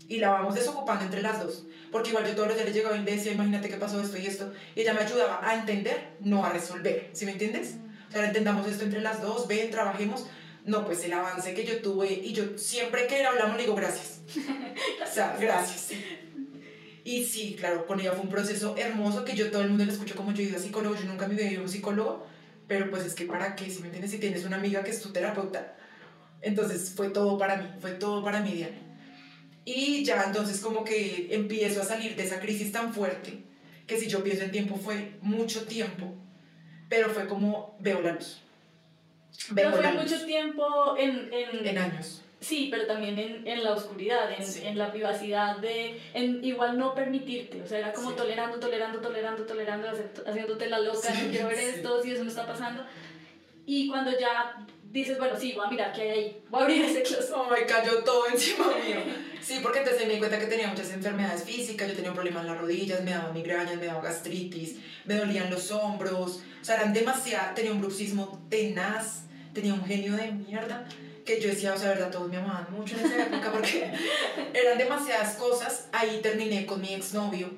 [0.07, 1.65] Y la vamos desocupando entre las dos.
[1.91, 4.17] Porque igual yo todos los días le llegaba y le decía, imagínate qué pasó esto
[4.17, 4.53] y esto.
[4.75, 7.09] Y ella me ayudaba a entender, no a resolver.
[7.13, 7.77] ¿Sí me entiendes?
[8.09, 10.27] O sea, entendamos esto entre las dos, ven, trabajemos
[10.65, 14.21] no, pues el avance que yo tuve y yo siempre que hablamos le digo gracias.
[15.03, 15.89] o sea, gracias.
[17.03, 19.91] Y sí, claro, con ella fue un proceso hermoso que yo todo el mundo le
[19.91, 22.27] escucho como yo ido a psicólogo, yo nunca me ido a un psicólogo,
[22.67, 25.01] pero pues es que para qué, si me entiendes, si tienes una amiga que es
[25.01, 25.75] tu terapeuta.
[26.41, 28.77] Entonces fue todo para mí, fue todo para mí, Diana.
[29.65, 33.43] Y ya entonces como que empiezo a salir de esa crisis tan fuerte,
[33.87, 36.13] que si yo pienso en tiempo fue mucho tiempo,
[36.89, 38.41] pero fue como veo la luz
[39.55, 42.21] pero fue mucho tiempo en, en, en, años.
[42.39, 46.95] Sí, pero también en, en la oscuridad, en, en, la privacidad de en igual no
[46.95, 49.89] permitirte, o sea, era como tolerando, tolerando, tolerando, tolerando,
[50.25, 52.85] haciéndote la loca, no quiero ver esto, si eso no está pasando.
[53.65, 56.85] Y cuando ya dices, bueno, sí, voy a mirar qué hay ahí, voy a abrir
[56.85, 57.31] ese closet.
[57.35, 58.97] Oh, me cayó todo encima mío.
[59.41, 62.41] Sí, porque entonces me di cuenta que tenía muchas enfermedades físicas, yo tenía un problema
[62.41, 66.75] en las rodillas, me daba migrañas, me daba gastritis, me dolían los hombros, o sea,
[66.75, 69.23] eran demasiado, tenía un bruxismo tenaz
[69.53, 70.87] tenía un genio de mierda
[71.25, 73.91] que yo decía, o sea, verdad, todos me amaban mucho en esa época porque
[74.53, 75.87] eran demasiadas cosas.
[75.91, 77.49] Ahí terminé con mi exnovio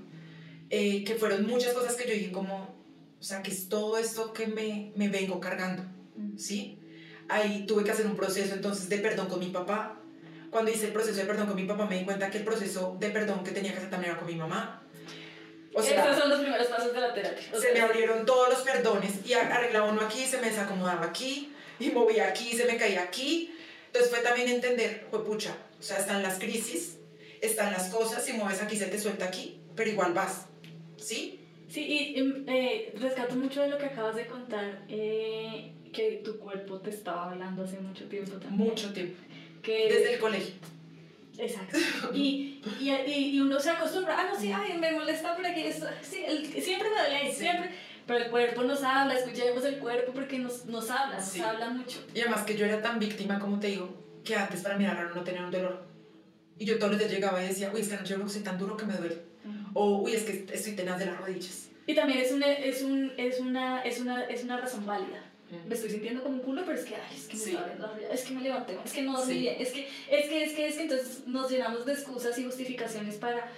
[0.69, 2.75] eh, que fueron muchas cosas que yo dije como,
[3.19, 5.83] o sea, que es todo esto que me, me vengo cargando,
[6.37, 6.79] ¿sí?
[7.31, 9.97] Ahí tuve que hacer un proceso entonces de perdón con mi papá.
[10.49, 12.97] Cuando hice el proceso de perdón con mi papá me di cuenta que el proceso
[12.99, 14.83] de perdón que tenía que hacer también era con mi mamá.
[15.73, 17.41] O sea, Esos son los primeros pasos de la terapia.
[17.57, 21.89] se me abrieron todos los perdones y arreglaba uno aquí, se me desacomodaba aquí, y
[21.91, 23.55] movía aquí, se me caía aquí.
[23.87, 26.97] Entonces fue también entender, fue pucha, o sea, están las crisis,
[27.39, 30.47] están las cosas, si mueves aquí se te suelta aquí, pero igual vas,
[30.97, 31.39] ¿sí?
[31.69, 36.37] Sí, y em, eh, rescato mucho de lo que acabas de contar, eh, que tu
[36.37, 38.69] cuerpo te estaba hablando hace mucho tiempo también.
[38.69, 39.15] Mucho tiempo.
[39.61, 40.55] Que, Desde el colegio.
[41.37, 41.77] Exacto.
[42.13, 45.63] Y, y, y, uno se acostumbra, ah, no, sí, ay, me molesta por aquí,
[46.01, 47.71] sí, siempre me duele, siempre.
[48.05, 51.99] Pero el cuerpo nos habla, escuchemos el cuerpo porque nos, nos habla, nos habla mucho.
[52.13, 53.89] Y además que yo era tan víctima, como te digo,
[54.23, 55.85] que antes para era raro no tener un dolor.
[56.59, 58.57] Y yo todos los días llegaba y decía, uy, es que anoche no soy tan
[58.57, 59.21] duro que me duele.
[59.73, 61.69] O, uy, es que estoy tenaz de las rodillas.
[61.87, 65.30] Y también es una, es un, es una, es una, es una razón válida
[65.67, 67.57] me estoy sintiendo como un culo, pero es que, ay, es que me sí.
[68.11, 70.67] es que me levanté, es que no dormí bien, es que, es que, es que,
[70.67, 73.51] es que, entonces nos llenamos de excusas y justificaciones para,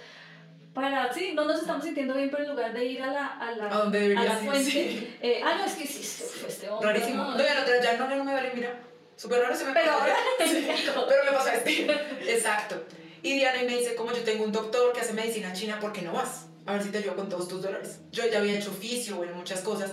[0.72, 3.52] para, sí, no nos estamos sintiendo bien, pero en lugar de ir a la, a
[3.52, 6.92] la, ¿A, a la fuente, eh, ah, no, es que sí, este hombre.
[6.92, 7.24] Rarísimo.
[7.24, 8.80] No, ya, no, ya no, no me vale, mira,
[9.16, 11.90] súper raro se me Pero ahora, pero me pasa este,
[12.32, 12.82] exacto.
[13.22, 16.02] Y Diana me dice, como yo tengo un doctor que hace medicina china, ¿por qué
[16.02, 16.46] no vas?
[16.66, 18.00] A ver si te ayudo con todos tus dolores.
[18.10, 19.92] Yo ya había hecho oficio, bueno, muchas cosas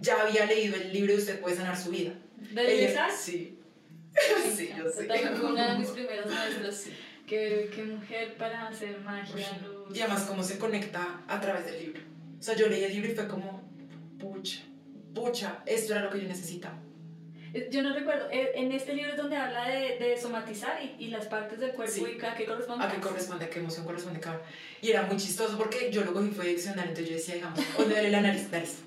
[0.00, 2.12] ya había leído el libro Usted puede sanar su vida.
[2.52, 3.58] ¿De Ella, Sí.
[4.54, 5.06] sí, yo sé.
[5.06, 6.84] Fue una de mis primeros maestros.
[7.26, 9.96] Qué, qué mujer para hacer magia, luz.
[9.96, 12.00] Y además cómo se conecta a través del libro.
[12.38, 13.62] O sea, yo leí el libro y fue como,
[14.18, 14.60] pucha,
[15.14, 16.76] pucha, esto era lo que yo necesitaba.
[17.54, 21.04] Eh, yo no recuerdo, eh, en este libro es donde habla de, de somatizar y,
[21.04, 22.84] y, las partes del cuerpo y a qué corresponde.
[22.84, 24.40] A qué corresponde, a qué emoción corresponde cada
[24.80, 27.84] Y era muy chistoso porque yo lo cogí fue diccionario, entonces yo decía, digamos, o
[27.84, 28.78] le el análisis, nariz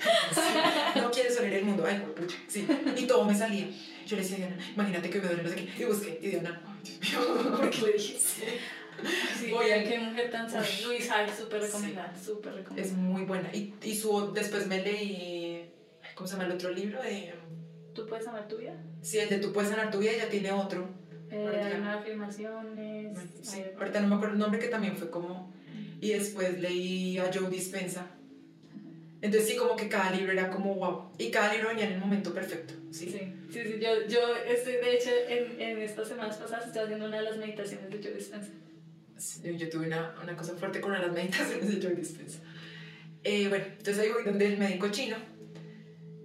[0.96, 2.66] no quieres oler el mundo, ay, pucha, sí.
[2.96, 3.66] Y todo me salía.
[4.06, 5.82] Yo le decía a Diana, imagínate que me duele no sé qué.
[5.82, 8.18] Y busqué, y Diana, ay, Dios mío, ¿por qué le dije?
[8.18, 10.68] Sí, Oye, qué mujer tan sabia.
[10.86, 12.88] Luis Hay, súper recomendada, súper recomendada.
[12.88, 13.50] Es muy buena.
[13.54, 15.70] Y, y su, después me leí,
[16.14, 17.02] ¿cómo se llama el otro libro?
[17.02, 17.32] De,
[17.94, 18.74] ¿Tú puedes sanar tu vida?
[19.02, 20.88] Sí, el de Tú puedes sanar tu vida ya tiene otro.
[21.30, 23.18] Eh, hay unas afirmaciones.
[23.42, 25.52] Sí, ahorita no me acuerdo el nombre que también fue como...
[26.00, 28.06] Y después leí a Joe Dispensa
[29.22, 31.10] entonces sí, como que cada libro era como wow.
[31.18, 32.74] Y cada libro venía en el momento perfecto.
[32.90, 33.18] Sí, sí,
[33.50, 33.62] sí.
[33.62, 33.78] sí.
[33.78, 37.36] Yo, yo estoy, de hecho, en, en estas semanas pasadas estoy haciendo una de las
[37.36, 38.50] meditaciones de Joe Dispenza.
[39.44, 42.38] yo tuve una, una, cosa fuerte con una de las meditaciones de Joe Dispenza.
[43.22, 45.16] Eh, bueno, entonces ahí voy donde el médico chino.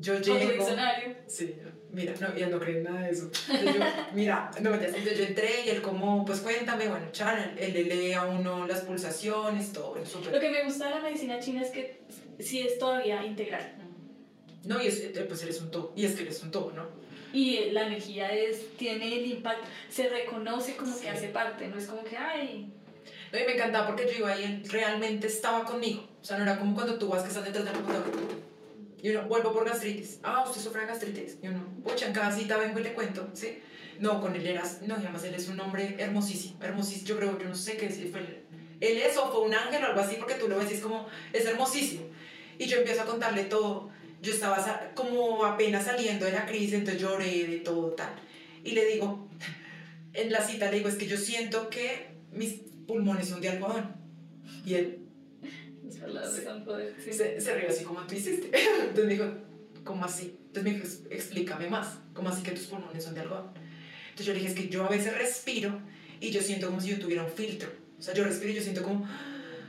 [0.06, 0.38] Yo llego...
[0.38, 1.16] ¿Con tu diccionario?
[1.26, 1.56] Sí,
[1.92, 3.32] mira, no, ella no cree nada de eso.
[3.50, 3.72] yo,
[4.14, 8.14] mira, no, entonces yo entré y él como, pues cuéntame, bueno, Chan, él le lee
[8.14, 9.96] a uno las pulsaciones, todo.
[10.32, 12.02] Lo que me gusta de la medicina china es que
[12.40, 13.78] sí es todavía integral.
[14.64, 16.86] No, y es, eh, pues eres un todo, y es que eres un todo, ¿no?
[17.34, 21.88] Y la energía es, tiene el impacto, se reconoce como que hace parte, no es
[21.88, 22.72] como que, ay...
[23.32, 26.44] No, y me encantaba porque yo iba ahí, él realmente estaba conmigo, o sea, no
[26.44, 28.06] era como cuando tú vas que estás detrás del computador.
[29.06, 30.18] Y uno, vuelvo por gastritis.
[30.24, 31.38] Ah, usted sufre de gastritis.
[31.44, 33.60] Y uno, pucha, en cada cita vengo y le cuento, ¿sí?
[34.00, 37.10] No, con él eras, no, y además él es un hombre hermosísimo, hermosísimo.
[37.10, 38.22] Yo creo, yo no sé qué decir, fue
[38.82, 40.82] él es o fue un ángel o algo así, porque tú lo ves y es
[40.82, 42.08] como, es hermosísimo.
[42.58, 43.92] Y yo empiezo a contarle todo.
[44.24, 48.16] Yo estaba como apenas saliendo de la crisis, entonces lloré de todo tal.
[48.64, 49.28] Y le digo,
[50.14, 52.54] en la cita le digo, es que yo siento que mis
[52.88, 53.98] pulmones son de algodón.
[54.66, 55.05] Y él
[57.04, 58.52] se, se, se rió así como tú hiciste.
[58.80, 59.26] Entonces me dijo,
[59.84, 60.38] ¿cómo así?
[60.48, 63.52] Entonces me dijo, explícame más, ¿cómo así que tus pulmones son de algodón?
[64.10, 65.80] Entonces yo le dije, es que yo a veces respiro
[66.20, 67.70] y yo siento como si yo tuviera un filtro.
[67.98, 69.08] O sea, yo respiro y yo siento como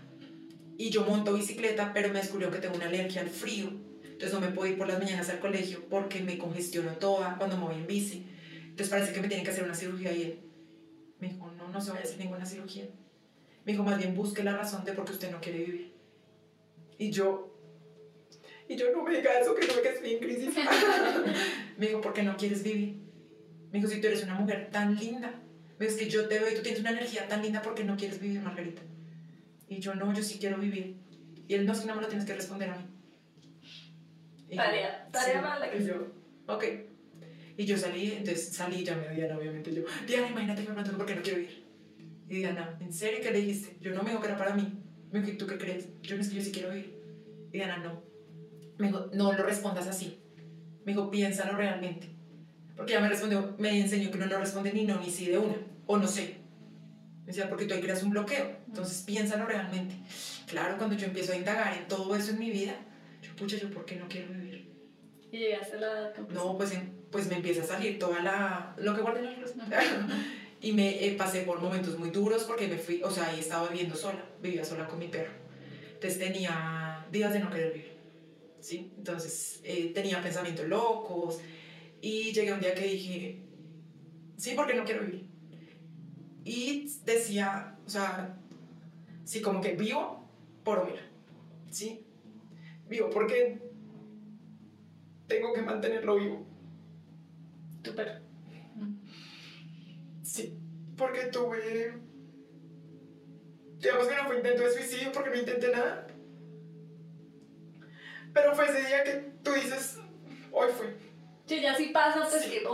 [0.79, 3.71] y yo monto bicicleta, pero me descubrió que tengo una alergia al frío.
[4.03, 7.57] Entonces no me puedo ir por las mañanas al colegio porque me congestiono toda cuando
[7.57, 8.27] me voy en bici.
[8.63, 10.39] Entonces parece que me tienen que hacer una cirugía y él
[11.21, 12.85] me dijo, no, no se vaya a hacer ninguna cirugía.
[13.65, 15.96] Me dijo, más bien busque la razón de por qué usted no quiere vivir.
[16.99, 17.57] Y yo,
[18.69, 20.55] y yo no me diga eso, que no que estoy en crisis.
[21.79, 22.97] me dijo, ¿por qué no quieres vivir?
[23.71, 25.35] Me dijo, si tú eres una mujer tan linda,
[25.79, 27.97] ves que yo te veo y tú tienes una energía tan linda, ¿por qué no
[27.97, 28.83] quieres vivir, Margarita?
[29.69, 30.97] Y yo, no, yo sí quiero vivir.
[31.47, 34.57] Y él, no, es que no me lo tienes que responder a mí.
[34.57, 36.13] tarea, tarea mala que y yo,
[36.47, 36.65] ok.
[37.59, 39.73] Y yo salí, entonces salí, ya me Diana, obviamente.
[39.73, 41.65] Yo, Diana, imagínate que me preguntó por qué no quiero ir.
[42.29, 43.77] Y Diana, ¿en serio qué le dijiste?
[43.81, 44.73] Yo no me dijo que era para mí.
[45.11, 45.89] Me dijo, ¿tú qué crees?
[46.03, 46.95] Yo no es que yo sí quiero ir.
[47.53, 48.03] Y Diana, no.
[48.79, 50.19] Me dijo, no lo respondas así.
[50.85, 52.09] Me dijo, piénsalo realmente.
[52.77, 55.39] Porque ya me respondió, me enseñó que uno no responde ni no ni sí de
[55.39, 55.57] una.
[55.87, 56.37] O no sé.
[57.21, 58.57] Me decía, porque tú ahí creas un bloqueo.
[58.69, 59.95] Entonces, piénsalo realmente.
[60.47, 62.75] Claro, cuando yo empiezo a indagar en todo eso en mi vida,
[63.23, 64.71] yo, pucha, ¿yo por qué no quiero vivir?
[65.33, 66.47] ¿Y llegaste a la conclusión?
[66.47, 66.79] No, pues,
[67.11, 68.75] pues me empieza a salir toda la...
[68.79, 69.55] Lo que guardé en los
[70.61, 73.69] Y me eh, pasé por momentos muy duros porque me fui, o sea, ahí estaba
[73.69, 75.33] viviendo sola, vivía sola con mi perro.
[75.95, 77.97] Entonces tenía días de no querer vivir,
[78.61, 78.93] ¿sí?
[78.97, 81.39] Entonces eh, tenía pensamientos locos
[82.01, 83.41] y llegué un día que dije,
[84.37, 85.27] sí, porque no quiero vivir.
[86.45, 88.39] Y decía, o sea,
[89.25, 90.25] sí, como que vivo
[90.65, 91.01] por Omar,
[91.71, 92.05] ¿sí?
[92.89, 93.59] Vivo porque
[95.27, 96.47] tengo que mantenerlo vivo.
[97.83, 98.26] Tu perro.
[100.97, 101.95] Porque tuve.
[103.79, 106.07] Digamos que no fue intento de suicidio porque no intenté nada.
[108.33, 109.99] Pero fue ese día que tú dices,
[110.53, 110.95] hoy fue.
[111.47, 112.51] Sí, ya sí pasa, pues Sí.
[112.51, 112.65] que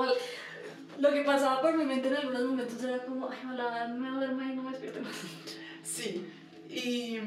[0.98, 4.52] lo que pasaba por mi mente en algunos momentos era como, ay, ojalá me duerma
[4.52, 5.14] y no me despierte más.
[5.82, 6.30] Sí,
[6.68, 7.18] y,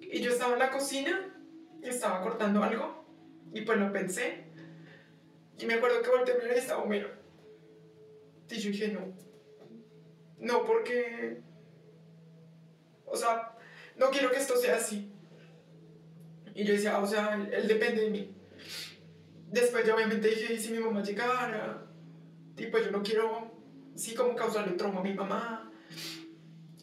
[0.00, 1.34] y yo estaba en la cocina,
[1.82, 3.04] y estaba cortando algo,
[3.52, 4.44] y pues lo pensé.
[5.58, 7.10] Y me acuerdo que volteé a mirar y estaba Homero.
[8.50, 9.00] Y yo dije, no.
[10.42, 11.40] No, porque.
[13.06, 13.56] O sea,
[13.96, 15.12] no quiero que esto sea así.
[16.54, 18.36] Y yo decía, o sea, él, depende de mí.
[19.48, 21.86] Después yo obviamente dije, ¿y si mi mamá llegara?
[22.56, 23.50] Y pues yo no quiero,
[23.94, 25.72] sí, como causarle trauma a mi mamá.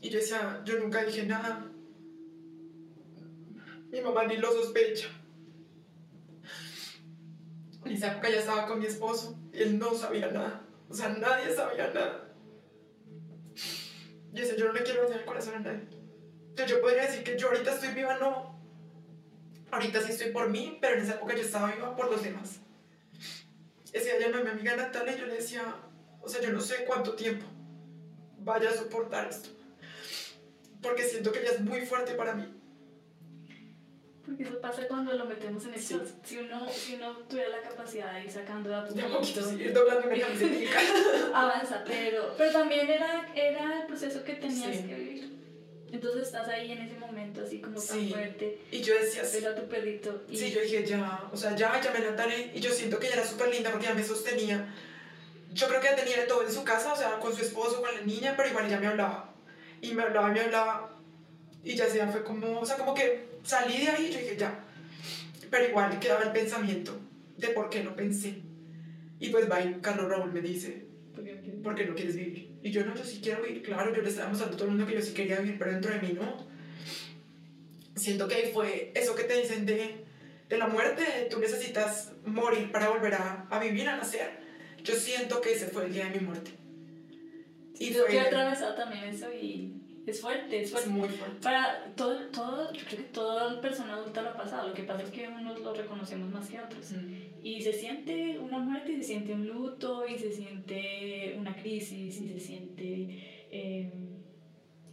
[0.01, 1.71] Y yo decía, yo nunca dije nada.
[3.91, 5.09] Mi mamá ni lo sospecha.
[7.85, 10.61] En esa época ya estaba con mi esposo él no sabía nada.
[10.89, 12.28] O sea, nadie sabía nada.
[14.33, 15.87] Yo decía, yo no le quiero dañar el corazón a nadie.
[16.49, 18.59] Entonces yo podría decir que yo ahorita estoy viva, no.
[19.71, 22.59] Ahorita sí estoy por mí, pero en esa época yo estaba viva por los demás.
[23.91, 25.75] Ese día llamé a mi amiga Natalia y yo le decía,
[26.21, 27.45] o sea, yo no sé cuánto tiempo
[28.39, 29.49] vaya a soportar esto.
[30.81, 32.58] Porque siento que ella es muy fuerte para mí.
[34.29, 35.99] Porque eso pasa cuando lo metemos en el Sí.
[36.23, 40.07] Si uno, si uno tuviera la capacidad de ir sacando De a poquito, sí, doblando
[40.07, 40.15] una
[41.33, 44.83] avanza, pero, pero también era, era el proceso que tenías Sí.
[44.83, 45.39] que vivir.
[45.91, 48.09] Entonces estás ahí en ese momento así como tan Sí.
[48.11, 51.35] fuerte, Y yo decía, sí, ves a tu perrito y sí, yo dije, ya, o
[51.35, 53.95] sea, ya, llamé a Natalia y yo siento que ella era súper linda porque ella
[53.95, 54.71] me sostenía.
[55.51, 57.91] Yo creo que ella tenía todo en su casa, o sea, con su esposo, con
[57.95, 59.33] la niña, pero igual ella me hablaba.
[59.81, 60.95] Y me hablaba, y me hablaba.
[61.63, 64.37] Y ya sea, fue como, o sea, como que salí de ahí y yo dije,
[64.37, 64.63] ya.
[65.49, 66.99] Pero igual quedaba el pensamiento
[67.37, 68.41] de por qué no pensé.
[69.19, 70.85] Y pues va y Carlos Raúl me dice,
[71.63, 72.51] ¿por qué no quieres vivir?
[72.63, 74.75] Y yo no, yo sí quiero vivir, claro, yo le estaba mostrando a todo el
[74.75, 76.47] mundo que yo sí quería vivir, pero dentro de mí no.
[77.95, 80.05] Siento que ahí fue eso que te dicen de,
[80.47, 84.39] de la muerte, tú necesitas morir para volver a, a vivir, a nacer.
[84.83, 86.51] Yo siento que ese fue el día de mi muerte.
[87.77, 89.73] Y yo fue, he atravesado también eso y
[90.09, 90.89] es fuerte, es es fuerte.
[90.89, 91.37] muy fuerte.
[91.41, 95.03] Para todo, todo, yo creo que toda persona adulta lo ha pasado, lo que pasa
[95.03, 96.91] es que unos lo reconocemos más que otros.
[96.91, 97.13] Mm.
[97.43, 102.19] Y se siente una muerte, y se siente un luto, y se siente una crisis,
[102.21, 103.91] y se siente eh,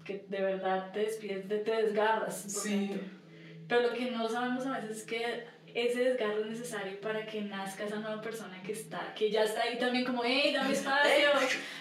[0.04, 2.42] que de verdad te despides, te, te desgarras.
[2.42, 2.90] por Sí.
[3.68, 5.44] Pero lo que no sabemos a veces es que
[5.76, 9.60] ese desgarro es necesario para que nazca esa nueva persona que está, que ya está
[9.60, 11.28] ahí también como, hey, dame espacio.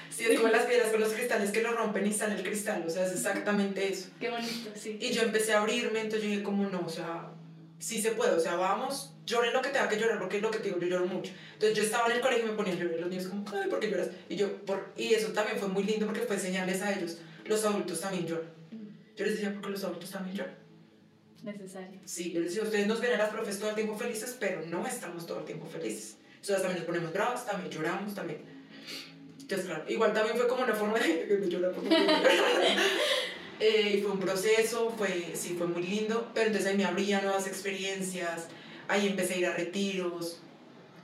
[0.09, 2.83] Sí, es como las piedras con los cristales que lo rompen y sale el cristal,
[2.87, 4.09] o sea, es exactamente eso.
[4.17, 4.97] Qué bonito, sí.
[5.01, 7.31] Y yo empecé a abrirme, entonces yo dije, como no, o sea,
[7.79, 10.51] sí se puede, o sea, vamos, llore lo que tenga que llorar, porque es lo
[10.51, 11.33] que te digo, yo lloro mucho.
[11.53, 13.69] Entonces yo estaba en el colegio y me ponía a llorar, los niños como, ay,
[13.69, 14.09] ¿por qué lloras?
[14.29, 17.65] Y yo, por, y eso también fue muy lindo porque fue señales a ellos, los
[17.65, 18.47] adultos también lloran.
[19.17, 20.64] Yo les decía, porque los adultos también lloran.
[21.45, 21.99] Necesario.
[22.05, 25.27] Sí, les decía, ustedes nos a las profes todo el tiempo felices, pero no estamos
[25.27, 26.17] todo el tiempo felices.
[26.41, 28.41] Entonces también nos ponemos bravos, también lloramos, también.
[29.39, 31.73] Entonces, claro, igual también fue como una forma de que me llorar.
[33.57, 37.21] Eh, y fue un proceso, fue, sí, fue muy lindo, pero entonces ahí me abría
[37.21, 38.47] nuevas experiencias,
[38.89, 40.41] ahí empecé a ir a retiros,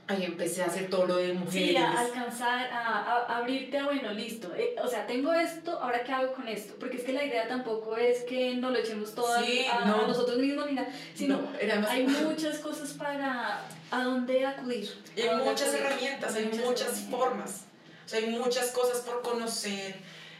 [0.08, 1.68] ahí empecé a hacer todo lo de mujeres.
[1.70, 4.52] Sí, a alcanzar, a, a abrirte a, bueno, listo.
[4.54, 6.74] eh, o sea, tengo esto, ahora qué hago con esto.
[6.78, 9.84] Porque es que la idea tampoco es que nos lo echemos todo a- Sí, a,
[9.86, 10.02] no.
[10.04, 13.60] a nosotros mismos ni nada, sino No, más- hay muchas cosas para
[13.90, 14.90] a dónde acudir.
[15.16, 15.80] Y hay muchas acudir.
[15.86, 17.00] herramientas, hay muchas herramientas.
[17.10, 17.64] formas,
[18.04, 19.94] o sea, hay muchas cosas por conocer.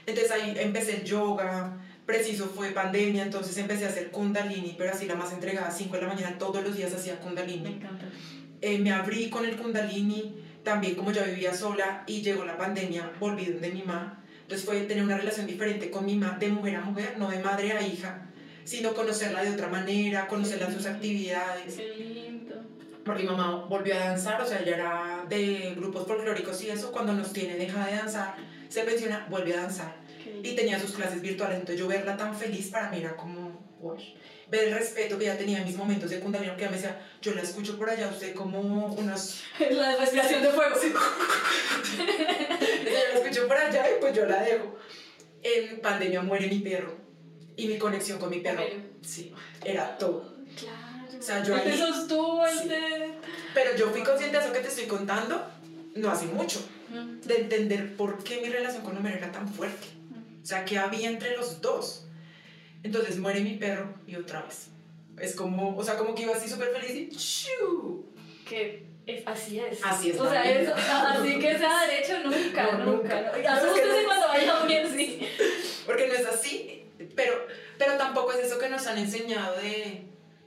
[0.07, 5.07] Entonces ahí empecé el yoga, preciso fue pandemia, entonces empecé a hacer kundalini, pero así
[5.07, 7.67] la más entregada, 5 de la mañana, todos los días hacía Me kundalini.
[7.75, 8.07] encanta.
[8.63, 13.11] Eh, me abrí con el kundalini, también como ya vivía sola y llegó la pandemia,
[13.19, 14.23] volví donde mi mamá.
[14.43, 17.41] Entonces fue tener una relación diferente con mi mamá, de mujer a mujer, no de
[17.41, 18.27] madre a hija,
[18.65, 21.75] sino conocerla de otra manera, conocerla en sus actividades.
[21.75, 22.55] Qué lindo.
[23.05, 26.93] Porque mi mamá volvió a danzar, o sea, ella era de grupos folclóricos y eso,
[26.93, 28.37] cuando nos tiene, deja de danzar,
[28.69, 29.97] se pensiona, vuelve a danzar.
[30.23, 31.59] Qué y tenía sus clases virtuales.
[31.59, 34.15] Entonces yo verla tan feliz para mí era como, "Uy".
[34.53, 37.35] Ver el respeto que ella tenía en mis momentos secundarios, que ella me decía, yo
[37.35, 38.61] la escucho por allá, usted como
[38.95, 39.41] unos...
[39.71, 40.75] La respiración de fuego.
[40.83, 40.99] yo
[43.15, 44.77] la escucho por allá y pues yo la dejo.
[45.43, 46.95] En pandemia muere mi perro
[47.57, 48.63] y mi conexión con mi perro,
[49.01, 49.33] sí,
[49.65, 50.35] era todo.
[50.59, 51.19] Claro.
[51.19, 52.69] O sea, yo ahí- sostuvo, sí.
[52.69, 53.13] te-
[53.55, 55.45] Pero yo fui consciente de eso que te estoy contando
[55.95, 56.61] no hace mucho,
[57.25, 59.87] de entender por qué mi relación con Homero era tan fuerte.
[60.43, 62.07] O sea, que había entre los dos.
[62.83, 64.69] Entonces muere mi perro y otra vez.
[65.21, 68.05] Es como, o sea, como que iba así súper feliz y ¡chiu!
[68.49, 69.79] Que es- así es.
[69.85, 73.33] Así es O sea, eso, así que sea derecho, nunca, No, nunca.
[73.37, 73.61] nunca.
[74.07, 75.29] cuando vaya a morir, sí.
[75.87, 76.85] Porque no es así.
[77.17, 77.47] Pero,
[77.79, 80.03] pero tampoco es eso que nos han enseñado de.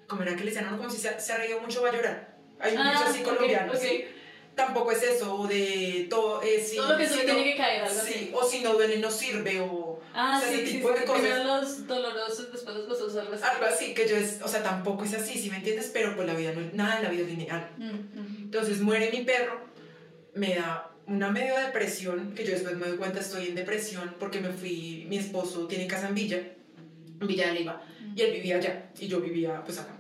[0.08, 1.94] Como era que le decían, no, como si se, se ha reído mucho va a
[1.94, 2.36] llorar.
[2.60, 3.78] Hay un Ah, así ok, colombiano, ok.
[3.80, 4.06] ¿sí?
[4.56, 6.42] Tampoco es eso, o de todo.
[6.42, 8.32] Eh, si, Todo lo que se si no- tiene que caer, algo sí, así.
[8.34, 9.95] o si no duele, no sirve, o.
[10.16, 11.00] Ah, o sea, sí, ese sí, tipo sí.
[11.00, 11.46] de cosas.
[11.46, 13.44] Los dolorosos, después los gozosos, algo así.
[13.44, 14.42] Algo así, que yo es.
[14.42, 15.92] O sea, tampoco es así, si me entiendes?
[15.94, 16.74] Pero pues la vida no es.
[16.74, 17.70] Nada en la vida es lineal.
[17.78, 18.38] Mm, mm.
[18.44, 19.60] Entonces muere mi perro,
[20.34, 24.40] me da una medio depresión, que yo después me doy cuenta estoy en depresión porque
[24.40, 26.38] me fui, mi esposo tiene casa en Villa,
[27.20, 27.82] en Villa de Leyva,
[28.16, 29.96] y él vivía allá y yo vivía pues acá.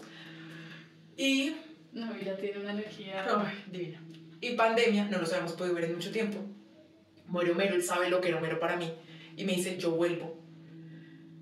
[1.17, 1.55] Y,
[1.93, 3.25] No, mira, tiene una energía.
[3.27, 4.01] ay, divina.
[4.41, 6.39] Y pandemia, no nos habíamos podido ver en mucho tiempo.
[7.27, 8.91] Muere Homero, él sabe lo que era Homero para mí,
[9.35, 10.43] y me dice, yo vuelvo.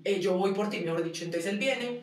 [0.04, 1.24] Eh, yo voy por ti, mejor dicho.
[1.24, 2.02] Entonces él viene,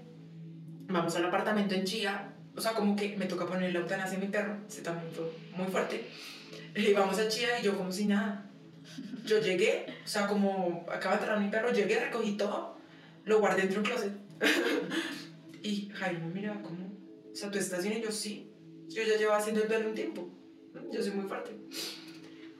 [0.88, 4.22] vamos al apartamento en Chía, o sea, como que me toca poner la eutanasia a
[4.22, 6.05] mi perro, ese también fue muy fuerte.
[6.76, 8.49] Y vamos a Chía y yo como si nada.
[9.26, 12.77] Yo llegué, o sea, como acaba de entrar mi perro, llegué, recogí todo,
[13.26, 14.13] lo guardé dentro de un closet.
[15.63, 16.88] y Jaime me miraba como,
[17.31, 17.99] o sea, ¿tú estás bien?
[17.99, 18.51] Y yo sí,
[18.89, 20.30] yo ya llevo haciendo el duelo un tiempo,
[20.91, 21.51] yo soy muy fuerte.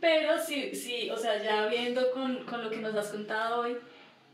[0.02, 3.78] Pero sí, sí, o sea, ya viendo con, con lo que nos has contado hoy,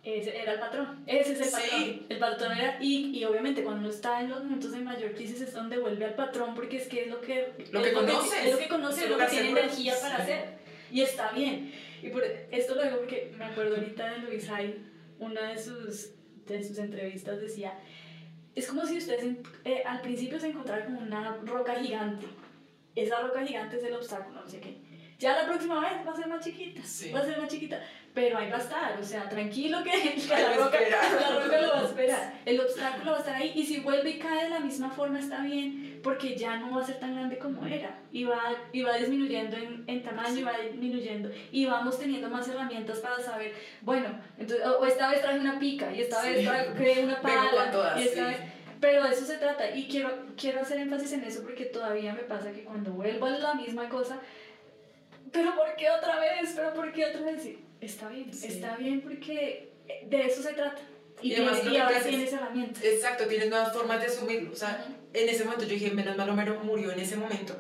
[0.04, 1.04] ese era el patrón.
[1.06, 1.52] Ese es el Sí.
[1.52, 2.06] patrón.
[2.10, 5.42] El patrón era, y, y obviamente cuando uno está en los momentos de mayor crisis
[5.42, 8.46] es donde vuelve al patrón porque es que es lo que, Lo es que conoces.
[8.46, 10.22] es lo que conoce, Es lo que tiene energía para Sí.
[10.22, 10.46] hacer.
[10.90, 11.74] Y está bien.
[12.02, 14.86] Y por, esto lo digo porque me acuerdo ahorita de Luis Hay,
[15.20, 16.12] una de sus,
[16.46, 17.74] de sus entrevistas decía,
[18.56, 19.26] es como si ustedes
[19.66, 22.26] eh, al principio se encontraran con una roca gigante.
[22.96, 24.87] Esa roca gigante es el obstáculo, no sé qué.
[25.20, 27.12] Ya la próxima vez va a ser más chiquita, Sí.
[27.12, 27.82] va a ser más chiquita,
[28.14, 31.80] pero ahí va a estar, o sea, tranquilo que, la, roca, la roca lo va
[31.80, 32.34] a esperar.
[32.46, 35.18] El obstáculo va a estar ahí y si vuelve y cae de la misma forma
[35.20, 38.40] está bien, porque ya no va a ser tan grande como era y va,
[38.72, 43.20] y va disminuyendo en, en tamaño y va disminuyendo y vamos teniendo más herramientas para
[43.20, 46.30] saber, bueno, entonces, o, esta vez traje una pica y esta Sí.
[46.30, 48.36] vez traje una pala todas, y esta sí.
[48.36, 52.14] vez pero de eso se trata y quiero, quiero hacer énfasis en eso porque todavía
[52.14, 54.20] me pasa que cuando vuelvo a la misma cosa,
[55.32, 56.52] pero ¿por qué otra vez?
[56.56, 57.44] ¿Pero por qué otra vez?
[57.44, 58.48] Sí, está bien, Sí.
[58.48, 59.72] está bien porque
[60.10, 60.82] de eso se trata.
[61.22, 62.84] Y, Y además tienes- y ahora haces- tienes herramientas.
[62.84, 64.52] Exacto, tienes nuevas formas de asumirlo.
[64.52, 64.94] O sea, Ujú.
[65.14, 67.56] en ese momento yo dije, menos mal Homero murió en ese momento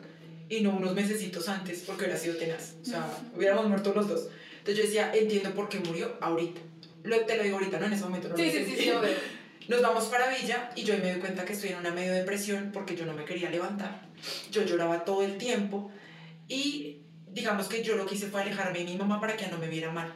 [0.49, 2.75] y no unos mesecitos antes porque hubiera sido tenaz.
[2.81, 3.37] O sea, Ujú.
[3.37, 4.29] hubiéramos muerto los dos.
[4.59, 6.61] Entonces yo decía, entiendo por qué murió ahorita.
[7.03, 8.27] Lo, te lo digo ahorita, no en ese momento.
[8.29, 9.09] No Sí, lo sí, sí, sí, obvio.
[9.69, 12.13] Nos vamos para Villa y yo ahí me doy cuenta que estoy en una medio
[12.13, 14.07] depresión porque yo no me quería levantar.
[14.51, 15.91] Yo lloraba todo el tiempo
[16.47, 16.96] y
[17.37, 19.67] digamos que yo lo que hice fue alejarme de mi mamá para que no me
[19.67, 20.11] viera mal.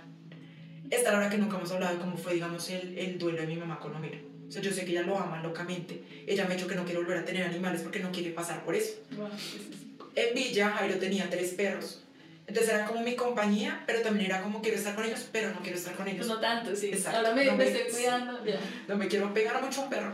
[0.90, 3.40] Esta es la hora que nunca hemos hablado de cómo fue, digamos, el, el duelo
[3.42, 4.18] de mi mamá con Homero.
[4.48, 6.04] O sea, yo sé que ella lo ama locamente.
[6.28, 8.66] Ella me ha dicho que no quiere volver a tener animales porque no quiere pasar
[8.66, 8.94] por eso.
[9.38, 9.96] Sí.
[10.16, 12.04] En Villa, Jairo tenía tres perros.
[12.48, 15.62] Entonces era como mi compañía, pero también era como quiero estar con ellos, pero no
[15.62, 16.28] quiero estar con ellos.
[16.28, 16.88] No tanto, sí.
[16.90, 18.44] Exacto, Ahora me, no me me- estoy cuidando.
[18.44, 18.60] Ya.
[18.90, 20.12] no me quiero pegar mucho a un perro.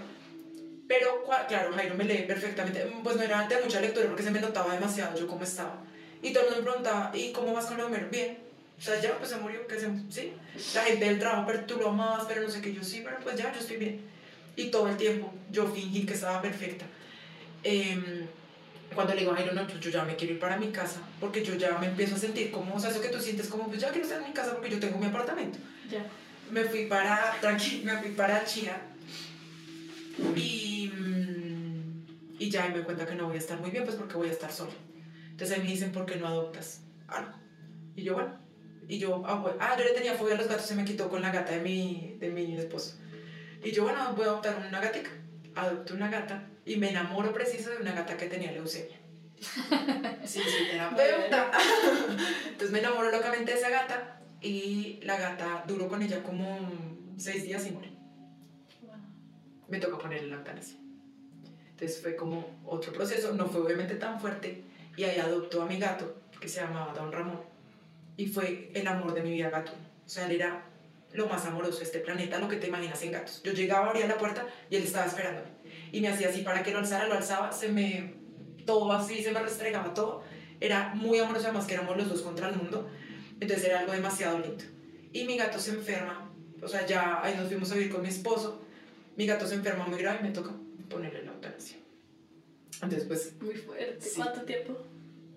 [0.88, 2.86] Pero claro, Jairo me lee perfectamente.
[3.04, 5.84] Pues no era de mucha lectura porque se me notaba demasiado yo cómo estaba.
[6.22, 8.08] Y todo el mundo me preguntaba, ¿y cómo vas con Homero?
[8.10, 8.38] Bien.
[8.78, 10.34] O sea, ya, pues se murió, que se, sí.
[10.76, 12.74] La gente del trabajo, pero tú lo amabas, pero no sé qué.
[12.74, 14.02] Yo sí, pero pues ya, yo estoy bien.
[14.56, 16.86] Y todo el tiempo yo fingí que estaba perfecta.
[17.64, 18.26] Em,
[18.94, 21.02] cuando le digo a Jairo, no, pues yo ya me quiero ir para mi casa,
[21.20, 23.68] porque yo ya me empiezo a sentir como, o sea, eso que tú sientes como,
[23.68, 25.58] pues ya quiero estar en mi casa porque yo tengo mi apartamento
[25.92, 26.06] Ya.
[26.52, 28.80] me fui para, tranqui, me fui para Chía
[30.36, 32.06] y, mm,
[32.40, 34.32] y ya me cuenta que no voy a estar muy bien, pues porque voy a
[34.32, 34.72] estar sola.
[35.38, 37.32] Entonces ahí me dicen, ¿por qué no adoptas algo?
[37.96, 38.40] Y yo, bueno,
[38.88, 41.10] y yo, ah, bueno, ah, yo le tenía fobia a los gatos, se me quitó
[41.10, 42.98] con la gata de mi, de mi esposo.
[43.64, 45.12] Y yo, bueno, voy a adoptar una gatica.
[45.54, 48.98] Adopté una gata y me enamoro preciso de una gata que tenía leucemia.
[50.26, 51.52] Sí, sí, terapeuta.
[52.48, 56.68] Entonces me enamoro locamente de esa gata y la gata duró con ella como
[57.16, 57.92] seis días y murió.
[59.68, 60.80] Me tocó ponerle la eutanasia.
[61.70, 64.66] Entonces fue como otro proceso, no fue obviamente tan fuerte
[64.98, 67.40] y ahí adoptó a mi gato que se llamaba Don Ramón
[68.18, 69.72] y fue el amor de mi vida gato.
[69.72, 70.66] O sea, él era
[71.14, 73.42] lo más amoroso de este planeta, lo que te imaginas en gatos.
[73.44, 75.48] Yo llegaba, abría la puerta y él estaba esperándome.
[75.92, 78.16] Y me hacía así para que lo alzara, lo alzaba, se me...
[78.66, 80.24] todo así, se me restregaba todo.
[80.60, 82.90] Era muy amoroso, además que éramos los dos contra el mundo.
[83.40, 84.64] Entonces era algo demasiado lindo.
[85.14, 88.10] Y mi gato se enferma, o sea, ya ahí nos fuimos a vivir con mi
[88.10, 88.64] esposo.
[89.16, 90.52] Mi gato se enferma muy grave y me toca
[90.90, 91.78] ponerle la eutanasia.
[92.82, 93.34] Entonces, pues...
[93.42, 94.02] Muy fuerte.
[94.02, 94.16] Sí.
[94.16, 94.78] ¿Cuánto tiempo?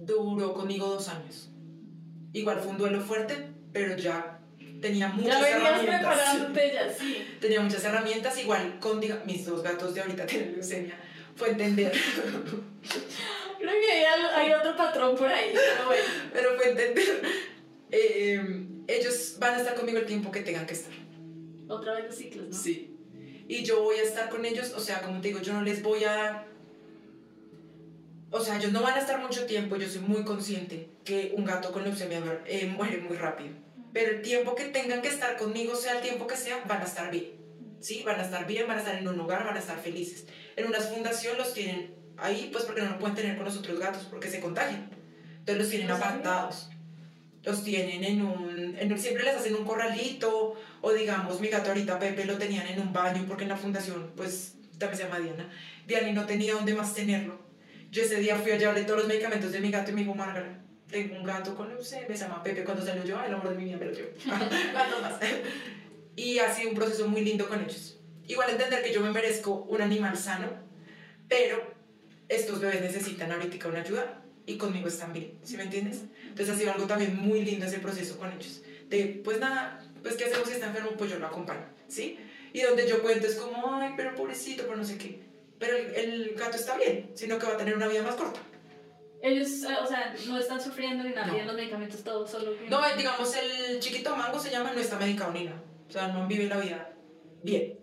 [0.00, 1.50] Duró conmigo dos años.
[2.32, 4.40] Igual fue un duelo fuerte, pero ya
[4.80, 5.98] tenía Ya muchas venías herramientas.
[6.00, 7.24] preparándote ya, sí.
[7.40, 10.94] Tenía muchas herramientas, igual con diga- mis dos gatos de ahorita tienen leucemia.
[11.36, 11.92] Fue entender,
[13.58, 16.04] Creo que hay, hay otro patrón por ahí, pero bueno.
[16.32, 17.22] pero fue entender.
[17.90, 20.92] eh, ellos van a estar conmigo el tiempo que tengan que estar.
[21.68, 22.56] Otra vez los ciclos, ¿no?
[22.56, 22.96] Sí.
[23.48, 25.82] Y yo voy a estar con ellos, o sea, como te digo, yo no les
[25.82, 26.46] voy a.
[28.32, 31.44] O sea, ellos no van a estar mucho tiempo, yo soy muy consciente que un
[31.44, 33.50] gato con leucemia eh, muere muy rápido.
[33.92, 36.84] Pero el tiempo que tengan que estar conmigo, sea el tiempo que sea, van a
[36.84, 37.32] estar bien.
[37.80, 38.02] ¿Sí?
[38.04, 40.26] Van a estar bien, van a estar en un lugar, van a estar felices.
[40.54, 43.80] En una fundación los tienen ahí, pues porque no lo pueden tener con los otros
[43.80, 44.90] gatos, porque se contagian.
[45.38, 46.70] Entonces los tienen apartados.
[47.42, 51.98] Los tienen en un, en Siempre les hacen un corralito, o digamos, mi gato ahorita
[51.98, 55.50] Pepe lo tenían en un baño, porque en la fundación, pues, también se llama Diana.
[55.86, 57.49] Diana y no tenía dónde más tenerlo.
[57.90, 60.14] Yo ese día fui a llevarle todos los medicamentos de mi gato y me dijo,
[60.14, 60.52] Margaret,
[60.88, 63.64] tengo un gato con leucemia, se llama Pepe, cuando salió yo, el amor de mi
[63.64, 64.04] vida me lo dio.
[64.72, 65.20] ¿Cuántos más?
[66.16, 67.98] y ha sido un proceso muy lindo con ellos.
[68.26, 70.48] Igual entender que yo me merezco un animal sano,
[71.28, 71.74] pero
[72.28, 76.02] estos bebés necesitan ahorita una ayuda y conmigo están bien, ¿sí me entiendes?
[76.28, 78.62] Entonces ha sido algo también muy lindo ese proceso con ellos.
[78.88, 80.90] De, pues nada, pues ¿qué hacemos si está enfermo?
[80.96, 82.18] Pues yo lo acompaño, ¿sí?
[82.52, 85.20] Y donde yo cuento es como, ay, pero pobrecito, pero no sé qué.
[85.60, 88.40] Pero el, el gato está bien, sino que va a tener una vida más corta.
[89.22, 91.44] Ellos, eh, o sea, no están sufriendo ni nada, No.
[91.44, 92.70] los medicamentos todos, solo que...
[92.70, 95.62] No, eh, digamos, el chiquito mango se llama, no está medicado ni nada.
[95.88, 96.90] O sea, no vive la vida
[97.42, 97.78] bien.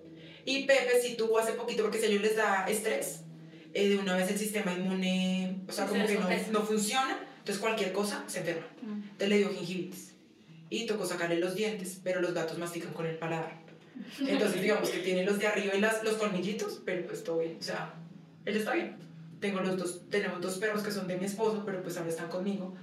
[0.45, 3.21] Y Pepe sí tuvo hace poquito, porque si a ellos les da estrés,
[3.73, 7.19] eh, de una vez el sistema inmune, o sea, Se como que no, no funciona,
[7.37, 8.65] entonces cualquier cosa se enferma.
[8.81, 8.93] Mm.
[9.03, 10.15] Entonces le dio gingivitis.
[10.69, 13.66] Y tocó sacarle los dientes, pero los gatos mastican con el paladar.
[14.19, 17.57] Entonces, digamos que tiene los de arriba y las, los colmillitos, pero pues todo bien.
[17.59, 17.93] O sea,
[18.45, 18.95] él está bien.
[19.39, 22.29] Tengo los dos, tenemos dos perros que son de mi esposo, pero pues ahora están
[22.29, 22.75] conmigo.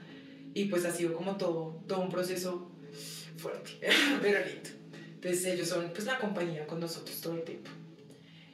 [0.55, 2.71] Y pues ha sido como todo, todo un proceso
[3.37, 3.73] fuerte,
[4.23, 4.71] pero lindo.
[5.15, 7.71] Entonces ellos son pues la compañía con nosotros todo el tiempo.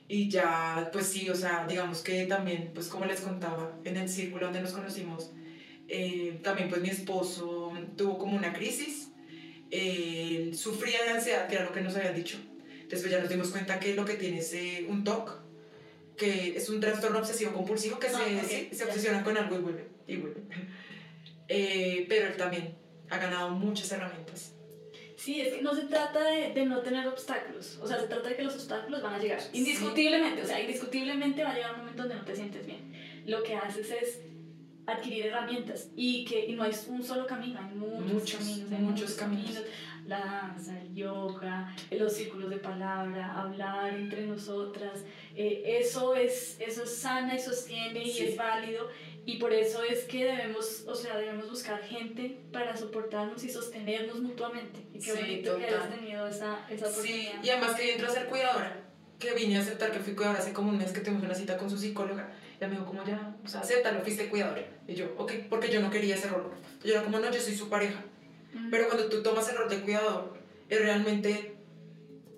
[0.08, 4.08] Y ya, pues sí, o sea, digamos que también, pues como les contaba, en el
[4.08, 5.30] círculo donde nos conocimos,
[5.86, 9.12] eh, también pues mi esposo tuvo como una crisis,
[9.70, 12.38] eh, sufría de ansiedad, que era lo que nos habían dicho.
[12.90, 15.40] Después ya nos dimos cuenta que lo que tiene es eh, un TOC,
[16.16, 19.56] que es un trastorno obsesivo compulsivo que Ah, se, ok, sí, se obsesiona con algo
[19.56, 20.40] y vuelve, y vuelve.
[21.52, 22.76] Eh, pero él también
[23.08, 24.52] ha ganado muchas herramientas.
[25.16, 28.28] Sí, es que no se trata de, de no tener obstáculos, o sea, se trata
[28.28, 29.48] de que los obstáculos van a llegar, Sí.
[29.54, 32.92] indiscutiblemente, o sea, indiscutiblemente va a llegar un momento donde no te sientes bien.
[33.26, 34.20] Lo que haces es
[34.86, 38.78] adquirir herramientas y que y no hay un solo camino, hay muchos, Muchos, caminos, hay
[38.78, 39.62] muchos caminos.
[40.06, 45.04] La danza, el yoga, los círculos de palabra, hablar entre nosotras,
[45.36, 48.24] eh, eso, es, eso sana y sostiene y Sí.
[48.26, 48.88] es válido
[49.26, 54.20] y por eso es que debemos, o sea, debemos buscar gente para soportarnos y sostenernos
[54.20, 54.80] mutuamente.
[54.92, 55.80] Y qué Sí, bonito que total.
[55.82, 57.44] hayas tenido esa, esa Sí, oportunidad.
[57.44, 58.76] y además que entro a ser cuidadora,
[59.18, 61.56] que vine a aceptar que fui cuidadora hace como un mes que tuvimos una cita
[61.58, 62.32] con su psicóloga.
[62.60, 64.62] Y me dijo, como ya, o sea, acéptalo, fuiste cuidadora.
[64.88, 66.50] Y yo, ok, porque yo no quería ese rol.
[66.84, 68.02] Yo era como, no, yo soy su pareja.
[68.70, 70.34] Pero cuando tú tomas el rol de cuidador,
[70.68, 71.54] es realmente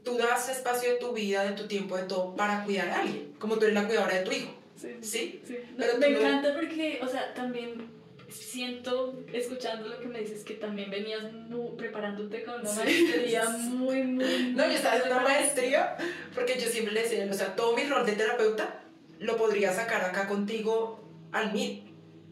[0.05, 3.35] tú das espacio de tu vida, de tu tiempo, de todo para cuidar a alguien,
[3.39, 4.51] como tú eres la cuidadora de tu hijo.
[4.77, 5.41] Sí, ¿Sí?
[5.47, 5.59] sí.
[5.79, 7.89] Pero me tú no- encanta porque, o sea, también
[8.29, 12.79] siento, escuchando lo que me dices, que también venías mu- preparándote con una Sí.
[12.79, 14.53] maestría muy, muy...
[14.55, 15.97] No, yo estaba haciendo una maestría
[16.35, 18.83] porque yo siempre le decía, o sea, todo mi rol de terapeuta
[19.21, 21.01] lo podría sacar acá contigo
[21.33, 21.85] al mil.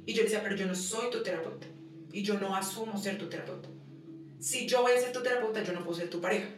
[0.07, 1.67] Y yo le decía, pero yo no soy tu terapeuta.
[2.13, 3.69] Y yo no asumo ser tu terapeuta.
[4.39, 6.49] Si yo voy a ser tu terapeuta, yo no puedo ser tu pareja.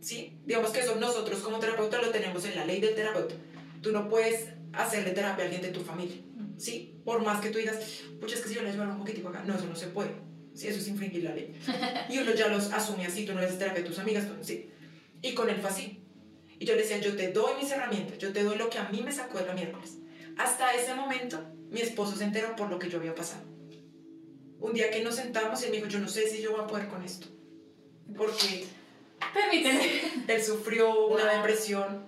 [0.00, 0.38] ¿Sí?
[0.44, 3.34] Digamos que eso nosotros como terapeuta lo tenemos en la ley del terapeuta.
[3.82, 6.16] Tú no puedes hacerle terapia a alguien de tu familia.
[6.56, 7.00] ¿Sí?
[7.04, 7.78] Por más que tú digas,
[8.20, 9.42] pucha, es que si yo le ayudo un poquitico acá.
[9.44, 10.10] No, eso no se puede.
[10.54, 11.54] Sí, eso es infringir la ley.
[12.08, 14.70] Y uno ya los asume así, tú no eres terapia de tus amigas, sí.
[15.20, 16.00] Y con él fue así.
[16.58, 18.88] Y yo le decía, yo te doy mis herramientas, yo te doy lo que a
[18.88, 19.98] mí me sacó de la miércoles.
[20.38, 23.42] Hasta ese momento, mi esposo se enteró por lo que yo había pasado.
[24.60, 26.66] Un día que nos sentamos, él me dijo, yo no sé si yo voy a
[26.66, 27.26] poder con esto.
[28.16, 28.66] Porque
[29.34, 30.24] Permíteme.
[30.28, 32.06] él sufrió una depresión,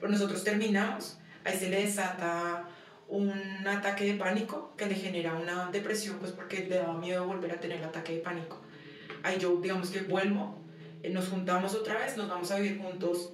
[0.00, 2.68] nosotros terminamos, ahí se le desata
[3.08, 3.32] un
[3.66, 7.60] ataque de pánico que le genera una depresión, pues porque le daba miedo volver a
[7.60, 8.60] tener el ataque de pánico.
[9.22, 10.58] Ahí yo, digamos que vuelvo,
[11.02, 13.32] eh, nos juntamos otra vez, nos vamos a vivir juntos.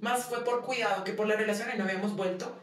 [0.00, 2.56] Más fue por cuidado que por la relación y no habíamos vuelto.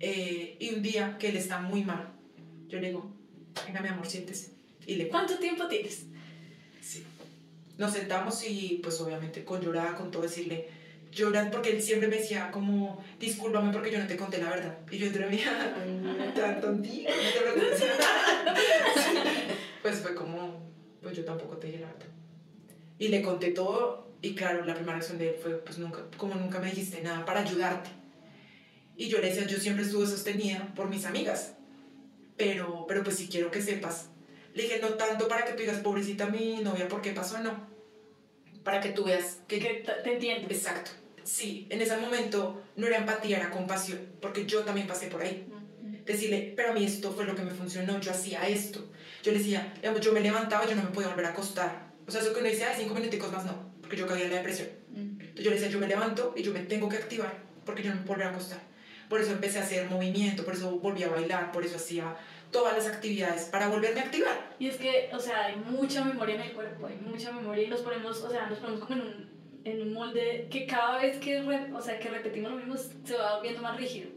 [0.00, 2.12] Eh, y un día que él está muy mal,
[2.66, 3.10] yo le digo,
[3.66, 4.55] venga mi amor, siéntese.
[4.86, 6.04] Y le ¿Cuánto tiempo tienes?
[6.80, 7.04] Sí.
[7.76, 10.68] Nos sentamos y pues obviamente con llorada, con todo decirle,
[11.12, 14.78] lloran porque él siempre me decía como, discúlpame porque yo no te conté la verdad.
[14.90, 15.26] Y yo entre
[16.34, 17.84] tan tontito, no te preocupes.
[19.82, 20.70] pues fue como,
[21.02, 22.06] pues yo tampoco te dije la verdad.
[22.98, 26.34] Y le conté todo y claro, la primera reacción de él fue, pues nunca, como
[26.34, 27.90] nunca me dijiste nada para ayudarte.
[28.96, 31.52] Y yo le decía, yo siempre estuve sostenida por mis amigas,
[32.36, 34.08] pero, pero pues sí quiero que sepas.
[34.56, 37.38] Le dije, no tanto para que tú digas, pobrecita mi novia, ¿por qué pasó?
[37.40, 37.68] No.
[38.64, 39.58] Para que tú veas que...
[39.58, 40.48] Que te entiendo.
[40.48, 40.92] Exacto.
[41.24, 45.46] Sí, en ese momento no era empatía, era compasión, porque yo también pasé por ahí.
[46.06, 48.90] Decirle, pero a mí esto fue lo que me funcionó, yo hacía esto.
[49.22, 51.92] Yo le decía, yo me levantaba, yo no me podía volver a acostar.
[52.06, 54.30] O sea, eso que uno dice, ay, cinco minuticos más no, porque yo caía en
[54.30, 54.68] la depresión.
[54.94, 57.90] Entonces yo le decía, yo me levanto y yo me tengo que activar, porque yo
[57.90, 58.60] no me puedo volver a acostar.
[59.10, 62.16] Por eso empecé a hacer movimiento, por eso volví a bailar, por eso hacía
[62.56, 64.56] todas las actividades para volverme a activar.
[64.58, 67.68] Y es que, o sea, hay mucha memoria en el cuerpo, hay mucha memoria y
[67.68, 69.30] nos ponemos, o sea, nos ponemos como en un,
[69.64, 73.16] en un molde que cada vez que, re- o sea, que repetimos lo mismo se
[73.16, 74.08] va volviendo más rígido.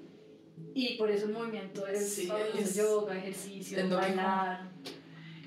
[0.73, 4.69] Y por eso el movimiento es, Sí, los es- yoga, ejercicio, bailar.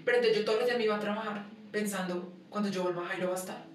[0.05, 3.29] Pero entonces yo todos los días me iba a trabajar pensando, cuando yo vuelva Jairo
[3.29, 3.73] va a estar.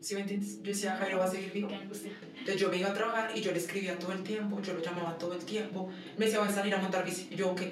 [0.00, 0.56] ¿Sí me entiendes?
[0.62, 1.68] Yo decía, Jairo va a seguir vivo.
[1.68, 1.76] Qué.
[1.76, 4.82] Entonces yo me iba a trabajar y yo le escribía todo el tiempo, yo lo
[4.82, 5.88] llamaba todo el tiempo.
[6.18, 7.28] Me decía, voy a salir a montar bici.
[7.30, 7.62] Y yo, ok,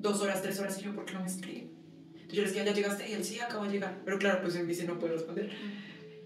[0.00, 0.78] dos horas, tres horas.
[0.78, 1.68] Y yo, ¿por qué no me escribe?
[2.14, 3.08] Entonces yo le decía, ¿ya llegaste?
[3.08, 4.00] Y él, sí, acabo de llegar.
[4.04, 5.50] Pero claro, pues en bici no puede responder.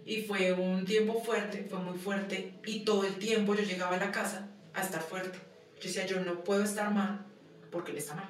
[0.07, 2.55] Y fue un tiempo fuerte, fue muy fuerte.
[2.67, 5.39] Y todo el tiempo yo llegaba a la casa a estar fuerte.
[5.81, 7.25] Yo decía, yo no puedo estar mal
[7.71, 8.29] porque él está mal.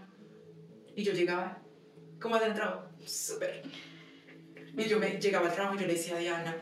[0.97, 1.59] Y yo llegaba,
[2.21, 2.89] ¿cómo has entrado?
[3.05, 3.63] Súper.
[4.77, 6.57] Y yo me llegaba al trabajo y yo le decía a Diana,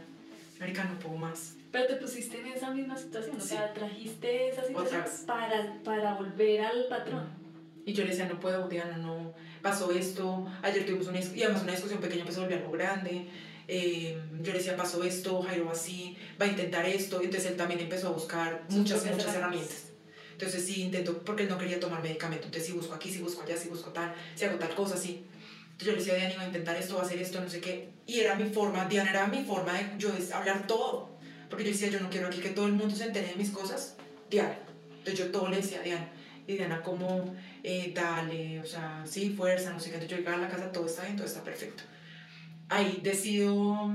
[0.59, 1.57] Marica, no puedo más.
[1.71, 3.43] Pero te pusiste en esa misma situación, Sí.
[3.43, 7.42] o sea, trajiste esa situación para, para volver al patrón.
[7.85, 11.63] Y yo le decía, no puedo, Diana, no, pasó esto, ayer tuvimos una, y además
[11.63, 13.27] una discusión pequeña empezó a volver algo grande,
[13.69, 17.57] eh, yo le decía, pasó esto, Jairo va así, va a intentar esto, entonces él
[17.57, 19.89] también empezó a buscar muchas, muchas herramientas.
[20.33, 23.43] Entonces sí intento, porque él no quería tomar medicamento, entonces si busco aquí, si busco
[23.43, 25.25] allá, si busco tal, si hago tal cosa, sí.
[25.73, 27.61] Entonces yo le decía, Diana, iba a intentar esto, va a hacer esto, no sé
[27.61, 31.11] qué, y era mi forma, Diana era mi forma de yo es hablar todo,
[31.49, 33.51] porque yo decía, yo no quiero aquí que todo el mundo se entere de mis
[33.51, 33.97] cosas,
[34.31, 34.59] Diana.
[34.99, 36.09] Entonces yo todo le decía a Diana,
[36.47, 39.97] y Diana como, eh, dale, o sea, sí, fuerza, no sé qué.
[39.97, 41.85] Entonces yo llegaba a la casa, todo está bien, todo está perfecto.
[42.69, 43.95] Ahí decido,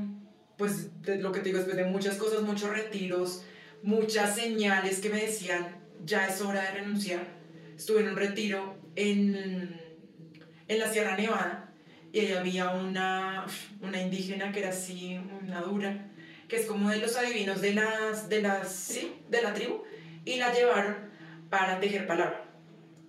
[0.57, 3.44] pues, de lo que te digo, después de muchas cosas, muchos retiros,
[3.84, 7.27] muchas señales que me decían, ya es hora de renunciar.
[7.76, 9.80] Estuve en un retiro en,
[10.68, 11.68] en la Sierra Nevada
[12.11, 13.45] y ahí había una,
[13.81, 16.10] una indígena que era así, una dura,
[16.48, 19.84] que es como de los adivinos de las, de las, sí, de la tribu,
[20.26, 20.95] y la llevaron
[21.49, 22.47] para tejer palabra.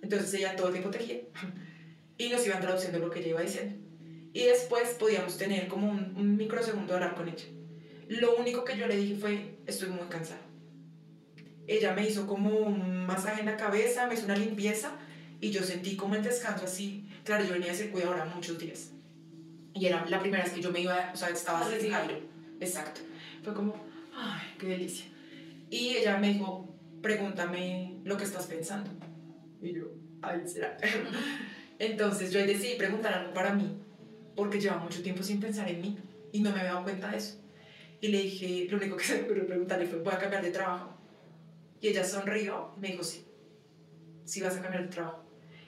[0.02, 1.20] Entonces ella todo el tiempo tejía
[2.18, 3.76] y nos iban traduciendo lo que ella iba diciendo.
[4.32, 7.44] Y después podíamos tener como un, un microsegundo de hablar con ella.
[8.08, 10.40] Lo único que yo le dije fue, estoy muy cansada.
[11.66, 14.92] Ella me hizo como un masaje en la cabeza, me hizo una limpieza
[15.40, 17.08] y yo sentí como el descanso así.
[17.24, 18.92] Claro, yo venía a ser cuidadora muchos días.
[19.74, 21.92] Y era la primera vez que yo me iba, o sea, estaba A sin recibir.
[21.92, 22.20] Jairo.
[22.60, 23.02] Exacto.
[23.44, 23.74] Fue como,
[24.16, 25.06] ay, qué delicia.
[25.70, 28.90] Y ella me dijo, pregúntame lo que estás pensando.
[29.60, 29.84] Y yo,
[30.22, 30.76] ay, será.
[31.78, 33.76] Entonces yo ahí decidí preguntar algo para mí,
[34.34, 35.98] porque llevaba mucho tiempo sin pensar en mí
[36.32, 37.38] y no me había dado cuenta de eso.
[38.00, 40.50] Y le dije, lo único que se me ocurrió preguntarle fue, ¿voy a cambiar de
[40.50, 40.96] trabajo?
[41.80, 43.24] Y ella sonrió y me dijo, sí,
[44.24, 45.24] sí vas a cambiar de trabajo.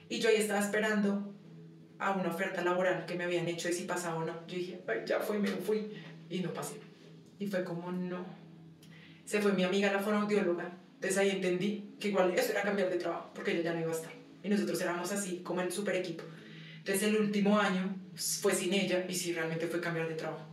[0.09, 1.33] Y yo ahí estaba esperando
[1.99, 4.47] a una oferta laboral que me habían hecho de si pasaba o no.
[4.47, 5.93] Yo dije, ay, ya fue, me fui.
[6.29, 6.77] Y no pasé.
[7.39, 8.25] Y fue como, no.
[9.25, 10.73] Se fue mi amiga, la fonoaudióloga.
[11.01, 13.91] Entonces ahí entendí que igual eso era cambiar de trabajo, porque ella ya no iba
[13.91, 14.13] a estar.
[14.45, 16.25] Y nosotros éramos así, como el super equipo.
[16.77, 20.45] Entonces el último año fue sin ella y sí, realmente fue cambiar de trabajo.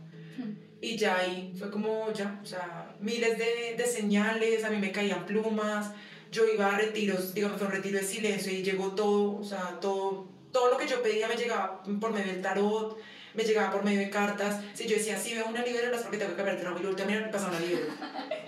[0.80, 4.90] Y ya ahí fue como, ya, o sea, miles de, de señales, a mí me
[4.90, 5.92] caían plumas,
[6.32, 9.78] yo iba a retiros, digamos, fue un retiro de silencio y llegó todo, o sea,
[9.80, 12.96] todo, todo lo que yo pedía me llegaba por medio del tarot,
[13.38, 14.60] me llegaba por medio de cartas.
[14.74, 16.94] Si yo decía, sí, veo una libélula es porque tengo que cambiar de trabajo y
[16.96, 17.94] también me pasaba una libélula.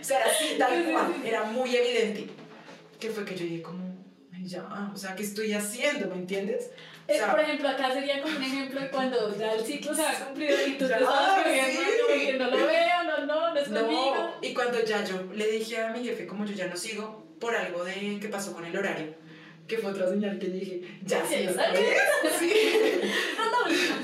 [0.01, 2.27] O sea, era así, tal cual, era muy evidente.
[2.99, 3.85] Que fue que yo dije como,
[4.43, 6.09] ya, o sea, ¿qué estoy haciendo?
[6.09, 6.71] ¿Me entiendes?
[7.09, 9.95] O Eh, sea, por ejemplo, acá sería como un ejemplo de cuando ya el ciclo
[9.95, 12.33] se ha cumplido y tú te Ya, estabas corriendo sí.
[12.39, 14.15] no lo veo, no, no, no es conmigo.
[14.17, 17.25] No, y cuando ya yo le dije a mi jefe, como yo ya no sigo,
[17.41, 19.15] por algo de que pasó con el horario,
[19.71, 21.47] que fue otra señal que dije, ya sí,
[22.39, 22.53] sí,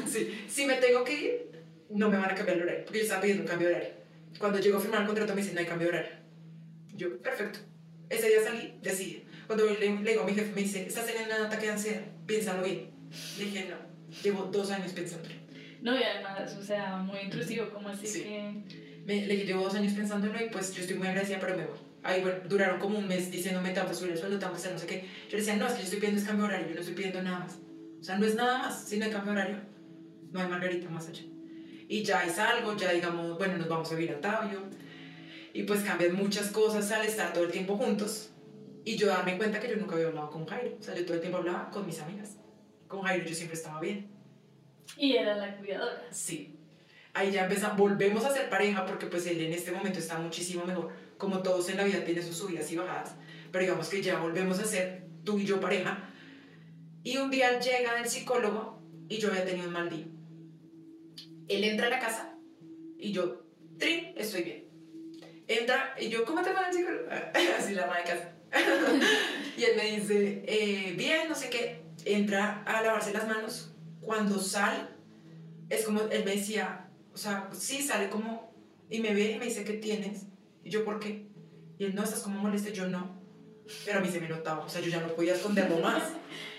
[0.06, 1.50] sí, si me tengo que ir,
[1.90, 3.94] no me van a cambiar el horario, porque yo estaba pidiendo un cambio de horario.
[4.38, 6.16] Cuando llego a firmar el contrato me dicen, no hay cambio de horario.
[6.94, 7.58] Yo, perfecto.
[8.08, 9.24] Ese día salí, decidí.
[9.48, 12.02] Cuando le, le digo a mi jefe, me dice, estás teniendo un ataque de ansiedad,
[12.26, 12.90] piénsalo bien.
[13.38, 13.76] Le dije, no,
[14.22, 15.34] llevo dos años pensándolo.
[15.82, 18.22] No, y además, o sea, muy intrusivo, como así Sí.
[18.22, 18.86] que...
[19.04, 21.64] Me, le dije, llevo dos años pensándolo y pues yo estoy muy agradecida, pero me
[21.66, 21.78] voy.
[22.06, 24.58] Ahí, bueno, duraron como un mes diciéndome, te vamos a subir el sueldo, te vamos
[24.58, 25.08] a hacer no sé qué.
[25.28, 26.94] Yo decía, no, es que yo estoy pidiendo es cambio de horario, yo no estoy
[26.94, 27.58] pidiendo nada más.
[28.00, 29.56] O sea, no es nada más, si no hay cambio de horario,
[30.30, 31.22] no hay margarita más allá.
[31.88, 34.62] Y ya es algo, ya digamos, bueno, nos vamos a vivir a Tabio.
[35.52, 38.30] Y pues cambian muchas cosas al estar todo el tiempo juntos.
[38.84, 40.76] Y yo darme cuenta que yo nunca había hablado con Jairo.
[40.78, 42.36] O sea, yo todo el tiempo hablaba con mis amigas.
[42.86, 44.08] Con Jairo yo siempre estaba bien.
[44.96, 46.04] Y era la cuidadora.
[46.10, 46.56] Sí.
[47.14, 50.64] Ahí ya empezamos, volvemos a ser pareja porque pues él en este momento está muchísimo
[50.64, 50.92] mejor.
[51.18, 53.14] Como todos en la vida tiene sus subidas y bajadas.
[53.50, 56.10] Pero digamos que ya volvemos a ser tú y yo pareja.
[57.02, 60.06] Y un día llega el psicólogo y yo había tenido un mal día.
[61.48, 62.34] Él entra a la casa
[62.98, 63.44] y yo,
[63.78, 64.64] trin, estoy bien.
[65.46, 67.08] Entra y yo, ¿cómo te va el psicólogo?
[67.58, 68.32] Así la madre de casa.
[69.56, 71.82] y él me dice, eh, bien, no sé qué.
[72.04, 73.72] Entra a lavarse las manos.
[74.00, 74.84] Cuando sale,
[75.68, 78.52] es como, él me decía, o sea, sí, sale como,
[78.88, 80.26] y me ve y me dice, ¿qué tienes?
[80.66, 81.28] Y yo, ¿por qué?
[81.78, 83.22] Y él, no, estás como molesta, yo no.
[83.84, 86.02] Pero a mí se me notaba, o sea, yo ya no podía esconderlo más.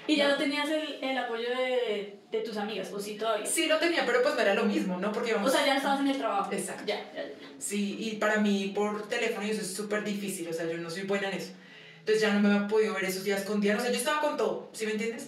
[0.09, 3.45] Y ya no tenías el, el apoyo de, de tus amigas, o sí todavía.
[3.45, 5.11] Sí lo tenía, pero pues no era lo mismo, ¿no?
[5.11, 5.51] Porque O vamos...
[5.51, 6.49] sea, ya no estabas en el trabajo.
[6.49, 6.83] Exacto.
[6.87, 7.33] Ya, ya, ya.
[7.59, 11.01] Sí, y para mí por teléfono eso es súper difícil, o sea, yo no soy
[11.03, 11.51] buena en eso.
[11.99, 14.21] Entonces ya no me había podido ver esos días con día, o sea, yo estaba
[14.21, 15.27] con todo, ¿sí me entiendes?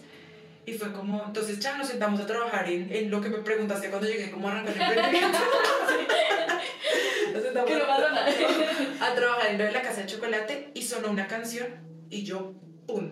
[0.65, 3.89] Y fue como, entonces ya nos sentamos a trabajar en, en lo que me preguntaste
[3.89, 5.37] cuando llegué, cómo arrancar el emprendimiento.
[7.33, 8.27] Nos sentamos a- nada.
[9.01, 11.67] a trabajar en lo de la casa de chocolate y sonó una canción
[12.09, 12.53] y yo,
[12.87, 13.11] ¡pum!,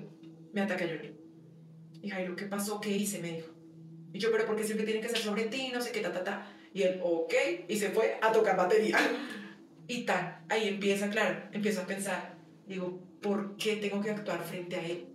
[0.53, 1.11] me ataqué a llorar.
[2.01, 2.79] Y Jairo, ¿qué pasó?
[2.81, 3.19] ¿Qué hice?
[3.19, 3.47] Me dijo.
[4.13, 6.23] Y yo, pero porque siempre tiene que ser sobre ti, no sé qué, ta, ta,
[6.23, 6.47] ta.
[6.73, 7.33] Y él, ok,
[7.67, 8.97] y se fue a tocar batería.
[9.87, 14.75] Y tal, ahí empieza, claro, empiezo a pensar, digo, ¿por qué tengo que actuar frente
[14.75, 15.07] a él?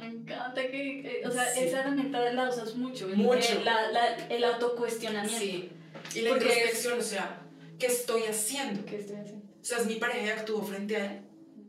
[0.00, 1.60] Me encanta que, que- o sea, Sí.
[1.64, 3.08] esa herramienta la usas mucho.
[3.08, 3.58] Mucho.
[3.58, 5.38] El, la, la- el autocuestionamiento.
[5.38, 5.70] Sí.
[6.14, 7.40] Y la Porque introspección, o sea,
[7.78, 8.84] ¿qué estoy haciendo?
[8.84, 9.44] ¿Qué estoy haciendo?
[9.46, 11.20] O sea, ¿es mi pareja y actúo frente a él?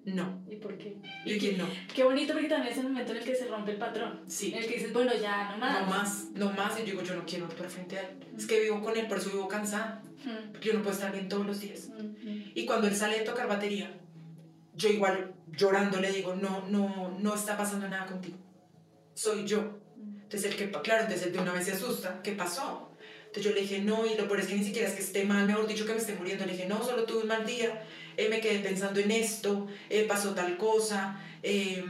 [0.06, 0.44] No.
[0.52, 0.98] ¿Y por qué?
[1.26, 1.68] ¿Y Y quién no?
[1.95, 4.22] Qué bonito porque también es el momento en el que se rompe el patrón.
[4.27, 4.52] Sí.
[4.53, 5.82] En el que dices, bueno, ya, no más.
[5.82, 6.76] No más, no más.
[6.77, 8.07] Y yo digo, yo no quiero actuar frente a él.
[8.38, 10.03] Es que vivo con él, por eso vivo cansada.
[10.52, 11.90] Porque yo no puedo estar bien todos los días.
[12.53, 13.91] Y cuando él sale de tocar batería,
[14.76, 18.38] yo igual llorando le digo, no, no, no está pasando nada contigo.
[19.14, 19.80] Soy yo.
[20.23, 22.91] Entonces el que, claro, entonces él de una vez se asusta, ¿qué pasó?
[23.27, 25.23] Entonces yo le dije, no, y lo peor es que ni siquiera es que esté
[25.26, 26.45] mal, mejor dicho que me esté muriendo.
[26.45, 27.84] Le dije, no, solo tuve un mal día,
[28.18, 31.22] eh, me quedé pensando en esto, eh, pasó tal cosa.
[31.43, 31.84] Eh,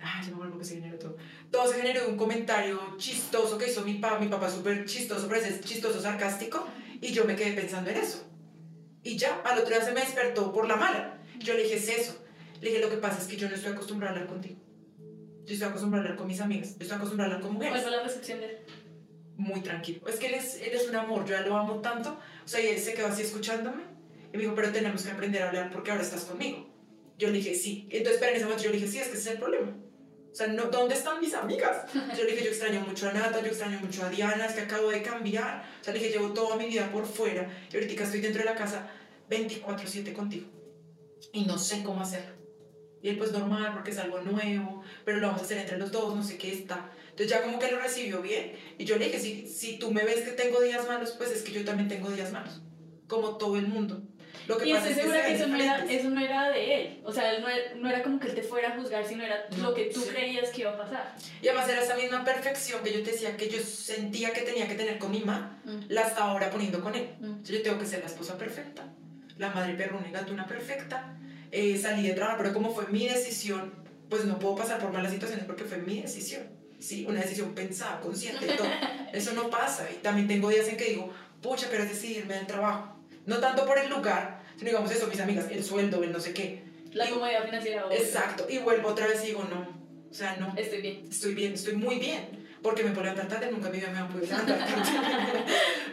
[0.00, 1.16] ay, se me acuerdo que se generó todo.
[1.50, 5.40] Todo se generó un comentario chistoso que hizo mi papá, mi papá súper chistoso, pero
[5.40, 6.66] es chistoso, sarcástico,
[7.00, 8.24] y yo me quedé pensando en eso.
[9.02, 11.13] Y ya, al otro día se me despertó por la mala.
[11.40, 12.24] Yo le dije, es eso.
[12.60, 14.56] Le dije, lo que pasa es que yo no estoy acostumbrada a hablar contigo.
[15.44, 16.70] Yo estoy acostumbrada a hablar con mis amigas.
[16.76, 17.82] Yo estoy acostumbrada a hablar con ¿Cuál mujeres.
[17.88, 18.58] fue la recepción de él?
[19.36, 20.06] Muy tranquilo.
[20.08, 21.24] Es que él es, él es un amor.
[21.26, 22.10] Yo ya lo amo tanto.
[22.44, 23.82] O sea, y él se quedó así escuchándome.
[24.32, 26.68] Y me dijo, pero tenemos que aprender a hablar porque ahora estás conmigo.
[27.18, 27.86] Yo le dije, sí.
[27.90, 29.76] Entonces, pero en ese momento yo le dije, sí, es que ese es el problema.
[30.32, 31.84] O sea, no, ¿dónde están mis amigas?
[32.16, 34.62] Yo le dije, yo extraño mucho a Nata, yo extraño mucho a Diana, es que
[34.62, 35.64] acabo de cambiar.
[35.80, 38.46] O sea, le dije, llevo toda mi vida por fuera y ahorita estoy dentro de
[38.46, 38.88] la casa
[39.30, 40.48] 24-7 contigo.
[41.34, 42.32] Y no sé cómo hacerlo.
[43.02, 45.92] Y él, pues normal, porque es algo nuevo, pero lo vamos a hacer entre los
[45.92, 46.90] dos, no sé qué está.
[47.10, 48.52] Entonces ya como que lo recibió bien.
[48.78, 51.42] Y yo le dije, si, si tú me ves que tengo días malos, pues es
[51.42, 52.62] que yo también tengo días malos.
[53.06, 54.00] Como todo el mundo.
[54.48, 56.20] Lo que Y estoy es que segura se que ven eso no, era, eso no
[56.20, 57.00] era de él.
[57.04, 59.22] O sea, él no era, no era como que él te fuera a juzgar, sino
[59.22, 60.08] era No, lo que tú sí.
[60.10, 61.14] creías que iba a pasar.
[61.42, 64.66] Y además era esa misma perfección que yo te decía que yo sentía que tenía
[64.68, 65.80] que tener con mi mamá, Mm.
[65.88, 67.08] la estaba ahora poniendo con él.
[67.20, 67.24] Mm.
[67.24, 68.82] Entonces yo tengo que ser la esposa perfecta,
[69.38, 71.16] la madre perruna y gatuna perfecta.
[71.56, 73.72] Eh, salí de trabajar, pero como fue mi decisión,
[74.08, 76.42] pues no puedo pasar por malas situaciones porque fue mi decisión.
[76.80, 78.66] Sí, una decisión pensada, consciente, todo.
[79.12, 79.88] Eso no pasa.
[79.88, 82.96] Y también tengo días en que digo, pucha, pero es decidirme del trabajo.
[83.26, 86.34] No tanto por el lugar, sino digamos eso, mis amigas, el sueldo, el no sé
[86.34, 86.64] qué.
[86.92, 87.84] La comodidad financiera.
[87.92, 88.46] Exacto.
[88.50, 89.60] Y vuelvo otra vez y digo, no.
[90.10, 91.04] O sea, no Estoy bien.
[91.08, 92.43] estoy bien, estoy muy bien.
[92.64, 94.58] Porque me puedo levantar tarde, nunca en mi vida me han podido levantar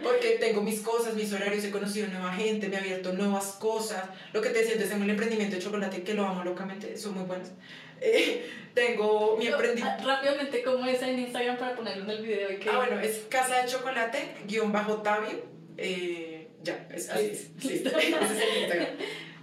[0.02, 4.06] porque tengo mis cosas, mis horarios, he conocido nueva gente, me he abierto nuevas cosas.
[4.31, 7.15] Lo que te decía antes, tengo el emprendimiento de chocolate que lo amo locamente, son
[7.15, 7.49] muy buenos.
[8.03, 10.03] Eh, tengo mi Ah, emprendimiento.
[10.07, 12.52] Rápidamente, ¿cómo es en Instagram para ponerlo en el video?
[12.52, 12.68] Y que...
[12.68, 15.39] Ah, bueno, es Casa de Chocolate, guion bajo Tabio.
[15.77, 17.26] Eh, ya, es así.
[17.27, 18.88] es, Sí, es.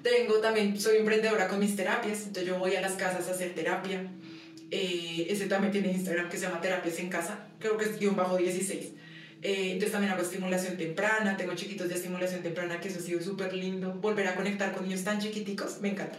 [0.02, 3.55] Tengo también, soy emprendedora con mis terapias, entonces yo voy a las casas a hacer
[3.55, 4.00] terapia.
[4.70, 8.16] Eh, ese también tiene Instagram que se llama Terapias en Casa, creo que es guion
[8.16, 8.93] bajo 16.
[9.40, 13.20] Eh, entonces también hago estimulación temprana, tengo chiquitos de estimulación temprana, que eso ha sido
[13.23, 13.93] súper lindo.
[13.95, 16.19] Volver a conectar con niños tan chiquiticos, me encanta.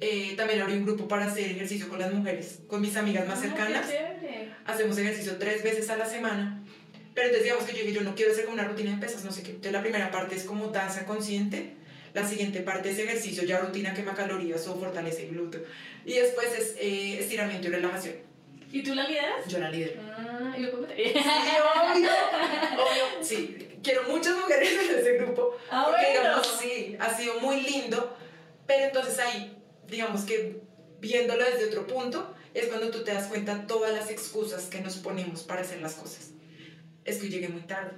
[0.00, 3.38] Eh, también abrí un grupo para hacer ejercicio con las mujeres, con mis amigas más
[3.38, 3.86] Ah, cercanas.
[4.64, 6.62] Hacemos ejercicio tres veces a la semana.
[7.14, 9.24] Pero entonces digamos que yo dije, yo no quiero hacer como una rutina de pesas,
[9.24, 9.50] no sé qué.
[9.50, 11.74] Entonces la primera parte es como danza consciente,
[12.14, 15.62] la siguiente parte es ejercicio, ya rutina quema calorías o fortalece el glúteo.
[16.04, 18.14] Y después es eh, estiramiento y relajación.
[18.70, 19.46] ¿Y tú la lideras?
[19.46, 20.00] Yo la lidero.
[20.02, 21.12] Ah, y puedo meter.
[21.12, 22.10] Sí, obvio,
[22.74, 23.24] obvio.
[23.24, 25.56] Sí, quiero muchas mujeres en ese grupo.
[25.70, 26.20] Ah, porque, bueno.
[26.20, 28.16] digamos, sí, ha sido muy lindo.
[28.66, 29.56] Pero entonces ahí,
[29.86, 30.60] digamos que
[31.00, 34.96] viéndolo desde otro punto, es cuando tú te das cuenta todas las excusas que nos
[34.96, 36.30] ponemos para hacer las cosas.
[37.04, 37.92] Es que llegué muy tarde,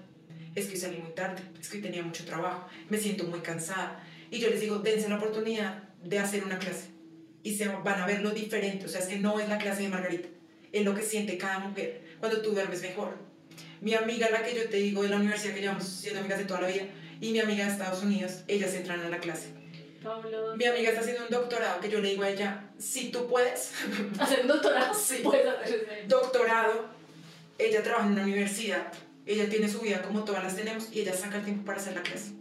[0.54, 3.40] es que hoy salí muy tarde, es que hoy tenía mucho trabajo, me siento muy
[3.40, 4.02] cansada.
[4.30, 6.88] Y yo les digo, dense la oportunidad de hacer una clase.
[7.42, 8.86] Y se van a ver lo diferente.
[8.86, 10.28] O sea, es que no es la clase de Margarita,
[10.72, 13.16] es lo que siente cada mujer cuando tú duermes mejor.
[13.80, 16.44] Mi amiga, la que yo te digo de la universidad, que llevamos siendo amigas de
[16.44, 16.84] toda la vida,
[17.20, 19.48] y mi amiga de Estados Unidos, ellas entran a la clase.
[20.02, 20.56] Pablo.
[20.56, 23.72] Mi amiga está haciendo un doctorado que yo le digo a ella, si tú puedes,
[24.18, 24.94] Hacer un doctorado.
[24.94, 25.20] Sí.
[25.22, 26.86] Puedes hacer doctorado,
[27.58, 28.90] ella trabaja en una universidad,
[29.26, 31.94] ella tiene su vida como todas las tenemos y ella saca el tiempo para hacer
[31.94, 32.32] la clase.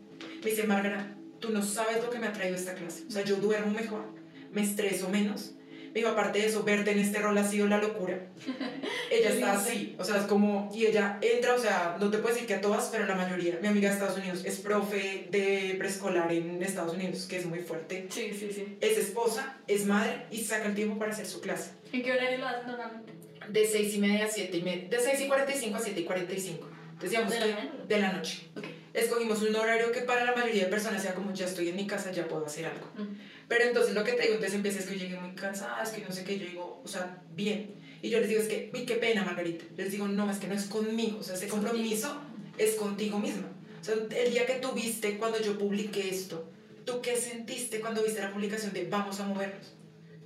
[0.43, 3.03] Me dice, Margarita, tú no sabes lo que me ha traído esta clase.
[3.07, 4.05] O sea, yo duermo mejor,
[4.51, 5.55] me estreso menos.
[5.87, 8.27] Me digo, aparte de eso, verte en este rol ha sido la locura.
[9.11, 12.33] ella está así, o sea, es como, y ella entra, o sea, no te puedo
[12.33, 13.57] decir que a todas, pero la mayoría.
[13.59, 17.59] Mi amiga de Estados Unidos es profe de preescolar en Estados Unidos, que es muy
[17.59, 18.05] fuerte.
[18.09, 18.77] Sí, sí, sí.
[18.81, 21.71] Es esposa, es madre y saca el tiempo para hacer su clase.
[21.91, 23.13] ¿En qué horario lo hacen normalmente?
[23.51, 24.89] De 6 y media a 7 y media.
[24.89, 26.69] De 6 y 45 a 7 y 45.
[26.91, 28.49] Entonces, digamos ¿De la que de la noche.
[28.55, 28.65] Ok.
[28.93, 31.85] Escogimos un horario que para la mayoría de personas sea como ya estoy en mi
[31.85, 32.87] casa, ya puedo hacer algo.
[32.97, 33.15] Mm.
[33.47, 35.89] Pero entonces lo que te digo, entonces empieza es que yo llegué muy cansada, es
[35.89, 37.75] que no sé qué, yo digo, o sea, bien.
[38.01, 39.65] Y yo les digo, es que, uy, qué pena, Margarita.
[39.77, 42.21] Les digo, no, es que no es conmigo, o sea, ese compromiso
[42.57, 43.47] es contigo misma.
[43.79, 46.51] O sea, el día que tú viste cuando yo publiqué esto,
[46.85, 49.73] ¿tú qué sentiste cuando viste la publicación de vamos a movernos?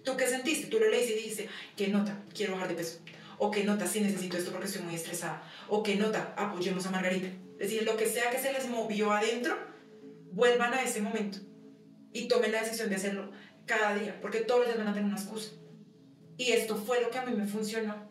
[0.04, 0.68] ¿Tú qué sentiste?
[0.68, 2.24] Tú lo leíste y dijiste, ¿qué nota?
[2.34, 3.00] Quiero bajar de peso.
[3.38, 5.44] O qué nota, sí necesito esto porque estoy muy estresada.
[5.70, 7.28] O qué nota, apoyemos a Margarita.
[7.60, 9.58] Es decir, lo que sea que se les movió adentro,
[10.32, 11.40] vuelvan a ese momento
[12.12, 13.32] y tomen la decisión de hacerlo
[13.66, 15.52] cada día, porque todos los van a tener una excusa.
[16.38, 18.10] Y esto fue lo que a mí me funcionó.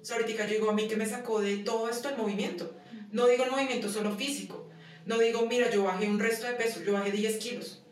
[0.00, 2.76] O sea, ahorita yo digo, a mí que me sacó de todo esto el movimiento.
[3.10, 4.68] No digo el movimiento solo físico.
[5.06, 7.84] No digo, mira, yo bajé un resto de peso, yo bajé 10 kilos.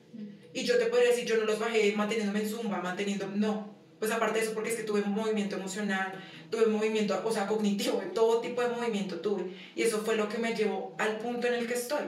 [0.54, 3.26] Y yo te podría decir, yo no los bajé manteniéndome en zumba, manteniendo...
[3.34, 3.72] No.
[3.98, 6.12] Pues aparte de eso, porque es que tuve un movimiento emocional,
[6.52, 9.56] tuve movimiento, o sea, cognitivo, todo tipo de movimiento tuve.
[9.74, 12.02] Y eso fue lo que me llevó al punto en el que estoy.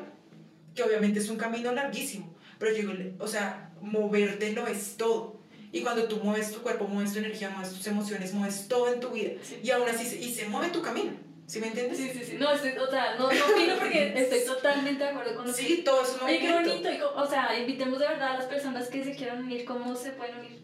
[0.74, 2.36] Que obviamente es un camino larguísimo.
[2.58, 5.40] Pero yo o sea, moverte lo es todo.
[5.72, 9.00] Y cuando tú mueves tu cuerpo, mueves tu energía, mueves tus emociones, mueves todo en
[9.00, 9.32] tu vida.
[9.42, 9.58] Sí.
[9.62, 11.12] Y aún así, se- y se mueve tu camino.
[11.46, 11.96] ¿Sí me entiendes?
[11.98, 12.36] Sí, sí, sí.
[12.38, 15.62] No, estoy, o sea, no, no opino porque estoy totalmente de acuerdo con lo que
[15.62, 16.88] Sí, todo es un Oye, qué movimiento.
[16.90, 17.04] bonito.
[17.16, 19.64] y o sea, invitemos de verdad a las personas que se quieran unir.
[19.64, 20.62] ¿Cómo se pueden unir?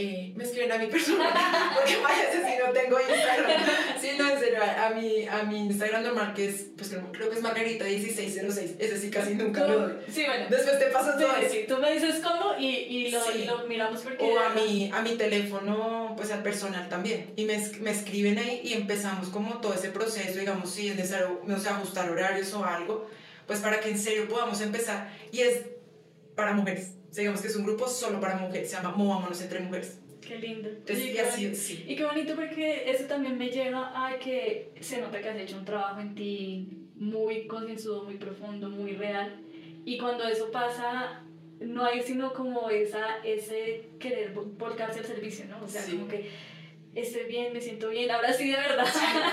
[0.00, 3.62] Eh, me escriben a mi persona, porque parece si no tengo Instagram.
[4.00, 7.36] Sí, no, en serio, a mi, a mi Instagram normal, que es, pues creo que
[7.36, 9.92] es Margarita1606, ese sí casi nunca lo doy.
[10.08, 10.46] Sí, bueno.
[10.48, 13.40] Después te paso Sí, todo sí, tú me dices cómo y, y, lo, Sí.
[13.42, 14.24] y lo miramos porque...
[14.24, 17.32] O a mi, a mi teléfono, pues al personal también.
[17.34, 21.40] Y me, me escriben ahí y empezamos como todo ese proceso, digamos, si es necesario,
[21.44, 23.10] no sé, ajustar horarios o algo,
[23.48, 25.12] pues para que en serio podamos empezar.
[25.32, 25.62] Y es
[26.36, 26.92] para mujeres.
[27.10, 29.98] O sea, digamos que es un grupo solo para mujeres, se llama Movámonos entre mujeres.
[30.20, 30.68] Qué lindo.
[30.68, 31.62] Entonces, y qué así, bonito.
[31.62, 31.84] sí.
[31.88, 35.56] Y qué bonito porque eso también me lleva a que se nota que has hecho
[35.56, 39.40] un trabajo en ti muy concienzudo, muy profundo, muy real.
[39.86, 41.22] Y cuando eso pasa,
[41.60, 45.64] no hay sino como esa, ese querer vo- volcarse al servicio, ¿no?
[45.64, 45.92] O sea, Sí.
[45.92, 46.28] como que
[47.02, 48.86] estoy bien, me siento bien, ahora sí de verdad.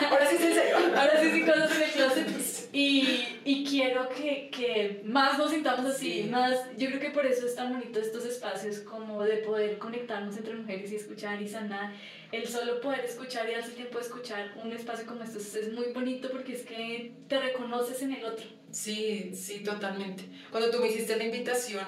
[0.09, 0.75] Ahora sí es en serio.
[0.95, 2.27] Ahora sí, sí, cosas en el closet.
[2.73, 6.29] Y, y quiero que, que más nos sintamos así, Sí.
[6.29, 6.53] más.
[6.77, 10.55] Yo creo que por eso es tan bonito estos espacios como de poder conectarnos entre
[10.55, 11.93] mujeres y escuchar y sanar.
[12.31, 15.93] El solo poder escuchar y darse tiempo de escuchar un espacio como estos es muy
[15.93, 18.45] bonito porque es que te reconoces en el otro.
[18.71, 20.23] Sí, sí, totalmente.
[20.51, 21.85] Cuando tú me hiciste la invitación,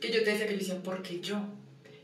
[0.00, 1.40] que yo te decía que yo decía, ¿por qué yo?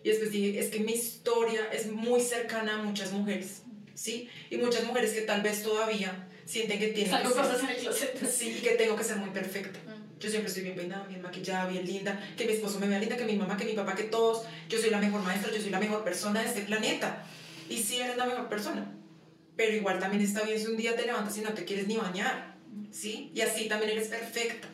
[0.05, 3.63] Y después dije, es que mi historia es muy cercana a muchas mujeres,
[3.95, 4.29] ¿sí?
[4.51, 7.71] Y muchas mujeres que tal vez todavía sienten que tienen que Salgo ser, cosas en
[7.71, 8.31] el closet.
[8.31, 9.81] sí, y que tengo que ser muy perfecta.
[10.21, 13.17] Yo siempre estoy bien peinada, bien maquillada, bien linda, que mi esposo me vea linda,
[13.17, 14.45] que mi mamá, que mi papá, que todos.
[14.69, 17.27] Yo soy la mejor maestra, yo soy la mejor persona de este planeta.
[17.69, 18.95] Y sí eres la mejor persona.
[19.57, 21.97] Pero igual también está bien si un día te levantas y no te quieres ni
[21.97, 22.57] bañar,
[22.91, 23.31] ¿sí?
[23.35, 24.69] Y así también eres perfecta,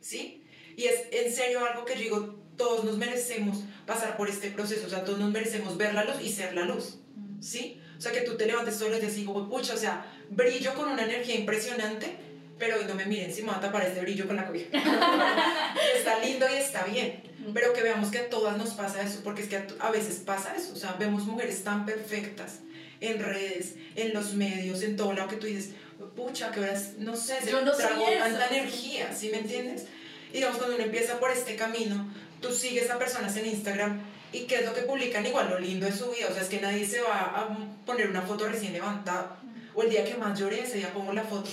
[0.00, 0.42] ¿sí?
[0.76, 4.86] Y es en serio algo que yo digo, todos nos merecemos pasar por este proceso,
[4.86, 6.98] o sea, todos nos merecemos ver la luz y ser la luz,
[7.40, 7.80] ¿sí?
[7.96, 10.74] O sea, que tú te levantes todos los días y digo, pucha, o sea, brillo
[10.74, 12.16] con una energía impresionante,
[12.58, 14.68] pero hoy no me miren si me va a tapar este brillo con la cobija.
[15.96, 17.22] está lindo y está bien,
[17.54, 20.54] pero que veamos que a todas nos pasa eso, porque es que a, veces pasa
[20.56, 22.60] eso, o sea, vemos mujeres tan perfectas
[23.00, 25.72] en redes, en los medios, en todo lado que tú dices,
[26.14, 29.86] pucha, que horas, no sé, se no tragó tanta energía, ¿sí me entiendes?
[30.32, 32.06] Y digamos, cuando uno empieza por este camino,
[32.40, 34.00] tú sigues a personas en Instagram
[34.32, 36.48] y qué es lo que publican, igual lo lindo de su vida, o sea, es
[36.48, 37.56] que nadie se va a
[37.86, 39.36] poner una foto recién levantada,
[39.74, 41.48] o el día que más lloré, ese día pongo la foto.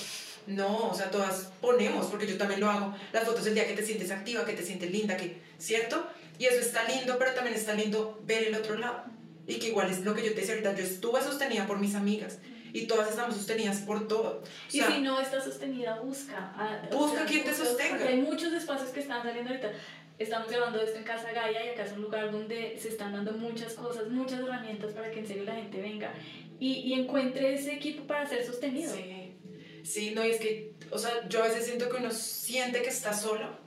[0.46, 3.74] No, o sea, todas ponemos, porque yo también lo hago, las fotos el día que
[3.76, 6.06] te sientes activa, que te sientes linda, que, ¿cierto?
[6.38, 9.04] Y eso está lindo, pero también está lindo ver el otro lado.
[9.48, 11.96] Y que igual es lo que yo te decía ahorita, yo estuve sostenida por mis
[11.96, 12.40] amigas
[12.74, 14.42] y todas estamos sostenidas por todo.
[14.42, 14.44] O
[14.76, 16.54] Y sea, si no está sostenida, busca.
[16.58, 17.98] ah, o Busca quien te busca, sostenga.
[17.98, 19.72] porque Hay muchos espacios que están saliendo ahorita.
[20.20, 23.32] Estamos grabando esto en Casa Gaia y acá es un lugar donde se están dando
[23.34, 26.14] muchas cosas, muchas herramientas para que en serio la gente venga
[26.60, 28.94] y, y encuentre ese equipo para ser sostenido.
[28.94, 29.36] Sí,
[29.84, 32.90] sí, no, y es que, o sea, yo a veces siento que uno siente que
[32.90, 33.58] está solo,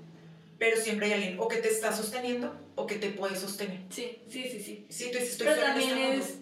[0.59, 3.81] pero siempre hay alguien o que te está sosteniendo o que te puede sostener.
[3.90, 4.86] Sí, sí, sí, sí.
[4.89, 6.39] Sí, tú dices, estoy Pero también este es,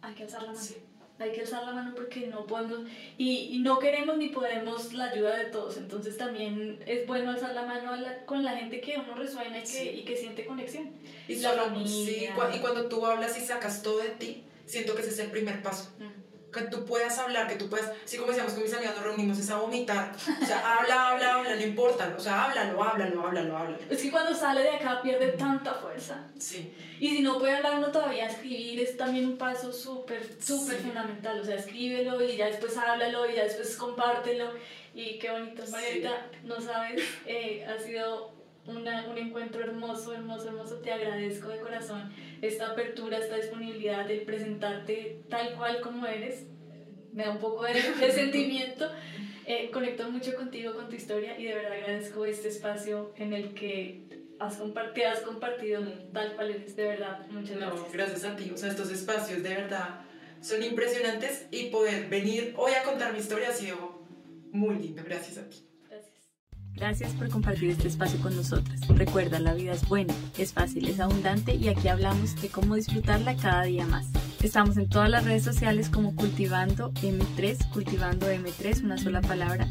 [0.00, 0.60] hay que alzar la mano.
[0.60, 0.76] Sí.
[1.18, 2.80] Hay que alzar la mano porque no podemos
[3.16, 5.78] y, y no queremos ni podemos la ayuda de todos.
[5.78, 9.62] Entonces también es bueno alzar la mano la- con la gente que uno resuena y
[9.62, 9.88] que, Sí.
[9.88, 10.90] y que siente conexión.
[11.26, 11.88] Y, la solo, familia.
[11.88, 15.30] sí, y cuando tú hablas y sacas todo de ti, siento que ese es el
[15.30, 15.90] primer paso.
[15.98, 16.25] Mm.
[16.56, 19.38] Que tú puedas hablar, que tú puedas, así como decíamos con mis amigas, nos reunimos,
[19.38, 20.12] es a vomitar.
[20.42, 22.14] O sea, habla, habla, habla, no importa.
[22.16, 23.78] O sea, háblalo, háblalo, háblalo, háblalo.
[23.90, 26.26] Es que cuando sale de acá pierde tanta fuerza.
[26.38, 26.72] Sí.
[26.98, 30.82] Y si no puede hablar uno todavía, escribir es también un paso súper, súper Sí.
[30.84, 31.40] fundamental.
[31.40, 34.50] O sea, escríbelo y ya después háblalo y ya después compártelo.
[34.94, 35.72] Y qué bonito, Sí.
[35.72, 38.32] Margarita, no sabes, eh, ha sido
[38.68, 40.76] una, un encuentro hermoso, hermoso, hermoso.
[40.76, 42.10] Te agradezco de corazón
[42.42, 46.46] esta apertura, esta disponibilidad de presentarte tal cual como eres.
[47.12, 48.90] Me da un poco de, de sentimiento.
[49.46, 53.54] Eh, conecto mucho contigo, con tu historia y de verdad agradezco este espacio en el
[53.54, 54.02] que
[54.40, 55.82] has compartido, has compartido
[56.12, 56.74] tal cual eres.
[56.76, 57.92] De verdad, muchas No, gracias.
[57.92, 58.50] gracias a ti.
[58.52, 60.00] O sea, estos espacios de verdad
[60.40, 64.02] son impresionantes y poder venir hoy a contar mi historia ha sido
[64.52, 65.02] muy lindo.
[65.04, 65.58] Gracias a ti.
[66.76, 67.12] Gracias.
[67.14, 68.86] Por compartir este espacio con nosotras.
[68.88, 73.36] Recuerda, la vida es buena, es fácil, es abundante y aquí hablamos de cómo disfrutarla
[73.36, 74.06] cada día más.
[74.42, 79.66] Estamos en todas las redes sociales como Cultivando M3, Cultivando M3, una sola palabra.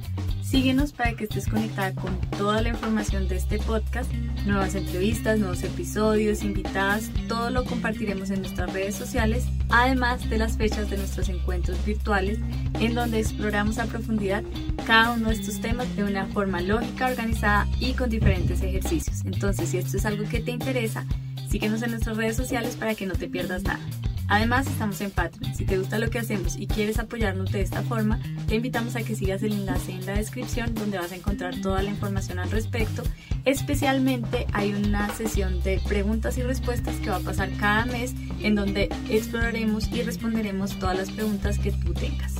[0.46, 4.14] Síguenos para que estés conectada con toda la información de este podcast,
[4.46, 10.56] nuevas entrevistas, nuevos episodios, invitadas, todo lo compartiremos en nuestras redes sociales, además de las
[10.56, 12.38] fechas de nuestros encuentros virtuales
[12.80, 14.44] en donde exploramos a profundidad
[14.86, 19.26] cada uno de estos temas de una forma lógica, organizada y con diferentes ejercicios.
[19.26, 21.08] Entonces, si esto es algo que te interesa,
[21.50, 23.80] síguenos en nuestras redes sociales para que no te pierdas nada.
[24.28, 25.54] Además, estamos en Patreon.
[25.54, 29.04] Si te gusta lo que hacemos y quieres apoyarnos de esta forma, te invitamos a
[29.04, 32.50] que sigas el enlace en la descripción donde vas a encontrar toda la información al
[32.50, 33.04] respecto.
[33.46, 38.56] Especialmente hay una sesión de preguntas y respuestas que va a pasar cada mes en
[38.56, 42.34] donde exploraremos y responderemos todas las preguntas que tú tengas.